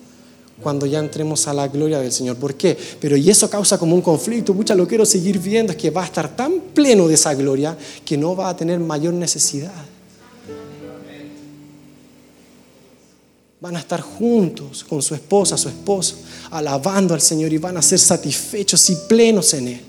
cuando 0.59 0.85
ya 0.85 0.99
entremos 0.99 1.47
a 1.47 1.53
la 1.53 1.67
gloria 1.67 1.99
del 1.99 2.11
Señor. 2.11 2.35
¿Por 2.35 2.53
qué? 2.55 2.77
Pero 2.99 3.15
y 3.17 3.29
eso 3.29 3.49
causa 3.49 3.79
como 3.79 3.95
un 3.95 4.01
conflicto, 4.01 4.53
mucha 4.53 4.75
lo 4.75 4.87
quiero 4.87 5.07
seguir 5.07 5.39
viendo, 5.39 5.71
es 5.71 5.77
que 5.77 5.89
va 5.89 6.03
a 6.03 6.05
estar 6.05 6.35
tan 6.35 6.59
pleno 6.73 7.07
de 7.07 7.15
esa 7.15 7.33
gloria 7.33 7.75
que 8.05 8.15
no 8.15 8.35
va 8.35 8.49
a 8.49 8.55
tener 8.55 8.79
mayor 8.79 9.15
necesidad. 9.15 9.71
Van 13.61 13.75
a 13.75 13.79
estar 13.79 14.01
juntos 14.01 14.83
con 14.83 15.03
su 15.03 15.13
esposa, 15.13 15.55
su 15.55 15.69
esposo, 15.69 16.17
alabando 16.49 17.13
al 17.13 17.21
Señor 17.21 17.53
y 17.53 17.59
van 17.59 17.77
a 17.77 17.81
ser 17.83 17.99
satisfechos 17.99 18.89
y 18.89 18.95
plenos 19.07 19.53
en 19.53 19.67
Él. 19.67 19.81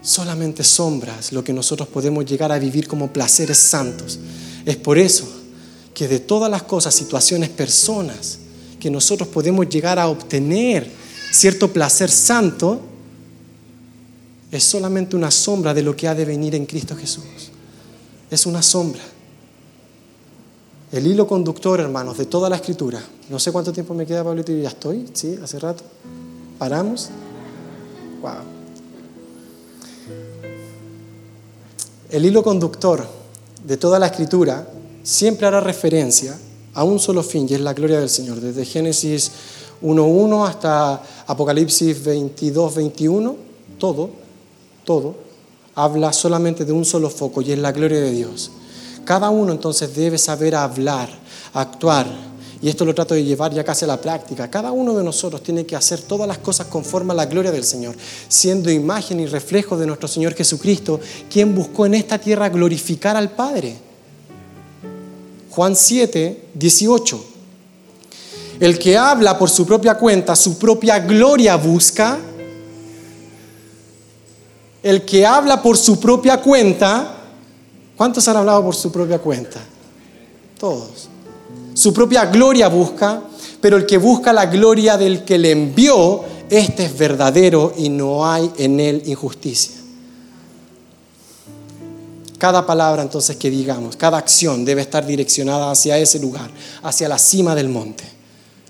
Solamente 0.00 0.64
sombras 0.64 1.30
lo 1.30 1.44
que 1.44 1.52
nosotros 1.52 1.88
podemos 1.88 2.24
llegar 2.24 2.50
a 2.52 2.58
vivir 2.58 2.88
como 2.88 3.12
placeres 3.12 3.58
santos. 3.58 4.18
Es 4.64 4.76
por 4.76 4.96
eso 4.96 5.28
que 5.92 6.08
de 6.08 6.20
todas 6.20 6.50
las 6.50 6.62
cosas, 6.62 6.94
situaciones, 6.94 7.50
personas 7.50 8.38
que 8.80 8.90
nosotros 8.90 9.28
podemos 9.28 9.68
llegar 9.68 9.98
a 9.98 10.08
obtener 10.08 10.90
cierto 11.30 11.70
placer 11.70 12.10
santo, 12.10 12.80
es 14.50 14.64
solamente 14.64 15.16
una 15.16 15.30
sombra 15.30 15.74
de 15.74 15.82
lo 15.82 15.94
que 15.94 16.08
ha 16.08 16.14
de 16.14 16.24
venir 16.24 16.54
en 16.54 16.64
Cristo 16.64 16.96
Jesús. 16.96 17.49
Es 18.30 18.46
una 18.46 18.62
sombra. 18.62 19.02
El 20.92 21.06
hilo 21.06 21.26
conductor, 21.26 21.80
hermanos, 21.80 22.18
de 22.18 22.26
toda 22.26 22.48
la 22.48 22.56
escritura. 22.56 23.00
No 23.28 23.38
sé 23.38 23.52
cuánto 23.52 23.72
tiempo 23.72 23.94
me 23.94 24.06
queda, 24.06 24.24
Pablito, 24.24 24.52
y 24.52 24.62
ya 24.62 24.68
estoy, 24.68 25.08
¿sí? 25.12 25.38
Hace 25.42 25.58
rato. 25.58 25.84
¿Paramos? 26.58 27.10
Wow. 28.20 28.32
El 32.10 32.24
hilo 32.24 32.42
conductor 32.42 33.06
de 33.64 33.76
toda 33.76 33.98
la 33.98 34.06
escritura 34.06 34.68
siempre 35.02 35.46
hará 35.46 35.60
referencia 35.60 36.36
a 36.74 36.84
un 36.84 36.98
solo 36.98 37.22
fin, 37.22 37.46
y 37.48 37.54
es 37.54 37.60
la 37.60 37.72
gloria 37.72 38.00
del 38.00 38.10
Señor. 38.10 38.40
Desde 38.40 38.64
Génesis 38.64 39.30
1.1 39.82 40.48
hasta 40.48 41.02
Apocalipsis 41.26 42.04
22.21, 42.04 43.36
todo, 43.78 44.10
todo, 44.84 45.29
habla 45.74 46.12
solamente 46.12 46.64
de 46.64 46.72
un 46.72 46.84
solo 46.84 47.10
foco, 47.10 47.42
y 47.42 47.52
es 47.52 47.58
la 47.58 47.72
gloria 47.72 48.00
de 48.00 48.10
Dios. 48.12 48.50
Cada 49.04 49.30
uno 49.30 49.52
entonces 49.52 49.94
debe 49.94 50.18
saber 50.18 50.54
hablar, 50.54 51.08
actuar, 51.52 52.06
y 52.62 52.68
esto 52.68 52.84
lo 52.84 52.94
trato 52.94 53.14
de 53.14 53.24
llevar 53.24 53.54
ya 53.54 53.64
casi 53.64 53.86
a 53.86 53.88
la 53.88 54.00
práctica. 54.00 54.50
Cada 54.50 54.70
uno 54.70 54.94
de 54.94 55.02
nosotros 55.02 55.42
tiene 55.42 55.64
que 55.64 55.76
hacer 55.76 56.02
todas 56.02 56.28
las 56.28 56.38
cosas 56.38 56.66
conforme 56.66 57.12
a 57.12 57.16
la 57.16 57.24
gloria 57.24 57.50
del 57.50 57.64
Señor, 57.64 57.94
siendo 58.28 58.70
imagen 58.70 59.18
y 59.18 59.26
reflejo 59.26 59.78
de 59.78 59.86
nuestro 59.86 60.08
Señor 60.08 60.34
Jesucristo, 60.34 61.00
quien 61.30 61.54
buscó 61.54 61.86
en 61.86 61.94
esta 61.94 62.18
tierra 62.18 62.50
glorificar 62.50 63.16
al 63.16 63.30
Padre. 63.30 63.76
Juan 65.50 65.74
7, 65.74 66.48
18. 66.54 67.24
El 68.60 68.78
que 68.78 68.98
habla 68.98 69.38
por 69.38 69.48
su 69.48 69.66
propia 69.66 69.94
cuenta, 69.94 70.36
su 70.36 70.58
propia 70.58 70.98
gloria 70.98 71.56
busca. 71.56 72.18
El 74.82 75.04
que 75.04 75.26
habla 75.26 75.62
por 75.62 75.76
su 75.76 76.00
propia 76.00 76.40
cuenta, 76.40 77.16
¿cuántos 77.96 78.26
han 78.28 78.36
hablado 78.36 78.64
por 78.64 78.74
su 78.74 78.90
propia 78.90 79.18
cuenta? 79.18 79.60
Todos. 80.58 81.08
Su 81.74 81.92
propia 81.92 82.26
gloria 82.26 82.68
busca, 82.68 83.22
pero 83.60 83.76
el 83.76 83.86
que 83.86 83.98
busca 83.98 84.32
la 84.32 84.46
gloria 84.46 84.96
del 84.96 85.24
que 85.24 85.38
le 85.38 85.50
envió, 85.50 86.22
este 86.48 86.86
es 86.86 86.98
verdadero 86.98 87.72
y 87.76 87.88
no 87.88 88.26
hay 88.26 88.50
en 88.56 88.80
él 88.80 89.02
injusticia. 89.06 89.76
Cada 92.38 92.66
palabra 92.66 93.02
entonces 93.02 93.36
que 93.36 93.50
digamos, 93.50 93.96
cada 93.96 94.16
acción 94.16 94.64
debe 94.64 94.80
estar 94.80 95.04
direccionada 95.04 95.70
hacia 95.70 95.98
ese 95.98 96.18
lugar, 96.18 96.50
hacia 96.82 97.06
la 97.06 97.18
cima 97.18 97.54
del 97.54 97.68
monte, 97.68 98.04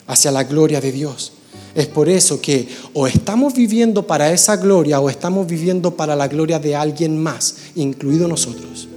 hacia 0.08 0.32
la 0.32 0.42
gloria 0.42 0.80
de 0.80 0.90
Dios. 0.90 1.32
Es 1.74 1.86
por 1.86 2.08
eso 2.08 2.40
que 2.40 2.68
o 2.94 3.06
estamos 3.06 3.54
viviendo 3.54 4.06
para 4.06 4.32
esa 4.32 4.56
gloria 4.56 5.00
o 5.00 5.08
estamos 5.08 5.46
viviendo 5.46 5.96
para 5.96 6.16
la 6.16 6.28
gloria 6.28 6.58
de 6.58 6.74
alguien 6.74 7.20
más, 7.20 7.56
incluido 7.74 8.26
nosotros. 8.26 8.88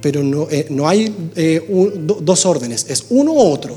Pero 0.00 0.22
no, 0.22 0.48
eh, 0.50 0.66
no 0.70 0.88
hay 0.88 1.14
eh, 1.34 1.66
dos 2.20 2.46
órdenes, 2.46 2.86
es 2.88 3.06
uno 3.10 3.32
u 3.32 3.40
otro. 3.40 3.74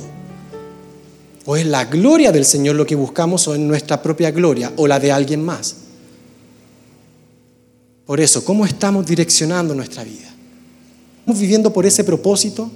O 1.46 1.56
es 1.56 1.66
la 1.66 1.86
gloria 1.86 2.32
del 2.32 2.46
Señor 2.46 2.76
lo 2.76 2.86
que 2.86 2.96
buscamos 2.96 3.48
o 3.48 3.54
es 3.54 3.60
nuestra 3.60 4.02
propia 4.02 4.30
gloria 4.30 4.72
o 4.76 4.88
la 4.88 5.00
de 5.00 5.12
alguien 5.12 5.44
más. 5.44 5.76
Por 8.06 8.20
eso, 8.20 8.44
¿cómo 8.44 8.66
estamos 8.66 9.06
direccionando 9.06 9.74
nuestra 9.74 10.04
vida? 10.04 10.28
¿Estamos 11.20 11.40
viviendo 11.40 11.72
por 11.72 11.86
ese 11.86 12.04
propósito? 12.04 12.70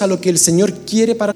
a 0.00 0.06
lo 0.06 0.20
que 0.20 0.28
el 0.28 0.38
Señor 0.38 0.72
quiere 0.80 1.14
para 1.14 1.34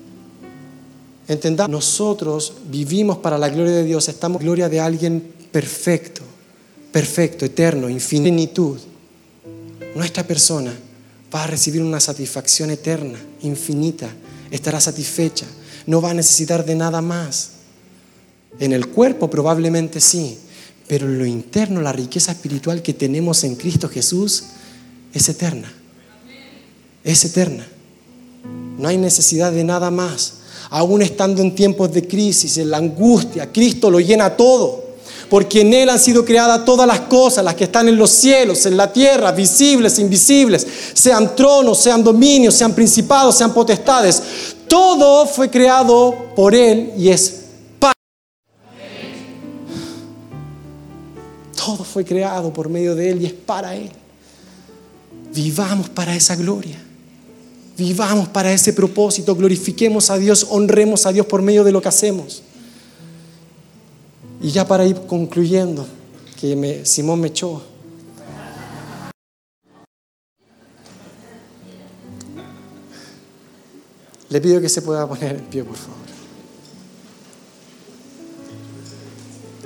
entendamos 1.28 1.70
nosotros 1.70 2.54
vivimos 2.66 3.18
para 3.18 3.38
la 3.38 3.48
gloria 3.48 3.72
de 3.72 3.84
Dios 3.84 4.08
estamos 4.08 4.40
en 4.40 4.46
gloria 4.46 4.68
de 4.68 4.80
alguien 4.80 5.32
perfecto 5.50 6.22
perfecto 6.92 7.44
eterno 7.44 7.88
infinitud 7.88 8.78
nuestra 9.94 10.24
persona 10.24 10.72
va 11.34 11.44
a 11.44 11.46
recibir 11.46 11.82
una 11.82 12.00
satisfacción 12.00 12.70
eterna 12.70 13.18
infinita 13.42 14.08
estará 14.50 14.80
satisfecha 14.80 15.46
no 15.86 16.00
va 16.00 16.10
a 16.10 16.14
necesitar 16.14 16.64
de 16.64 16.74
nada 16.74 17.00
más 17.00 17.50
en 18.58 18.72
el 18.72 18.88
cuerpo 18.88 19.28
probablemente 19.30 20.00
sí 20.00 20.38
pero 20.86 21.08
lo 21.08 21.24
interno, 21.24 21.80
la 21.80 21.92
riqueza 21.92 22.32
espiritual 22.32 22.82
que 22.82 22.92
tenemos 22.92 23.44
en 23.44 23.56
Cristo 23.56 23.88
Jesús 23.88 24.44
es 25.12 25.28
eterna. 25.28 25.72
Es 27.02 27.24
eterna. 27.24 27.66
No 28.78 28.88
hay 28.88 28.98
necesidad 28.98 29.52
de 29.52 29.64
nada 29.64 29.90
más. 29.90 30.34
Aún 30.70 31.02
estando 31.02 31.42
en 31.42 31.54
tiempos 31.54 31.92
de 31.92 32.06
crisis, 32.06 32.56
en 32.58 32.70
la 32.70 32.78
angustia, 32.78 33.50
Cristo 33.52 33.90
lo 33.90 34.00
llena 34.00 34.36
todo. 34.36 34.82
Porque 35.28 35.62
en 35.62 35.72
Él 35.72 35.88
han 35.88 35.98
sido 35.98 36.24
creadas 36.24 36.64
todas 36.64 36.86
las 36.86 37.00
cosas, 37.00 37.44
las 37.44 37.54
que 37.54 37.64
están 37.64 37.88
en 37.88 37.96
los 37.96 38.10
cielos, 38.10 38.66
en 38.66 38.76
la 38.76 38.92
tierra, 38.92 39.32
visibles, 39.32 39.98
invisibles, 39.98 40.66
sean 40.92 41.34
tronos, 41.34 41.78
sean 41.78 42.04
dominios, 42.04 42.54
sean 42.54 42.74
principados, 42.74 43.36
sean 43.36 43.52
potestades. 43.52 44.22
Todo 44.68 45.26
fue 45.26 45.50
creado 45.50 46.14
por 46.36 46.54
Él 46.54 46.92
y 46.96 47.08
es 47.08 47.44
Todo 51.64 51.82
fue 51.82 52.04
creado 52.04 52.52
por 52.52 52.68
medio 52.68 52.94
de 52.94 53.10
Él 53.10 53.22
y 53.22 53.26
es 53.26 53.32
para 53.32 53.74
Él. 53.74 53.90
Vivamos 55.34 55.88
para 55.88 56.14
esa 56.14 56.36
gloria. 56.36 56.78
Vivamos 57.76 58.28
para 58.28 58.52
ese 58.52 58.72
propósito. 58.72 59.34
Glorifiquemos 59.34 60.10
a 60.10 60.18
Dios, 60.18 60.46
honremos 60.48 61.06
a 61.06 61.12
Dios 61.12 61.26
por 61.26 61.42
medio 61.42 61.64
de 61.64 61.72
lo 61.72 61.82
que 61.82 61.88
hacemos. 61.88 62.42
Y 64.40 64.50
ya 64.50 64.66
para 64.66 64.84
ir 64.84 65.00
concluyendo, 65.06 65.86
que 66.40 66.82
Simón 66.84 67.20
me 67.20 67.28
echó. 67.28 67.62
Le 74.28 74.40
pido 74.40 74.60
que 74.60 74.68
se 74.68 74.82
pueda 74.82 75.08
poner 75.08 75.36
en 75.36 75.44
pie, 75.44 75.64
por 75.64 75.76
favor. 75.76 76.04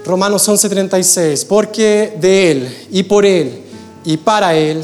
Romanos 0.05 0.49
11:36, 0.49 1.45
porque 1.47 2.17
de 2.19 2.51
Él 2.51 2.77
y 2.91 3.03
por 3.03 3.27
Él 3.27 3.63
y 4.05 4.17
para 4.17 4.55
Él 4.55 4.83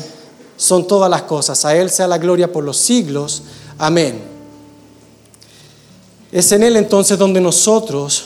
son 0.65 0.87
todas 0.87 1.11
las 1.11 1.23
cosas. 1.23 1.63
A 1.67 1.77
Él 1.77 1.91
sea 1.91 2.07
la 2.07 2.17
gloria 2.17 2.51
por 2.51 2.65
los 2.65 2.79
siglos. 2.79 3.43
Amén. 3.77 4.19
Es 6.33 6.51
en 6.53 6.63
Él 6.63 6.77
entonces 6.77 7.19
donde 7.19 7.39
nosotros 7.39 8.25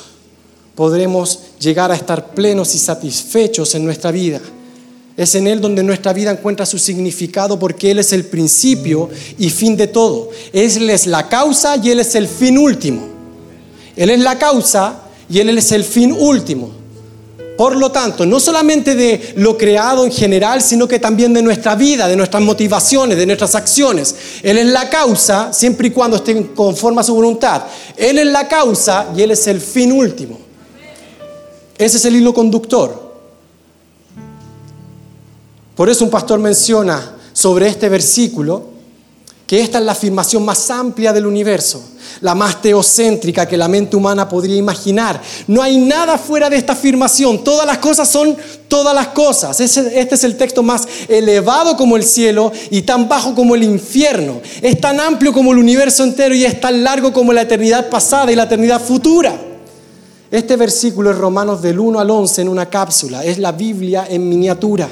podremos 0.76 1.40
llegar 1.58 1.90
a 1.90 1.96
estar 1.96 2.30
plenos 2.34 2.76
y 2.76 2.78
satisfechos 2.78 3.74
en 3.74 3.84
nuestra 3.84 4.12
vida. 4.12 4.40
Es 5.16 5.34
en 5.34 5.48
Él 5.48 5.60
donde 5.60 5.82
nuestra 5.82 6.12
vida 6.12 6.30
encuentra 6.30 6.64
su 6.64 6.78
significado 6.78 7.58
porque 7.58 7.90
Él 7.90 7.98
es 7.98 8.12
el 8.12 8.24
principio 8.24 9.10
y 9.36 9.50
fin 9.50 9.76
de 9.76 9.88
todo. 9.88 10.30
Él 10.52 10.90
es 10.90 11.06
la 11.08 11.28
causa 11.28 11.76
y 11.76 11.90
Él 11.90 11.98
es 11.98 12.14
el 12.14 12.28
fin 12.28 12.56
último. 12.56 13.04
Él 13.96 14.10
es 14.10 14.20
la 14.20 14.38
causa 14.38 15.02
y 15.28 15.40
Él 15.40 15.58
es 15.58 15.72
el 15.72 15.82
fin 15.82 16.12
último. 16.12 16.77
Por 17.58 17.74
lo 17.74 17.90
tanto, 17.90 18.24
no 18.24 18.38
solamente 18.38 18.94
de 18.94 19.32
lo 19.34 19.58
creado 19.58 20.04
en 20.04 20.12
general, 20.12 20.62
sino 20.62 20.86
que 20.86 21.00
también 21.00 21.34
de 21.34 21.42
nuestra 21.42 21.74
vida, 21.74 22.06
de 22.06 22.14
nuestras 22.14 22.40
motivaciones, 22.40 23.18
de 23.18 23.26
nuestras 23.26 23.56
acciones. 23.56 24.14
Él 24.44 24.58
es 24.58 24.66
la 24.66 24.88
causa, 24.88 25.52
siempre 25.52 25.88
y 25.88 25.90
cuando 25.90 26.18
estén 26.18 26.54
conforme 26.54 27.00
a 27.00 27.02
su 27.02 27.16
voluntad. 27.16 27.64
Él 27.96 28.20
es 28.20 28.28
la 28.28 28.46
causa 28.46 29.08
y 29.16 29.22
Él 29.22 29.32
es 29.32 29.44
el 29.48 29.60
fin 29.60 29.90
último. 29.90 30.38
Ese 31.76 31.96
es 31.96 32.04
el 32.04 32.14
hilo 32.14 32.32
conductor. 32.32 33.12
Por 35.74 35.88
eso 35.90 36.04
un 36.04 36.10
pastor 36.12 36.38
menciona 36.38 37.16
sobre 37.32 37.66
este 37.66 37.88
versículo 37.88 38.66
que 39.48 39.60
esta 39.62 39.78
es 39.78 39.84
la 39.84 39.92
afirmación 39.92 40.44
más 40.44 40.70
amplia 40.70 41.12
del 41.12 41.26
universo. 41.26 41.82
La 42.20 42.34
más 42.34 42.60
teocéntrica 42.62 43.46
que 43.46 43.56
la 43.56 43.68
mente 43.68 43.96
humana 43.96 44.28
podría 44.28 44.56
imaginar. 44.56 45.20
No 45.46 45.62
hay 45.62 45.76
nada 45.78 46.18
fuera 46.18 46.50
de 46.50 46.56
esta 46.56 46.72
afirmación. 46.72 47.42
Todas 47.44 47.66
las 47.66 47.78
cosas 47.78 48.08
son 48.08 48.36
todas 48.68 48.94
las 48.94 49.08
cosas. 49.08 49.60
Este 49.60 50.14
es 50.14 50.24
el 50.24 50.36
texto 50.36 50.62
más 50.62 50.86
elevado 51.08 51.76
como 51.76 51.96
el 51.96 52.04
cielo 52.04 52.52
y 52.70 52.82
tan 52.82 53.08
bajo 53.08 53.34
como 53.34 53.54
el 53.54 53.62
infierno. 53.62 54.40
Es 54.62 54.80
tan 54.80 55.00
amplio 55.00 55.32
como 55.32 55.52
el 55.52 55.58
universo 55.58 56.04
entero 56.04 56.34
y 56.34 56.44
es 56.44 56.60
tan 56.60 56.84
largo 56.84 57.12
como 57.12 57.32
la 57.32 57.42
eternidad 57.42 57.88
pasada 57.88 58.30
y 58.30 58.36
la 58.36 58.44
eternidad 58.44 58.80
futura. 58.80 59.34
Este 60.30 60.56
versículo 60.56 61.10
es 61.10 61.16
Romanos 61.16 61.62
del 61.62 61.80
1 61.80 62.00
al 62.00 62.10
11 62.10 62.42
en 62.42 62.48
una 62.48 62.66
cápsula. 62.66 63.24
Es 63.24 63.38
la 63.38 63.52
Biblia 63.52 64.06
en 64.08 64.28
miniatura. 64.28 64.88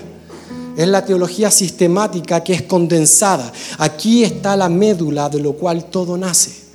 Es 0.77 0.89
la 0.89 1.05
teología 1.05 1.51
sistemática 1.51 2.43
que 2.43 2.55
es 2.55 2.63
condensada. 2.63 3.53
Aquí 3.79 4.25
está 4.25 4.57
la 4.57 4.69
médula 4.69 5.29
de 5.29 5.41
lo 5.41 5.53
cual 5.53 5.87
todo 5.87 6.17
nace. 6.17 6.66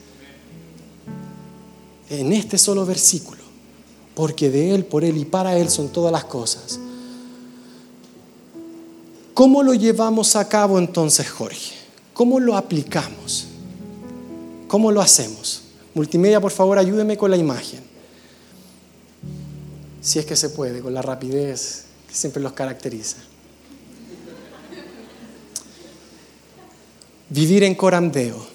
En 2.12 2.34
este 2.34 2.58
solo 2.58 2.86
versículo. 2.86 3.42
Porque 4.14 4.50
de 4.50 4.76
Él, 4.76 4.84
por 4.84 5.06
Él 5.06 5.16
y 5.16 5.24
para 5.24 5.58
Él 5.58 5.70
son 5.70 5.90
todas 5.90 6.12
las 6.12 6.26
cosas. 6.26 6.78
¿Cómo 9.34 9.64
lo 9.64 9.74
llevamos 9.74 10.36
a 10.36 10.48
cabo 10.50 10.78
entonces, 10.78 11.30
Jorge? 11.30 11.74
¿Cómo 12.14 12.42
lo 12.42 12.58
aplicamos? 12.58 13.48
¿Cómo 14.68 14.92
lo 14.92 15.02
hacemos? 15.02 15.62
Multimedia, 15.94 16.42
por 16.42 16.52
favor, 16.52 16.78
ayúdeme 16.78 17.18
con 17.18 17.32
la 17.32 17.38
imagen. 17.38 17.80
Si 20.02 20.20
es 20.20 20.26
que 20.26 20.36
se 20.36 20.50
puede, 20.50 20.82
con 20.82 20.94
la 20.94 21.02
rapidez 21.02 21.86
que 22.10 22.14
siempre 22.14 22.44
los 22.44 22.52
caracteriza. 22.52 23.18
Vivir 27.30 27.64
en 27.64 27.76
coramdeo. 27.76 28.46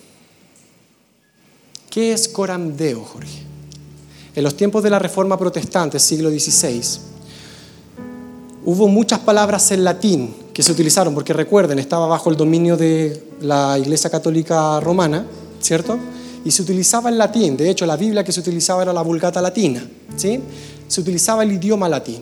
¿Qué 1.88 2.12
es 2.12 2.28
coramdeo, 2.28 3.02
Jorge? 3.02 3.45
En 4.36 4.44
los 4.44 4.54
tiempos 4.54 4.82
de 4.82 4.90
la 4.90 4.98
Reforma 4.98 5.38
Protestante, 5.38 5.98
siglo 5.98 6.28
XVI, 6.28 6.82
hubo 8.66 8.86
muchas 8.86 9.20
palabras 9.20 9.70
en 9.70 9.82
latín 9.82 10.34
que 10.52 10.62
se 10.62 10.72
utilizaron, 10.72 11.14
porque 11.14 11.32
recuerden, 11.32 11.78
estaba 11.78 12.06
bajo 12.06 12.28
el 12.28 12.36
dominio 12.36 12.76
de 12.76 13.30
la 13.40 13.78
Iglesia 13.78 14.10
Católica 14.10 14.78
Romana, 14.80 15.24
¿cierto? 15.62 15.98
Y 16.44 16.50
se 16.50 16.60
utilizaba 16.60 17.08
el 17.08 17.16
latín, 17.16 17.56
de 17.56 17.70
hecho 17.70 17.86
la 17.86 17.96
Biblia 17.96 18.24
que 18.24 18.30
se 18.30 18.40
utilizaba 18.40 18.82
era 18.82 18.92
la 18.92 19.00
Vulgata 19.00 19.40
Latina, 19.40 19.88
¿sí? 20.16 20.38
Se 20.86 21.00
utilizaba 21.00 21.42
el 21.42 21.52
idioma 21.52 21.88
latín. 21.88 22.20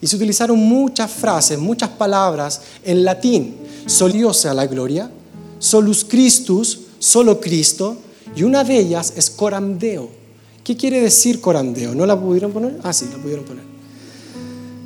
Y 0.00 0.06
se 0.06 0.14
utilizaron 0.14 0.56
muchas 0.56 1.10
frases, 1.10 1.58
muchas 1.58 1.88
palabras 1.88 2.60
en 2.84 3.04
latín. 3.04 3.56
Solióse 3.86 4.48
a 4.48 4.54
la 4.54 4.68
gloria, 4.68 5.10
solus 5.58 6.04
Christus, 6.04 6.82
solo 7.00 7.40
Cristo, 7.40 7.96
y 8.36 8.44
una 8.44 8.62
de 8.62 8.78
ellas 8.78 9.14
es 9.16 9.30
corandeo. 9.30 10.25
¿Qué 10.66 10.76
quiere 10.76 11.00
decir 11.00 11.40
corandeo? 11.40 11.94
¿No 11.94 12.04
la 12.06 12.20
pudieron 12.20 12.50
poner? 12.50 12.80
Ah, 12.82 12.92
sí, 12.92 13.06
la 13.12 13.22
pudieron 13.22 13.44
poner. 13.44 13.62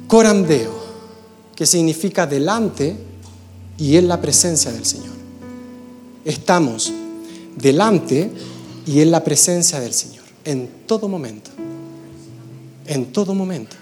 Corandeo, 0.06 0.74
que 1.56 1.64
significa 1.64 2.26
delante 2.26 2.94
y 3.78 3.96
en 3.96 4.06
la 4.06 4.20
presencia 4.20 4.70
del 4.72 4.84
Señor. 4.84 5.14
Estamos 6.22 6.92
delante 7.56 8.30
y 8.84 9.00
en 9.00 9.10
la 9.10 9.24
presencia 9.24 9.80
del 9.80 9.94
Señor, 9.94 10.24
en 10.44 10.68
todo 10.86 11.08
momento. 11.08 11.50
En 12.84 13.06
todo 13.06 13.34
momento. 13.34 13.74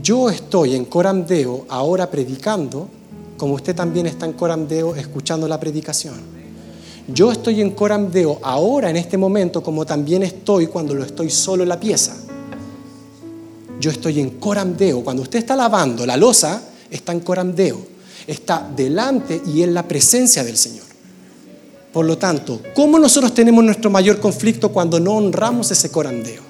Yo 0.00 0.30
estoy 0.30 0.76
en 0.76 0.84
corandeo 0.84 1.66
ahora 1.68 2.08
predicando 2.08 2.88
como 3.36 3.54
usted 3.54 3.74
también 3.74 4.06
está 4.06 4.26
en 4.26 4.34
Coramdeo 4.34 4.94
escuchando 4.94 5.48
la 5.48 5.58
predicación. 5.58 6.33
Yo 7.06 7.30
estoy 7.30 7.60
en 7.60 7.72
Coramdeo 7.72 8.40
ahora, 8.42 8.88
en 8.88 8.96
este 8.96 9.18
momento, 9.18 9.62
como 9.62 9.84
también 9.84 10.22
estoy 10.22 10.68
cuando 10.68 10.94
lo 10.94 11.04
estoy 11.04 11.30
solo 11.30 11.62
en 11.62 11.68
la 11.68 11.78
pieza. 11.78 12.16
Yo 13.78 13.90
estoy 13.90 14.20
en 14.20 14.30
Coramdeo. 14.38 15.04
Cuando 15.04 15.22
usted 15.22 15.40
está 15.40 15.54
lavando 15.54 16.06
la 16.06 16.16
losa, 16.16 16.62
está 16.90 17.12
en 17.12 17.20
Coramdeo. 17.20 17.78
Está 18.26 18.70
delante 18.74 19.42
y 19.46 19.62
en 19.62 19.74
la 19.74 19.86
presencia 19.86 20.42
del 20.42 20.56
Señor. 20.56 20.86
Por 21.92 22.06
lo 22.06 22.16
tanto, 22.16 22.60
¿cómo 22.74 22.98
nosotros 22.98 23.34
tenemos 23.34 23.62
nuestro 23.62 23.90
mayor 23.90 24.18
conflicto 24.18 24.72
cuando 24.72 24.98
no 24.98 25.12
honramos 25.12 25.70
ese 25.70 25.90
Coramdeo? 25.90 26.42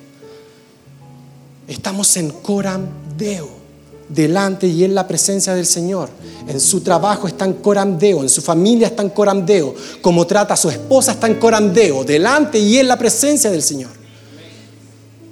Estamos 1.66 2.16
en 2.16 2.30
Coramdeo 2.30 3.63
delante 4.08 4.66
y 4.66 4.84
en 4.84 4.94
la 4.94 5.06
presencia 5.06 5.54
del 5.54 5.66
Señor. 5.66 6.10
En 6.46 6.60
su 6.60 6.80
trabajo 6.80 7.26
está 7.26 7.44
en 7.44 7.54
corandeo, 7.54 8.22
en 8.22 8.28
su 8.28 8.42
familia 8.42 8.88
está 8.88 9.02
en 9.02 9.10
corandeo, 9.10 9.74
como 10.00 10.26
trata 10.26 10.54
a 10.54 10.56
su 10.56 10.68
esposa 10.68 11.12
está 11.12 11.26
en 11.26 11.34
corandeo, 11.34 12.04
delante 12.04 12.58
y 12.58 12.78
en 12.78 12.88
la 12.88 12.98
presencia 12.98 13.50
del 13.50 13.62
Señor. 13.62 13.90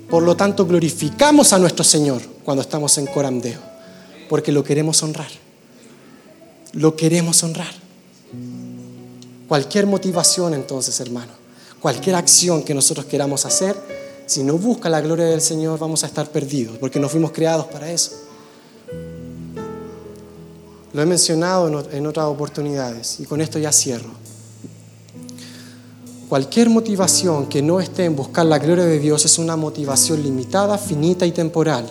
Por 0.09 0.23
lo 0.23 0.37
tanto, 0.37 0.67
glorificamos 0.67 1.53
a 1.53 1.59
nuestro 1.59 1.85
Señor 1.85 2.21
cuando 2.45 2.63
estamos 2.63 2.97
en 2.99 3.07
corandeo, 3.07 3.61
porque 4.29 4.53
lo 4.53 4.63
queremos 4.63 5.03
honrar. 5.03 5.31
Lo 6.73 6.97
queremos 6.97 7.43
honrar. 7.43 7.73
Cualquier 9.49 9.87
motivación 9.87 10.55
entonces, 10.55 10.99
hermano, 11.01 11.33
cualquier 11.81 12.17
acción 12.17 12.63
que 12.63 12.75
nosotros 12.75 13.07
queramos 13.07 13.45
hacer, 13.45 13.77
si 14.27 14.43
no 14.43 14.57
busca 14.57 14.89
la 14.89 15.01
gloria 15.01 15.27
del 15.27 15.43
Señor, 15.43 15.79
vamos 15.79 16.05
a 16.05 16.07
estar 16.07 16.31
perdidos, 16.31 16.79
porque 16.79 16.99
no 16.99 17.09
fuimos 17.09 17.33
creados 17.33 17.67
para 17.67 17.91
eso. 17.91 18.13
Lo 20.93 21.01
he 21.01 21.07
mencionado 21.07 21.87
en 21.91 22.07
otras 22.07 22.27
oportunidades 22.27 23.19
y 23.21 23.25
con 23.25 23.41
esto 23.41 23.59
ya 23.59 23.73
cierro. 23.73 24.11
Cualquier 26.29 26.71
motivación 26.71 27.47
que 27.47 27.61
no 27.61 27.81
esté 27.81 28.05
en 28.05 28.17
buscar 28.17 28.47
la 28.47 28.59
gloria 28.59 28.85
de 28.85 28.99
Dios 28.99 29.25
es 29.25 29.39
una 29.39 29.57
motivación 29.57 30.23
limitada, 30.23 30.79
finita 30.79 31.27
y 31.27 31.33
temporal. 31.33 31.87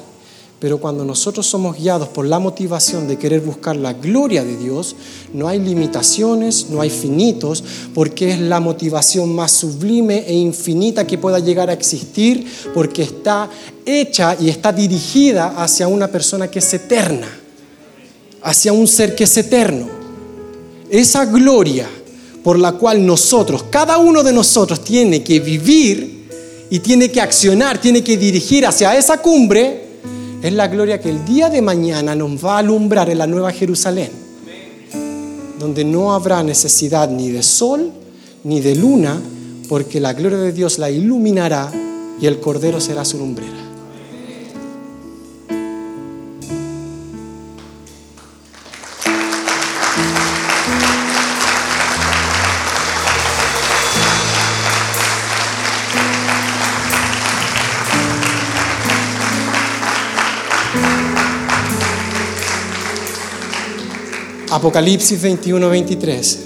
Pero 0.59 0.79
cuando 0.79 1.03
nosotros 1.03 1.47
somos 1.47 1.77
guiados 1.77 2.09
por 2.09 2.25
la 2.25 2.37
motivación 2.37 3.07
de 3.07 3.17
querer 3.17 3.41
buscar 3.41 3.75
la 3.75 3.93
gloria 3.93 4.43
de 4.43 4.57
Dios, 4.57 4.95
no 5.33 5.47
hay 5.47 5.59
limitaciones, 5.59 6.69
no 6.69 6.81
hay 6.81 6.91
finitos, 6.91 7.63
porque 7.95 8.31
es 8.31 8.39
la 8.39 8.59
motivación 8.59 9.33
más 9.33 9.51
sublime 9.51 10.23
e 10.27 10.33
infinita 10.33 11.07
que 11.07 11.17
pueda 11.17 11.39
llegar 11.39 11.71
a 11.71 11.73
existir, 11.73 12.45
porque 12.75 13.01
está 13.01 13.49
hecha 13.85 14.35
y 14.39 14.49
está 14.49 14.71
dirigida 14.71 15.63
hacia 15.63 15.87
una 15.87 16.07
persona 16.07 16.49
que 16.49 16.59
es 16.59 16.73
eterna 16.73 17.40
hacia 18.41 18.73
un 18.73 18.87
ser 18.87 19.15
que 19.15 19.25
es 19.25 19.37
eterno. 19.37 19.87
Esa 20.89 21.25
gloria 21.25 21.87
por 22.43 22.57
la 22.57 22.73
cual 22.73 23.05
nosotros, 23.05 23.65
cada 23.69 23.97
uno 23.97 24.23
de 24.23 24.33
nosotros 24.33 24.83
tiene 24.83 25.23
que 25.23 25.39
vivir 25.39 26.27
y 26.69 26.79
tiene 26.79 27.11
que 27.11 27.21
accionar, 27.21 27.79
tiene 27.79 28.03
que 28.03 28.17
dirigir 28.17 28.65
hacia 28.65 28.97
esa 28.97 29.21
cumbre, 29.21 29.89
es 30.41 30.53
la 30.53 30.67
gloria 30.67 30.99
que 30.99 31.09
el 31.09 31.23
día 31.23 31.49
de 31.49 31.61
mañana 31.61 32.15
nos 32.15 32.43
va 32.43 32.55
a 32.55 32.59
alumbrar 32.59 33.09
en 33.09 33.19
la 33.19 33.27
Nueva 33.27 33.51
Jerusalén, 33.51 34.09
donde 35.59 35.85
no 35.85 36.13
habrá 36.13 36.41
necesidad 36.41 37.09
ni 37.09 37.29
de 37.29 37.43
sol 37.43 37.91
ni 38.43 38.59
de 38.59 38.75
luna, 38.75 39.21
porque 39.69 39.99
la 39.99 40.13
gloria 40.13 40.39
de 40.39 40.51
Dios 40.51 40.79
la 40.79 40.89
iluminará 40.89 41.71
y 42.19 42.25
el 42.25 42.39
Cordero 42.39 42.81
será 42.81 43.05
su 43.05 43.19
lumbrera. 43.19 43.70
Apocalipsis 64.61 65.19
21, 65.19 65.69
23. 65.71 66.39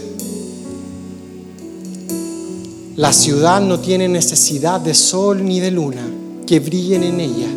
La 2.96 3.12
ciudad 3.12 3.60
no 3.60 3.82
tiene 3.82 4.08
necesidad 4.08 4.80
de 4.80 4.94
sol 4.94 5.44
ni 5.44 5.60
de 5.60 5.70
luna 5.70 6.08
que 6.48 6.62
brillen 6.62 7.04
en 7.04 7.20
ella, 7.20 7.50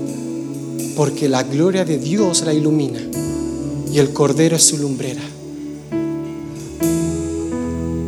porque 0.97 1.29
la 1.29 1.45
gloria 1.45 1.85
de 1.85 1.99
Dios 1.99 2.43
la 2.45 2.53
ilumina 2.53 2.99
y 3.93 4.01
el 4.01 4.13
Cordero 4.13 4.57
es 4.57 4.65
su 4.65 4.79
lumbrera. 4.79 5.23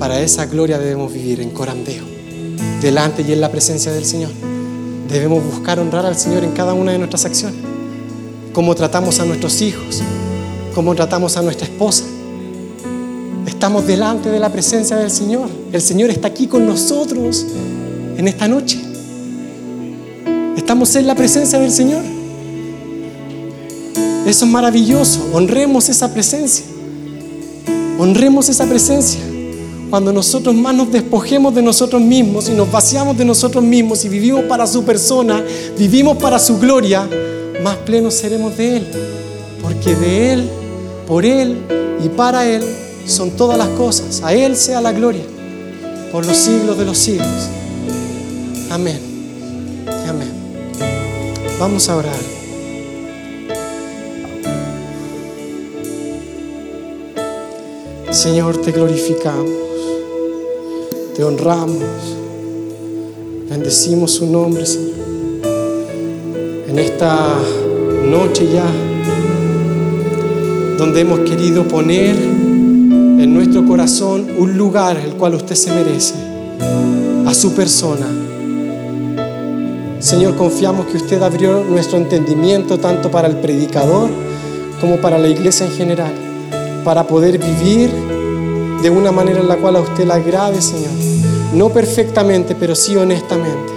Para 0.00 0.20
esa 0.20 0.46
gloria 0.46 0.80
debemos 0.80 1.12
vivir 1.12 1.40
en 1.40 1.50
corandeo, 1.50 2.02
delante 2.82 3.22
y 3.22 3.30
en 3.30 3.42
la 3.42 3.52
presencia 3.52 3.92
del 3.92 4.04
Señor. 4.04 4.32
Debemos 5.08 5.44
buscar 5.44 5.78
honrar 5.78 6.04
al 6.04 6.16
Señor 6.16 6.42
en 6.42 6.50
cada 6.50 6.74
una 6.74 6.90
de 6.90 6.98
nuestras 6.98 7.26
acciones, 7.26 7.60
como 8.52 8.74
tratamos 8.74 9.20
a 9.20 9.24
nuestros 9.24 9.62
hijos, 9.62 10.02
como 10.74 10.96
tratamos 10.96 11.36
a 11.36 11.42
nuestra 11.42 11.68
esposa, 11.68 12.06
Estamos 13.60 13.86
delante 13.86 14.30
de 14.30 14.40
la 14.40 14.48
presencia 14.48 14.96
del 14.96 15.10
Señor. 15.10 15.46
El 15.70 15.82
Señor 15.82 16.08
está 16.08 16.28
aquí 16.28 16.46
con 16.46 16.64
nosotros 16.64 17.44
en 18.16 18.26
esta 18.26 18.48
noche. 18.48 18.80
Estamos 20.56 20.96
en 20.96 21.06
la 21.06 21.14
presencia 21.14 21.58
del 21.58 21.70
Señor. 21.70 22.02
Eso 24.24 24.46
es 24.46 24.50
maravilloso. 24.50 25.28
Honremos 25.34 25.90
esa 25.90 26.10
presencia. 26.10 26.64
Honremos 27.98 28.48
esa 28.48 28.64
presencia. 28.64 29.20
cuando 29.90 30.10
nosotros 30.10 30.54
más 30.54 30.74
nos 30.74 30.90
despojemos 30.90 31.54
de 31.54 31.60
nosotros 31.60 32.00
mismos 32.00 32.48
y 32.48 32.52
nos 32.52 32.72
vaciamos 32.72 33.18
de 33.18 33.26
nosotros 33.26 33.62
mismos 33.62 34.06
y 34.06 34.08
vivimos 34.08 34.44
para 34.44 34.66
su 34.66 34.84
persona, 34.84 35.44
vivimos 35.76 36.16
para 36.16 36.38
su 36.38 36.58
gloria, 36.58 37.06
más 37.62 37.76
plenos 37.76 38.14
seremos 38.14 38.56
de 38.56 38.78
Él. 38.78 38.86
Porque 39.60 39.94
de 39.96 40.32
Él, 40.32 40.50
por 41.06 41.26
Él 41.26 41.58
y 42.02 42.08
para 42.08 42.46
Él 42.46 42.64
son 43.10 43.32
todas 43.32 43.58
las 43.58 43.68
cosas. 43.70 44.22
A 44.22 44.32
Él 44.32 44.56
sea 44.56 44.80
la 44.80 44.92
gloria 44.92 45.24
por 46.12 46.26
los 46.26 46.36
siglos 46.36 46.78
de 46.78 46.84
los 46.84 46.98
siglos. 46.98 47.26
Amén. 48.70 48.98
Amén. 50.08 50.30
Vamos 51.58 51.88
a 51.88 51.96
orar. 51.96 52.40
Señor, 58.10 58.56
te 58.58 58.72
glorificamos, 58.72 59.50
te 61.14 61.22
honramos, 61.22 61.84
bendecimos 63.48 64.10
su 64.10 64.26
nombre, 64.26 64.66
Señor. 64.66 64.90
En 66.68 66.78
esta 66.78 67.34
noche 68.04 68.48
ya, 68.52 68.66
donde 70.76 71.00
hemos 71.00 71.20
querido 71.20 71.68
poner 71.68 72.16
en 73.22 73.34
nuestro 73.34 73.66
corazón 73.66 74.28
un 74.38 74.56
lugar 74.56 74.96
el 74.96 75.14
cual 75.14 75.34
usted 75.34 75.54
se 75.54 75.70
merece, 75.72 76.14
a 77.26 77.34
su 77.34 77.52
persona. 77.52 78.06
Señor, 79.98 80.36
confiamos 80.36 80.86
que 80.86 80.96
usted 80.96 81.22
abrió 81.22 81.62
nuestro 81.62 81.98
entendimiento 81.98 82.78
tanto 82.78 83.10
para 83.10 83.28
el 83.28 83.36
predicador 83.36 84.08
como 84.80 84.96
para 84.96 85.18
la 85.18 85.28
iglesia 85.28 85.66
en 85.66 85.72
general 85.72 86.12
para 86.82 87.06
poder 87.06 87.36
vivir 87.36 87.90
de 88.82 88.88
una 88.88 89.12
manera 89.12 89.40
en 89.40 89.48
la 89.48 89.56
cual 89.56 89.76
a 89.76 89.80
usted 89.80 90.06
le 90.06 90.14
agrade, 90.14 90.62
Señor. 90.62 90.92
No 91.54 91.68
perfectamente, 91.68 92.54
pero 92.54 92.74
sí 92.74 92.96
honestamente. 92.96 93.70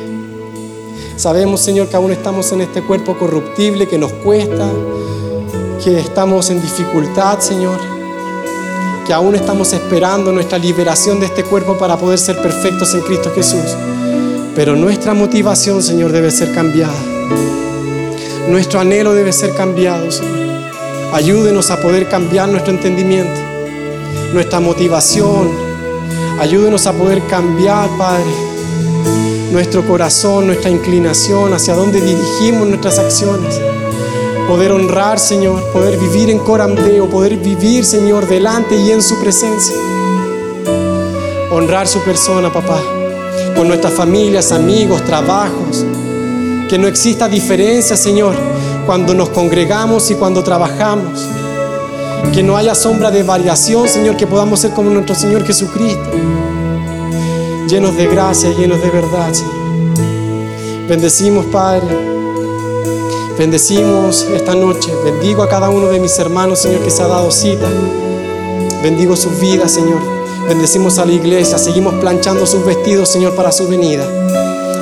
Sabemos, 1.17 1.59
Señor, 1.59 1.89
que 1.89 1.97
aún 1.97 2.11
estamos 2.11 2.49
en 2.53 2.61
este 2.61 2.81
cuerpo 2.81 3.17
corruptible, 3.17 3.87
que 3.87 3.97
nos 3.97 4.13
cuesta, 4.13 4.69
que 5.83 5.99
estamos 5.99 6.49
en 6.49 6.61
dificultad, 6.61 7.39
Señor, 7.39 7.92
que 9.05 9.13
aún 9.13 9.35
estamos 9.35 9.73
esperando 9.73 10.31
nuestra 10.31 10.57
liberación 10.57 11.19
de 11.19 11.25
este 11.25 11.43
cuerpo 11.43 11.77
para 11.77 11.97
poder 11.97 12.17
ser 12.17 12.41
perfectos 12.41 12.93
en 12.93 13.01
Cristo 13.01 13.31
Jesús. 13.35 13.75
Pero 14.55 14.75
nuestra 14.75 15.13
motivación, 15.13 15.81
Señor, 15.81 16.11
debe 16.11 16.31
ser 16.31 16.53
cambiada. 16.53 16.93
Nuestro 18.47 18.79
anhelo 18.79 19.13
debe 19.13 19.33
ser 19.33 19.53
cambiado, 19.53 20.11
Señor. 20.11 20.43
Ayúdenos 21.13 21.69
a 21.69 21.81
poder 21.81 22.07
cambiar 22.07 22.49
nuestro 22.49 22.73
entendimiento, 22.73 23.39
nuestra 24.33 24.59
motivación. 24.59 25.49
Ayúdenos 26.39 26.87
a 26.87 26.93
poder 26.93 27.21
cambiar, 27.27 27.89
Padre, 27.97 28.31
nuestro 29.51 29.85
corazón, 29.85 30.47
nuestra 30.47 30.71
inclinación, 30.71 31.53
hacia 31.53 31.75
dónde 31.75 32.01
dirigimos 32.01 32.67
nuestras 32.67 32.99
acciones. 32.99 33.59
Poder 34.47 34.71
honrar, 34.71 35.19
Señor, 35.19 35.63
poder 35.71 35.97
vivir 35.97 36.29
en 36.29 36.39
corandeo, 36.39 37.09
poder 37.09 37.37
vivir, 37.37 37.85
Señor, 37.85 38.27
delante 38.27 38.75
y 38.75 38.91
en 38.91 39.01
su 39.01 39.19
presencia. 39.19 39.75
Honrar 41.51 41.87
su 41.87 41.99
persona, 42.01 42.51
papá, 42.51 42.79
con 43.55 43.67
nuestras 43.67 43.93
familias, 43.93 44.51
amigos, 44.51 45.03
trabajos. 45.05 45.85
Que 46.69 46.77
no 46.77 46.87
exista 46.87 47.27
diferencia, 47.27 47.95
Señor, 47.95 48.35
cuando 48.85 49.13
nos 49.13 49.29
congregamos 49.29 50.11
y 50.11 50.15
cuando 50.15 50.43
trabajamos. 50.43 51.25
Que 52.33 52.43
no 52.43 52.57
haya 52.57 52.75
sombra 52.75 53.11
de 53.11 53.23
variación, 53.23 53.87
Señor, 53.87 54.17
que 54.17 54.27
podamos 54.27 54.59
ser 54.59 54.71
como 54.71 54.89
nuestro 54.89 55.15
Señor 55.15 55.45
Jesucristo. 55.45 56.09
Llenos 57.67 57.95
de 57.95 58.07
gracia, 58.07 58.49
llenos 58.51 58.81
de 58.81 58.89
verdad, 58.89 59.33
Señor. 59.33 59.53
Bendecimos, 60.87 61.45
Padre. 61.45 62.12
Bendecimos 63.38 64.27
esta 64.34 64.53
noche. 64.53 64.91
Bendigo 65.03 65.41
a 65.41 65.49
cada 65.49 65.69
uno 65.69 65.88
de 65.88 65.99
mis 65.99 66.17
hermanos, 66.19 66.59
Señor, 66.59 66.81
que 66.81 66.91
se 66.91 67.01
ha 67.01 67.07
dado 67.07 67.31
cita. 67.31 67.67
Bendigo 68.84 69.15
sus 69.15 69.39
vidas, 69.39 69.71
Señor. 69.71 69.99
Bendecimos 70.47 70.99
a 70.99 71.05
la 71.05 71.13
iglesia. 71.13 71.57
Seguimos 71.57 71.95
planchando 71.95 72.45
sus 72.45 72.63
vestidos, 72.63 73.09
Señor, 73.09 73.34
para 73.34 73.51
su 73.51 73.67
venida. 73.67 74.05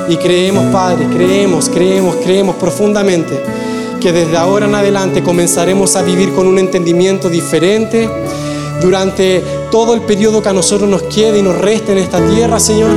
Y 0.08 0.16
creemos, 0.16 0.66
Padre, 0.72 1.06
creemos, 1.06 1.68
creemos, 1.68 2.16
creemos 2.16 2.56
profundamente 2.56 3.40
que 4.00 4.12
desde 4.12 4.36
ahora 4.36 4.66
en 4.66 4.74
adelante 4.74 5.22
comenzaremos 5.22 5.94
a 5.96 6.02
vivir 6.02 6.32
con 6.32 6.46
un 6.46 6.58
entendimiento 6.58 7.28
diferente 7.28 8.10
durante 8.82 9.42
todo 9.70 9.94
el 9.94 10.02
periodo 10.02 10.42
que 10.42 10.48
a 10.48 10.52
nosotros 10.52 10.90
nos 10.90 11.02
quede 11.04 11.38
y 11.38 11.42
nos 11.42 11.56
reste 11.56 11.92
en 11.92 11.98
esta 11.98 12.18
tierra, 12.28 12.58
Señor. 12.58 12.90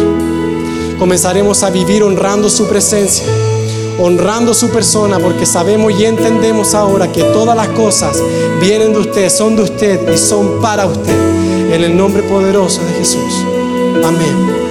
Comenzaremos 0.98 1.62
a 1.64 1.70
vivir 1.70 2.04
honrando 2.04 2.50
su 2.50 2.68
presencia, 2.68 3.26
honrando 4.00 4.54
su 4.54 4.70
persona, 4.70 5.20
porque 5.20 5.46
sabemos 5.46 5.94
y 6.00 6.06
entendemos 6.06 6.74
ahora 6.74 7.12
que 7.12 7.24
todas 7.24 7.56
las 7.56 7.70
cosas 7.70 8.22
vienen 8.60 8.94
de 8.94 9.00
usted, 9.00 9.30
son 9.30 9.56
de 9.56 9.64
usted 9.64 10.14
y 10.14 10.18
son 10.18 10.62
para 10.62 10.86
usted. 10.86 11.74
En 11.74 11.84
el 11.84 11.96
nombre 11.96 12.24
poderoso 12.24 12.82
de 12.84 12.94
Jesús. 12.94 13.34
Amén. 14.04 14.65